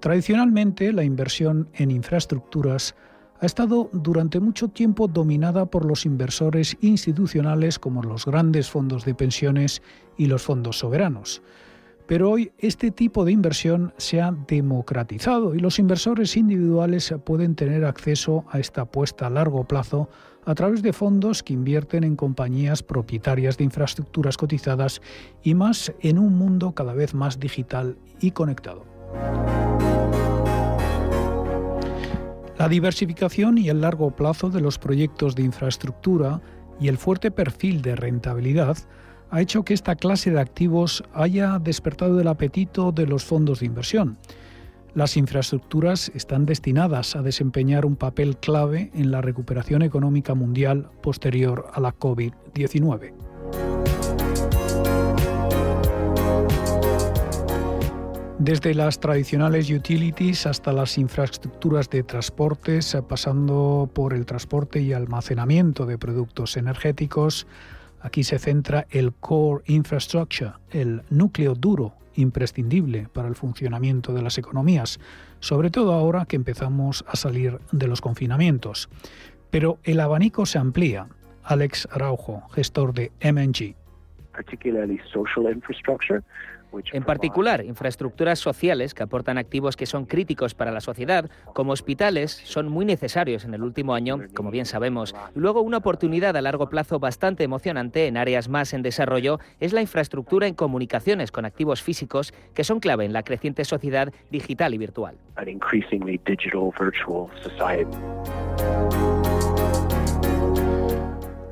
Tradicionalmente, 0.00 0.92
la 0.92 1.04
inversión 1.04 1.70
en 1.72 1.90
infraestructuras 1.90 2.94
ha 3.40 3.46
estado 3.46 3.88
durante 3.94 4.40
mucho 4.40 4.68
tiempo 4.68 5.08
dominada 5.08 5.64
por 5.64 5.86
los 5.86 6.04
inversores 6.04 6.76
institucionales 6.82 7.78
como 7.78 8.02
los 8.02 8.26
grandes 8.26 8.68
fondos 8.68 9.06
de 9.06 9.14
pensiones 9.14 9.80
y 10.18 10.26
los 10.26 10.42
fondos 10.42 10.80
soberanos. 10.80 11.40
Pero 12.08 12.30
hoy 12.30 12.52
este 12.56 12.90
tipo 12.90 13.26
de 13.26 13.32
inversión 13.32 13.92
se 13.98 14.22
ha 14.22 14.32
democratizado 14.32 15.54
y 15.54 15.58
los 15.58 15.78
inversores 15.78 16.38
individuales 16.38 17.14
pueden 17.22 17.54
tener 17.54 17.84
acceso 17.84 18.46
a 18.48 18.58
esta 18.58 18.80
apuesta 18.80 19.26
a 19.26 19.30
largo 19.30 19.64
plazo 19.64 20.08
a 20.46 20.54
través 20.54 20.80
de 20.80 20.94
fondos 20.94 21.42
que 21.42 21.52
invierten 21.52 22.04
en 22.04 22.16
compañías 22.16 22.82
propietarias 22.82 23.58
de 23.58 23.64
infraestructuras 23.64 24.38
cotizadas 24.38 25.02
y 25.42 25.54
más 25.54 25.92
en 26.00 26.18
un 26.18 26.38
mundo 26.38 26.72
cada 26.72 26.94
vez 26.94 27.12
más 27.12 27.38
digital 27.38 27.98
y 28.22 28.30
conectado. 28.30 28.86
La 32.58 32.70
diversificación 32.70 33.58
y 33.58 33.68
el 33.68 33.82
largo 33.82 34.12
plazo 34.12 34.48
de 34.48 34.62
los 34.62 34.78
proyectos 34.78 35.34
de 35.34 35.42
infraestructura 35.42 36.40
y 36.80 36.88
el 36.88 36.96
fuerte 36.96 37.30
perfil 37.30 37.82
de 37.82 37.96
rentabilidad 37.96 38.78
ha 39.30 39.40
hecho 39.40 39.64
que 39.64 39.74
esta 39.74 39.96
clase 39.96 40.30
de 40.30 40.40
activos 40.40 41.04
haya 41.12 41.58
despertado 41.58 42.20
el 42.20 42.28
apetito 42.28 42.92
de 42.92 43.06
los 43.06 43.24
fondos 43.24 43.60
de 43.60 43.66
inversión. 43.66 44.18
Las 44.94 45.16
infraestructuras 45.16 46.10
están 46.14 46.46
destinadas 46.46 47.14
a 47.14 47.22
desempeñar 47.22 47.84
un 47.84 47.96
papel 47.96 48.36
clave 48.38 48.90
en 48.94 49.10
la 49.10 49.20
recuperación 49.20 49.82
económica 49.82 50.34
mundial 50.34 50.90
posterior 51.02 51.66
a 51.72 51.80
la 51.80 51.94
COVID-19. 51.94 53.12
Desde 58.38 58.72
las 58.72 59.00
tradicionales 59.00 59.68
utilities 59.68 60.46
hasta 60.46 60.72
las 60.72 60.96
infraestructuras 60.96 61.90
de 61.90 62.04
transportes, 62.04 62.96
pasando 63.08 63.90
por 63.92 64.14
el 64.14 64.26
transporte 64.26 64.80
y 64.80 64.92
almacenamiento 64.92 65.86
de 65.86 65.98
productos 65.98 66.56
energéticos, 66.56 67.48
Aquí 68.00 68.22
se 68.24 68.38
centra 68.38 68.86
el 68.90 69.12
core 69.12 69.64
infrastructure, 69.66 70.52
el 70.70 71.02
núcleo 71.10 71.54
duro 71.54 71.94
imprescindible 72.14 73.08
para 73.12 73.28
el 73.28 73.34
funcionamiento 73.34 74.12
de 74.12 74.22
las 74.22 74.38
economías, 74.38 74.98
sobre 75.40 75.70
todo 75.70 75.92
ahora 75.92 76.26
que 76.26 76.36
empezamos 76.36 77.04
a 77.08 77.16
salir 77.16 77.58
de 77.70 77.86
los 77.86 78.00
confinamientos. 78.00 78.88
Pero 79.50 79.78
el 79.84 80.00
abanico 80.00 80.46
se 80.46 80.58
amplía. 80.58 81.06
Alex 81.44 81.88
Araujo, 81.90 82.42
gestor 82.50 82.92
de 82.92 83.12
MNG. 83.22 83.74
En 86.92 87.02
particular, 87.02 87.64
infraestructuras 87.64 88.38
sociales 88.38 88.94
que 88.94 89.02
aportan 89.02 89.38
activos 89.38 89.76
que 89.76 89.86
son 89.86 90.04
críticos 90.04 90.54
para 90.54 90.70
la 90.70 90.80
sociedad, 90.80 91.30
como 91.54 91.72
hospitales, 91.72 92.40
son 92.44 92.68
muy 92.68 92.84
necesarios 92.84 93.44
en 93.44 93.54
el 93.54 93.62
último 93.62 93.94
año, 93.94 94.20
como 94.34 94.50
bien 94.50 94.66
sabemos. 94.66 95.14
Y 95.34 95.40
luego, 95.40 95.60
una 95.62 95.78
oportunidad 95.78 96.36
a 96.36 96.42
largo 96.42 96.68
plazo 96.68 96.98
bastante 96.98 97.44
emocionante 97.44 98.06
en 98.06 98.16
áreas 98.16 98.48
más 98.48 98.72
en 98.72 98.82
desarrollo 98.82 99.40
es 99.60 99.72
la 99.72 99.80
infraestructura 99.80 100.46
en 100.46 100.54
comunicaciones 100.54 101.32
con 101.32 101.44
activos 101.44 101.82
físicos 101.82 102.32
que 102.54 102.64
son 102.64 102.80
clave 102.80 103.04
en 103.04 103.12
la 103.12 103.22
creciente 103.22 103.64
sociedad 103.64 104.12
digital 104.30 104.74
y 104.74 104.78
virtual. 104.78 105.16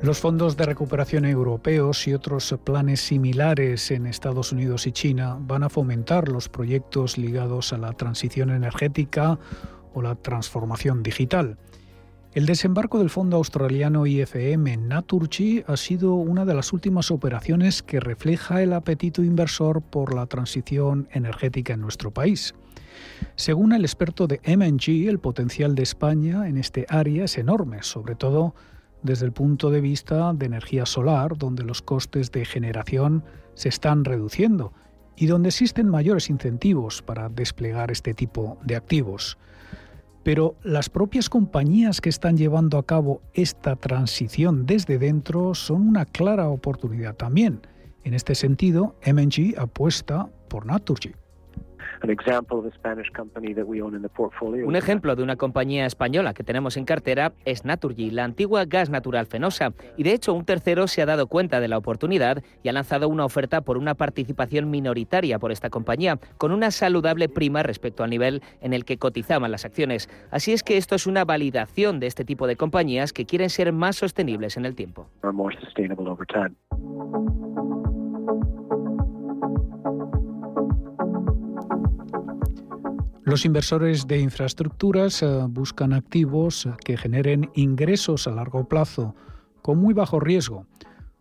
Los 0.03 0.19
fondos 0.19 0.55
de 0.55 0.65
recuperación 0.65 1.25
europeos 1.25 2.07
y 2.07 2.13
otros 2.13 2.55
planes 2.63 3.01
similares 3.01 3.89
en 3.89 4.05
Estados 4.05 4.51
Unidos 4.51 4.85
y 4.85 4.91
China 4.91 5.37
van 5.39 5.63
a 5.63 5.69
fomentar 5.69 6.29
los 6.29 6.49
proyectos 6.49 7.17
ligados 7.17 7.73
a 7.73 7.79
la 7.79 7.91
transición 7.93 8.51
energética 8.51 9.39
o 9.95 10.03
la 10.03 10.13
transformación 10.13 11.01
digital. 11.01 11.57
El 12.35 12.45
desembarco 12.45 12.99
del 12.99 13.09
fondo 13.09 13.37
australiano 13.37 14.05
IFM 14.05 14.71
en 14.71 14.87
Naturgy 14.87 15.63
ha 15.65 15.75
sido 15.75 16.13
una 16.13 16.45
de 16.45 16.53
las 16.53 16.73
últimas 16.73 17.09
operaciones 17.09 17.81
que 17.81 17.99
refleja 17.99 18.61
el 18.61 18.73
apetito 18.73 19.23
inversor 19.23 19.81
por 19.81 20.13
la 20.13 20.27
transición 20.27 21.09
energética 21.11 21.73
en 21.73 21.81
nuestro 21.81 22.11
país. 22.11 22.53
Según 23.35 23.73
el 23.73 23.83
experto 23.83 24.27
de 24.27 24.39
MNG, 24.45 25.09
el 25.09 25.17
potencial 25.17 25.73
de 25.73 25.81
España 25.81 26.47
en 26.47 26.57
este 26.57 26.85
área 26.87 27.25
es 27.25 27.39
enorme, 27.39 27.81
sobre 27.81 28.13
todo 28.13 28.53
desde 29.03 29.25
el 29.25 29.31
punto 29.31 29.69
de 29.69 29.81
vista 29.81 30.33
de 30.33 30.45
energía 30.45 30.85
solar, 30.85 31.37
donde 31.37 31.63
los 31.63 31.81
costes 31.81 32.31
de 32.31 32.45
generación 32.45 33.23
se 33.53 33.69
están 33.69 34.05
reduciendo 34.05 34.73
y 35.15 35.25
donde 35.25 35.49
existen 35.49 35.89
mayores 35.89 36.29
incentivos 36.29 37.01
para 37.01 37.29
desplegar 37.29 37.91
este 37.91 38.13
tipo 38.13 38.57
de 38.63 38.75
activos. 38.75 39.37
Pero 40.23 40.55
las 40.61 40.89
propias 40.89 41.29
compañías 41.29 42.01
que 42.01 42.09
están 42.09 42.37
llevando 42.37 42.77
a 42.77 42.85
cabo 42.85 43.21
esta 43.33 43.75
transición 43.75 44.65
desde 44.65 44.97
dentro 44.97 45.55
son 45.55 45.87
una 45.87 46.05
clara 46.05 46.49
oportunidad 46.49 47.15
también. 47.15 47.61
En 48.03 48.13
este 48.13 48.35
sentido, 48.35 48.95
MNG 49.05 49.57
apuesta 49.57 50.29
por 50.49 50.65
Naturgy. 50.65 51.13
Un 54.65 54.75
ejemplo 54.75 55.15
de 55.15 55.23
una 55.23 55.35
compañía 55.35 55.85
española 55.85 56.33
que 56.33 56.43
tenemos 56.43 56.77
en 56.77 56.85
cartera 56.85 57.33
es 57.45 57.65
Naturgy, 57.65 58.11
la 58.11 58.23
antigua 58.23 58.65
gas 58.65 58.89
natural 58.89 59.25
fenosa, 59.25 59.73
y 59.95 60.03
de 60.03 60.13
hecho 60.13 60.33
un 60.33 60.45
tercero 60.45 60.87
se 60.87 61.01
ha 61.01 61.05
dado 61.05 61.27
cuenta 61.27 61.59
de 61.59 61.67
la 61.67 61.77
oportunidad 61.77 62.43
y 62.63 62.69
ha 62.69 62.73
lanzado 62.73 63.09
una 63.09 63.25
oferta 63.25 63.61
por 63.61 63.77
una 63.77 63.95
participación 63.95 64.69
minoritaria 64.69 65.39
por 65.39 65.51
esta 65.51 65.69
compañía, 65.69 66.19
con 66.37 66.51
una 66.51 66.71
saludable 66.71 67.29
prima 67.29 67.63
respecto 67.63 68.03
al 68.03 68.09
nivel 68.09 68.41
en 68.61 68.73
el 68.73 68.85
que 68.85 68.97
cotizaban 68.97 69.51
las 69.51 69.65
acciones. 69.65 70.09
Así 70.31 70.53
es 70.53 70.63
que 70.63 70.77
esto 70.77 70.95
es 70.95 71.07
una 71.07 71.25
validación 71.25 71.99
de 71.99 72.07
este 72.07 72.25
tipo 72.25 72.47
de 72.47 72.55
compañías 72.55 73.13
que 73.13 73.25
quieren 73.25 73.49
ser 73.49 73.71
más 73.73 73.95
sostenibles 73.95 74.57
en 74.57 74.65
el 74.65 74.75
tiempo. 74.75 75.07
Los 83.27 83.43
inversores 83.43 84.07
de 84.07 84.21
infraestructuras 84.21 85.21
eh, 85.21 85.27
buscan 85.49 85.91
activos 85.91 86.69
que 86.85 86.95
generen 86.95 87.49
ingresos 87.55 88.25
a 88.25 88.31
largo 88.31 88.69
plazo 88.69 89.15
con 89.61 89.79
muy 89.79 89.93
bajo 89.93 90.21
riesgo. 90.21 90.65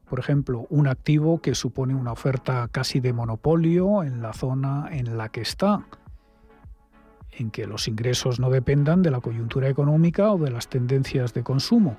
Por 0.08 0.20
ejemplo, 0.20 0.68
un 0.70 0.86
activo 0.86 1.42
que 1.42 1.56
supone 1.56 1.96
una 1.96 2.12
oferta 2.12 2.68
casi 2.70 3.00
de 3.00 3.12
monopolio 3.12 4.04
en 4.04 4.22
la 4.22 4.32
zona 4.34 4.88
en 4.92 5.18
la 5.18 5.30
que 5.30 5.40
está, 5.40 5.84
en 7.32 7.50
que 7.50 7.66
los 7.66 7.88
ingresos 7.88 8.38
no 8.38 8.50
dependan 8.50 9.02
de 9.02 9.10
la 9.10 9.20
coyuntura 9.20 9.68
económica 9.68 10.30
o 10.30 10.38
de 10.38 10.52
las 10.52 10.68
tendencias 10.68 11.34
de 11.34 11.42
consumo, 11.42 11.96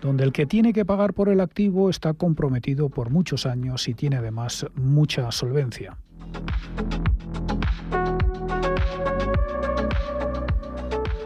donde 0.00 0.22
el 0.22 0.30
que 0.30 0.46
tiene 0.46 0.72
que 0.72 0.84
pagar 0.84 1.12
por 1.12 1.28
el 1.28 1.40
activo 1.40 1.90
está 1.90 2.14
comprometido 2.14 2.88
por 2.88 3.10
muchos 3.10 3.46
años 3.46 3.88
y 3.88 3.94
tiene 3.94 4.14
además 4.14 4.64
mucha 4.76 5.32
solvencia. 5.32 5.98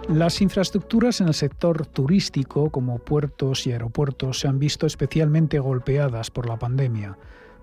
Las 0.09 0.41
infraestructuras 0.41 1.21
en 1.21 1.29
el 1.29 1.35
sector 1.35 1.85
turístico, 1.85 2.71
como 2.71 2.99
puertos 2.99 3.67
y 3.67 3.73
aeropuertos, 3.73 4.41
se 4.41 4.49
han 4.49 4.59
visto 4.59 4.87
especialmente 4.87 5.59
golpeadas 5.59 6.31
por 6.31 6.49
la 6.49 6.59
pandemia. 6.59 7.19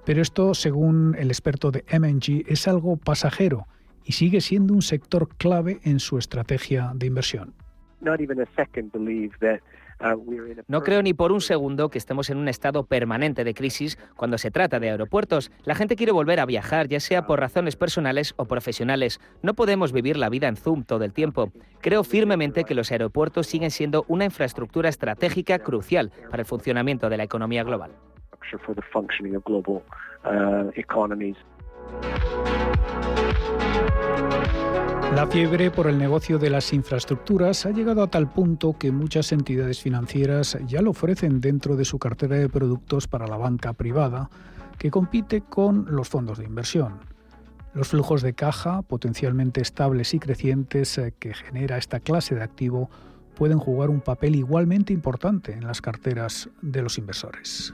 Pero 0.05 0.21
esto, 0.21 0.53
según 0.53 1.15
el 1.17 1.29
experto 1.29 1.71
de 1.71 1.83
MNG, 1.91 2.43
es 2.47 2.67
algo 2.67 2.97
pasajero 2.97 3.65
y 4.03 4.11
sigue 4.11 4.41
siendo 4.41 4.75
un 4.75 4.83
sector 4.83 5.27
clave 5.37 5.79
en 5.83 5.99
su 5.99 6.19
estrategia 6.19 6.91
de 6.93 7.07
inversión. 7.07 7.55
Uh, 8.01 8.15
no 10.67 10.81
creo 10.81 11.01
ni 11.01 11.13
por 11.13 11.31
un 11.31 11.41
segundo 11.41 11.89
que 11.89 11.97
estemos 11.97 12.29
en 12.29 12.37
un 12.37 12.47
estado 12.47 12.85
permanente 12.85 13.43
de 13.43 13.53
crisis 13.53 13.97
cuando 14.15 14.37
se 14.37 14.51
trata 14.51 14.79
de 14.79 14.89
aeropuertos. 14.89 15.51
La 15.63 15.75
gente 15.75 15.95
quiere 15.95 16.11
volver 16.11 16.39
a 16.39 16.45
viajar, 16.45 16.87
ya 16.87 16.99
sea 16.99 17.25
por 17.25 17.39
razones 17.39 17.75
personales 17.75 18.33
o 18.37 18.45
profesionales. 18.45 19.19
No 19.41 19.53
podemos 19.53 19.91
vivir 19.91 20.17
la 20.17 20.29
vida 20.29 20.47
en 20.47 20.57
Zoom 20.57 20.83
todo 20.83 21.03
el 21.03 21.13
tiempo. 21.13 21.51
Creo 21.81 22.03
firmemente 22.03 22.65
que 22.65 22.75
los 22.75 22.91
aeropuertos 22.91 23.47
siguen 23.47 23.71
siendo 23.71 24.05
una 24.07 24.25
infraestructura 24.25 24.89
estratégica 24.89 25.59
crucial 25.59 26.11
para 26.29 26.41
el 26.41 26.45
funcionamiento 26.45 27.09
de 27.09 27.17
la 27.17 27.23
economía 27.23 27.63
global. 27.63 27.91
La 35.15 35.27
fiebre 35.27 35.71
por 35.71 35.87
el 35.87 35.97
negocio 35.97 36.39
de 36.39 36.49
las 36.49 36.73
infraestructuras 36.73 37.65
ha 37.65 37.71
llegado 37.71 38.03
a 38.03 38.07
tal 38.07 38.29
punto 38.29 38.77
que 38.77 38.91
muchas 38.91 39.31
entidades 39.31 39.79
financieras 39.79 40.57
ya 40.67 40.81
lo 40.81 40.89
ofrecen 40.89 41.39
dentro 41.39 41.77
de 41.77 41.85
su 41.85 41.99
cartera 41.99 42.35
de 42.35 42.49
productos 42.49 43.07
para 43.07 43.25
la 43.25 43.37
banca 43.37 43.71
privada, 43.71 44.29
que 44.77 44.91
compite 44.91 45.39
con 45.39 45.85
los 45.89 46.09
fondos 46.09 46.37
de 46.37 46.43
inversión. 46.43 46.99
Los 47.73 47.87
flujos 47.87 48.23
de 48.23 48.33
caja 48.33 48.81
potencialmente 48.81 49.61
estables 49.61 50.13
y 50.13 50.19
crecientes 50.19 50.97
eh, 50.97 51.13
que 51.17 51.33
genera 51.33 51.77
esta 51.77 52.01
clase 52.01 52.35
de 52.35 52.43
activo 52.43 52.89
pueden 53.35 53.57
jugar 53.57 53.89
un 53.89 54.01
papel 54.01 54.35
igualmente 54.35 54.91
importante 54.91 55.53
en 55.53 55.65
las 55.65 55.79
carteras 55.79 56.49
de 56.61 56.81
los 56.81 56.97
inversores. 56.97 57.73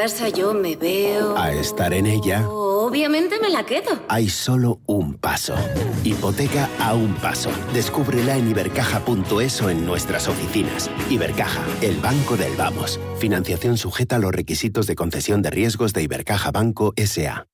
casa 0.00 0.28
yo 0.28 0.54
me 0.54 0.76
veo... 0.76 1.36
A 1.36 1.50
estar 1.50 1.92
en 1.92 2.06
ella... 2.06 2.48
Obviamente 2.48 3.40
me 3.40 3.50
la 3.50 3.66
quedo. 3.66 3.98
Hay 4.08 4.28
solo 4.28 4.80
un 4.86 5.14
paso. 5.14 5.56
Hipoteca 6.04 6.70
a 6.78 6.94
un 6.94 7.14
paso. 7.16 7.50
Descúbrela 7.74 8.36
en 8.36 8.48
ibercaja.es 8.48 9.60
o 9.60 9.70
en 9.70 9.84
nuestras 9.84 10.28
oficinas. 10.28 10.88
Ibercaja, 11.10 11.60
el 11.82 11.96
banco 11.96 12.36
del 12.36 12.54
vamos. 12.54 13.00
Financiación 13.18 13.76
sujeta 13.76 14.16
a 14.16 14.18
los 14.20 14.30
requisitos 14.30 14.86
de 14.86 14.94
concesión 14.94 15.42
de 15.42 15.50
riesgos 15.50 15.92
de 15.92 16.02
Ibercaja 16.02 16.52
Banco 16.52 16.92
S.A. 16.94 17.48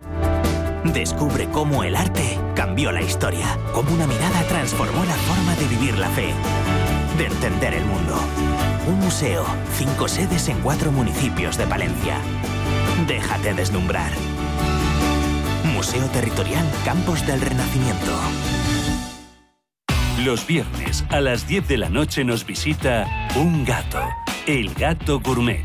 Descubre 0.92 1.48
cómo 1.50 1.82
el 1.82 1.96
arte 1.96 2.38
cambió 2.54 2.92
la 2.92 3.00
historia, 3.00 3.58
cómo 3.72 3.94
una 3.94 4.06
mirada 4.06 4.46
transformó 4.48 5.02
la 5.04 5.14
forma 5.14 5.56
de 5.56 5.66
vivir 5.66 5.96
la 5.96 6.10
fe, 6.10 6.28
de 7.16 7.24
entender 7.24 7.72
el 7.72 7.84
mundo. 7.86 8.53
Un 8.86 8.98
museo, 8.98 9.46
cinco 9.78 10.08
sedes 10.08 10.48
en 10.48 10.60
cuatro 10.60 10.92
municipios 10.92 11.56
de 11.56 11.66
Palencia. 11.66 12.18
Déjate 13.06 13.54
deslumbrar. 13.54 14.12
Museo 15.72 16.04
Territorial 16.08 16.66
Campos 16.84 17.26
del 17.26 17.40
Renacimiento. 17.40 18.12
Los 20.22 20.46
viernes 20.46 21.04
a 21.08 21.20
las 21.20 21.48
10 21.48 21.66
de 21.66 21.78
la 21.78 21.88
noche 21.88 22.24
nos 22.24 22.44
visita 22.44 23.06
un 23.36 23.64
gato, 23.64 24.02
el 24.46 24.74
gato 24.74 25.18
gourmet. 25.18 25.64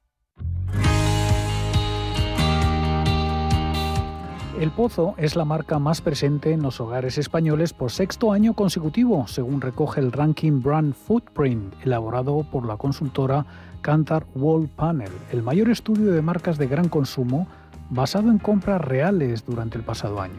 El 4.61 4.69
Pozo 4.69 5.15
es 5.17 5.35
la 5.35 5.43
marca 5.43 5.79
más 5.79 6.01
presente 6.01 6.51
en 6.51 6.61
los 6.61 6.79
hogares 6.79 7.17
españoles 7.17 7.73
por 7.73 7.89
sexto 7.89 8.31
año 8.31 8.53
consecutivo, 8.53 9.27
según 9.27 9.59
recoge 9.59 9.99
el 9.99 10.11
ranking 10.11 10.61
Brand 10.61 10.93
Footprint, 10.93 11.73
elaborado 11.83 12.43
por 12.43 12.67
la 12.67 12.77
consultora 12.77 13.43
Kantar 13.81 14.27
Wall 14.35 14.67
Panel, 14.67 15.09
el 15.31 15.41
mayor 15.41 15.71
estudio 15.71 16.11
de 16.11 16.21
marcas 16.21 16.59
de 16.59 16.67
gran 16.67 16.89
consumo 16.89 17.47
basado 17.89 18.29
en 18.29 18.37
compras 18.37 18.81
reales 18.81 19.43
durante 19.47 19.79
el 19.79 19.83
pasado 19.83 20.21
año. 20.21 20.37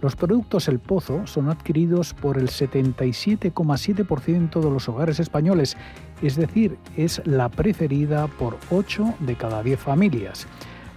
Los 0.00 0.14
productos 0.14 0.68
El 0.68 0.78
Pozo 0.78 1.26
son 1.26 1.48
adquiridos 1.48 2.14
por 2.14 2.38
el 2.38 2.50
77,7% 2.50 4.60
de 4.60 4.70
los 4.70 4.88
hogares 4.88 5.18
españoles, 5.18 5.76
es 6.22 6.36
decir, 6.36 6.78
es 6.96 7.20
la 7.26 7.48
preferida 7.48 8.28
por 8.28 8.58
8 8.70 9.14
de 9.18 9.34
cada 9.34 9.64
10 9.64 9.80
familias. 9.80 10.46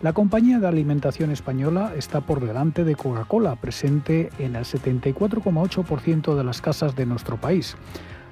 La 0.04 0.12
compañía 0.12 0.60
de 0.60 0.68
alimentación 0.68 1.32
española 1.32 1.94
está 1.96 2.20
por 2.20 2.46
delante 2.46 2.84
de 2.84 2.98
Coca-Cola, 2.98 3.56
presente 3.56 4.32
en 4.38 4.58
el 4.58 4.66
74,8% 4.66 6.36
de 6.36 6.44
las 6.44 6.60
casas 6.62 6.94
de 6.98 7.06
nuestro 7.06 7.38
país. 7.38 7.78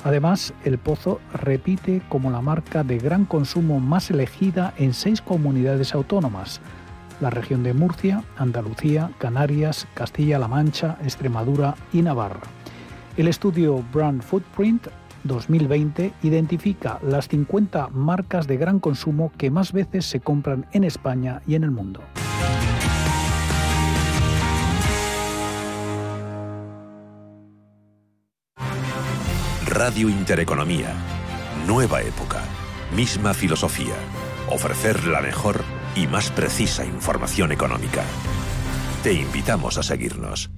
Además, 0.04 0.54
El 0.66 0.80
Pozo 0.80 1.22
repite 1.34 2.02
como 2.10 2.30
la 2.30 2.42
marca 2.42 2.84
de 2.84 2.98
gran 2.98 3.24
consumo 3.24 3.80
más 3.80 4.12
elegida 4.12 4.74
en 4.76 4.94
seis 4.94 5.22
comunidades 5.22 5.96
autónomas. 5.96 6.60
La 7.22 7.30
región 7.30 7.64
de 7.64 7.74
Murcia, 7.74 8.22
Andalucía, 8.36 9.10
Canarias, 9.18 9.88
Castilla-La 9.94 10.50
Mancha, 10.50 10.98
Extremadura 11.02 11.76
y 11.94 12.02
Navarra. 12.02 12.42
El 13.16 13.30
estudio 13.30 13.82
Brand 13.94 14.22
Footprint 14.24 14.88
2020 15.24 16.14
identifica 16.24 17.00
las 17.02 17.28
50 17.28 17.90
marcas 17.90 18.48
de 18.48 18.58
gran 18.58 18.80
consumo 18.80 19.32
que 19.38 19.52
más 19.52 19.72
veces 19.72 20.06
se 20.06 20.20
compran 20.20 20.66
en 20.72 20.84
España 20.84 21.42
y 21.48 21.56
en 21.56 21.64
el 21.64 21.72
mundo. 21.72 22.02
Radio 29.66 30.10
Intereconomía. 30.10 30.94
Nueva 31.66 32.02
época. 32.02 32.42
Misma 32.96 33.34
filosofía. 33.34 33.96
Ofrecer 34.50 35.08
la 35.08 35.22
mejor 35.22 35.64
y 35.96 36.08
más 36.08 36.30
precisa 36.30 36.86
información 36.86 37.52
económica. 37.52 38.04
Te 39.02 39.14
invitamos 39.14 39.78
a 39.78 39.84
seguirnos. 39.84 40.52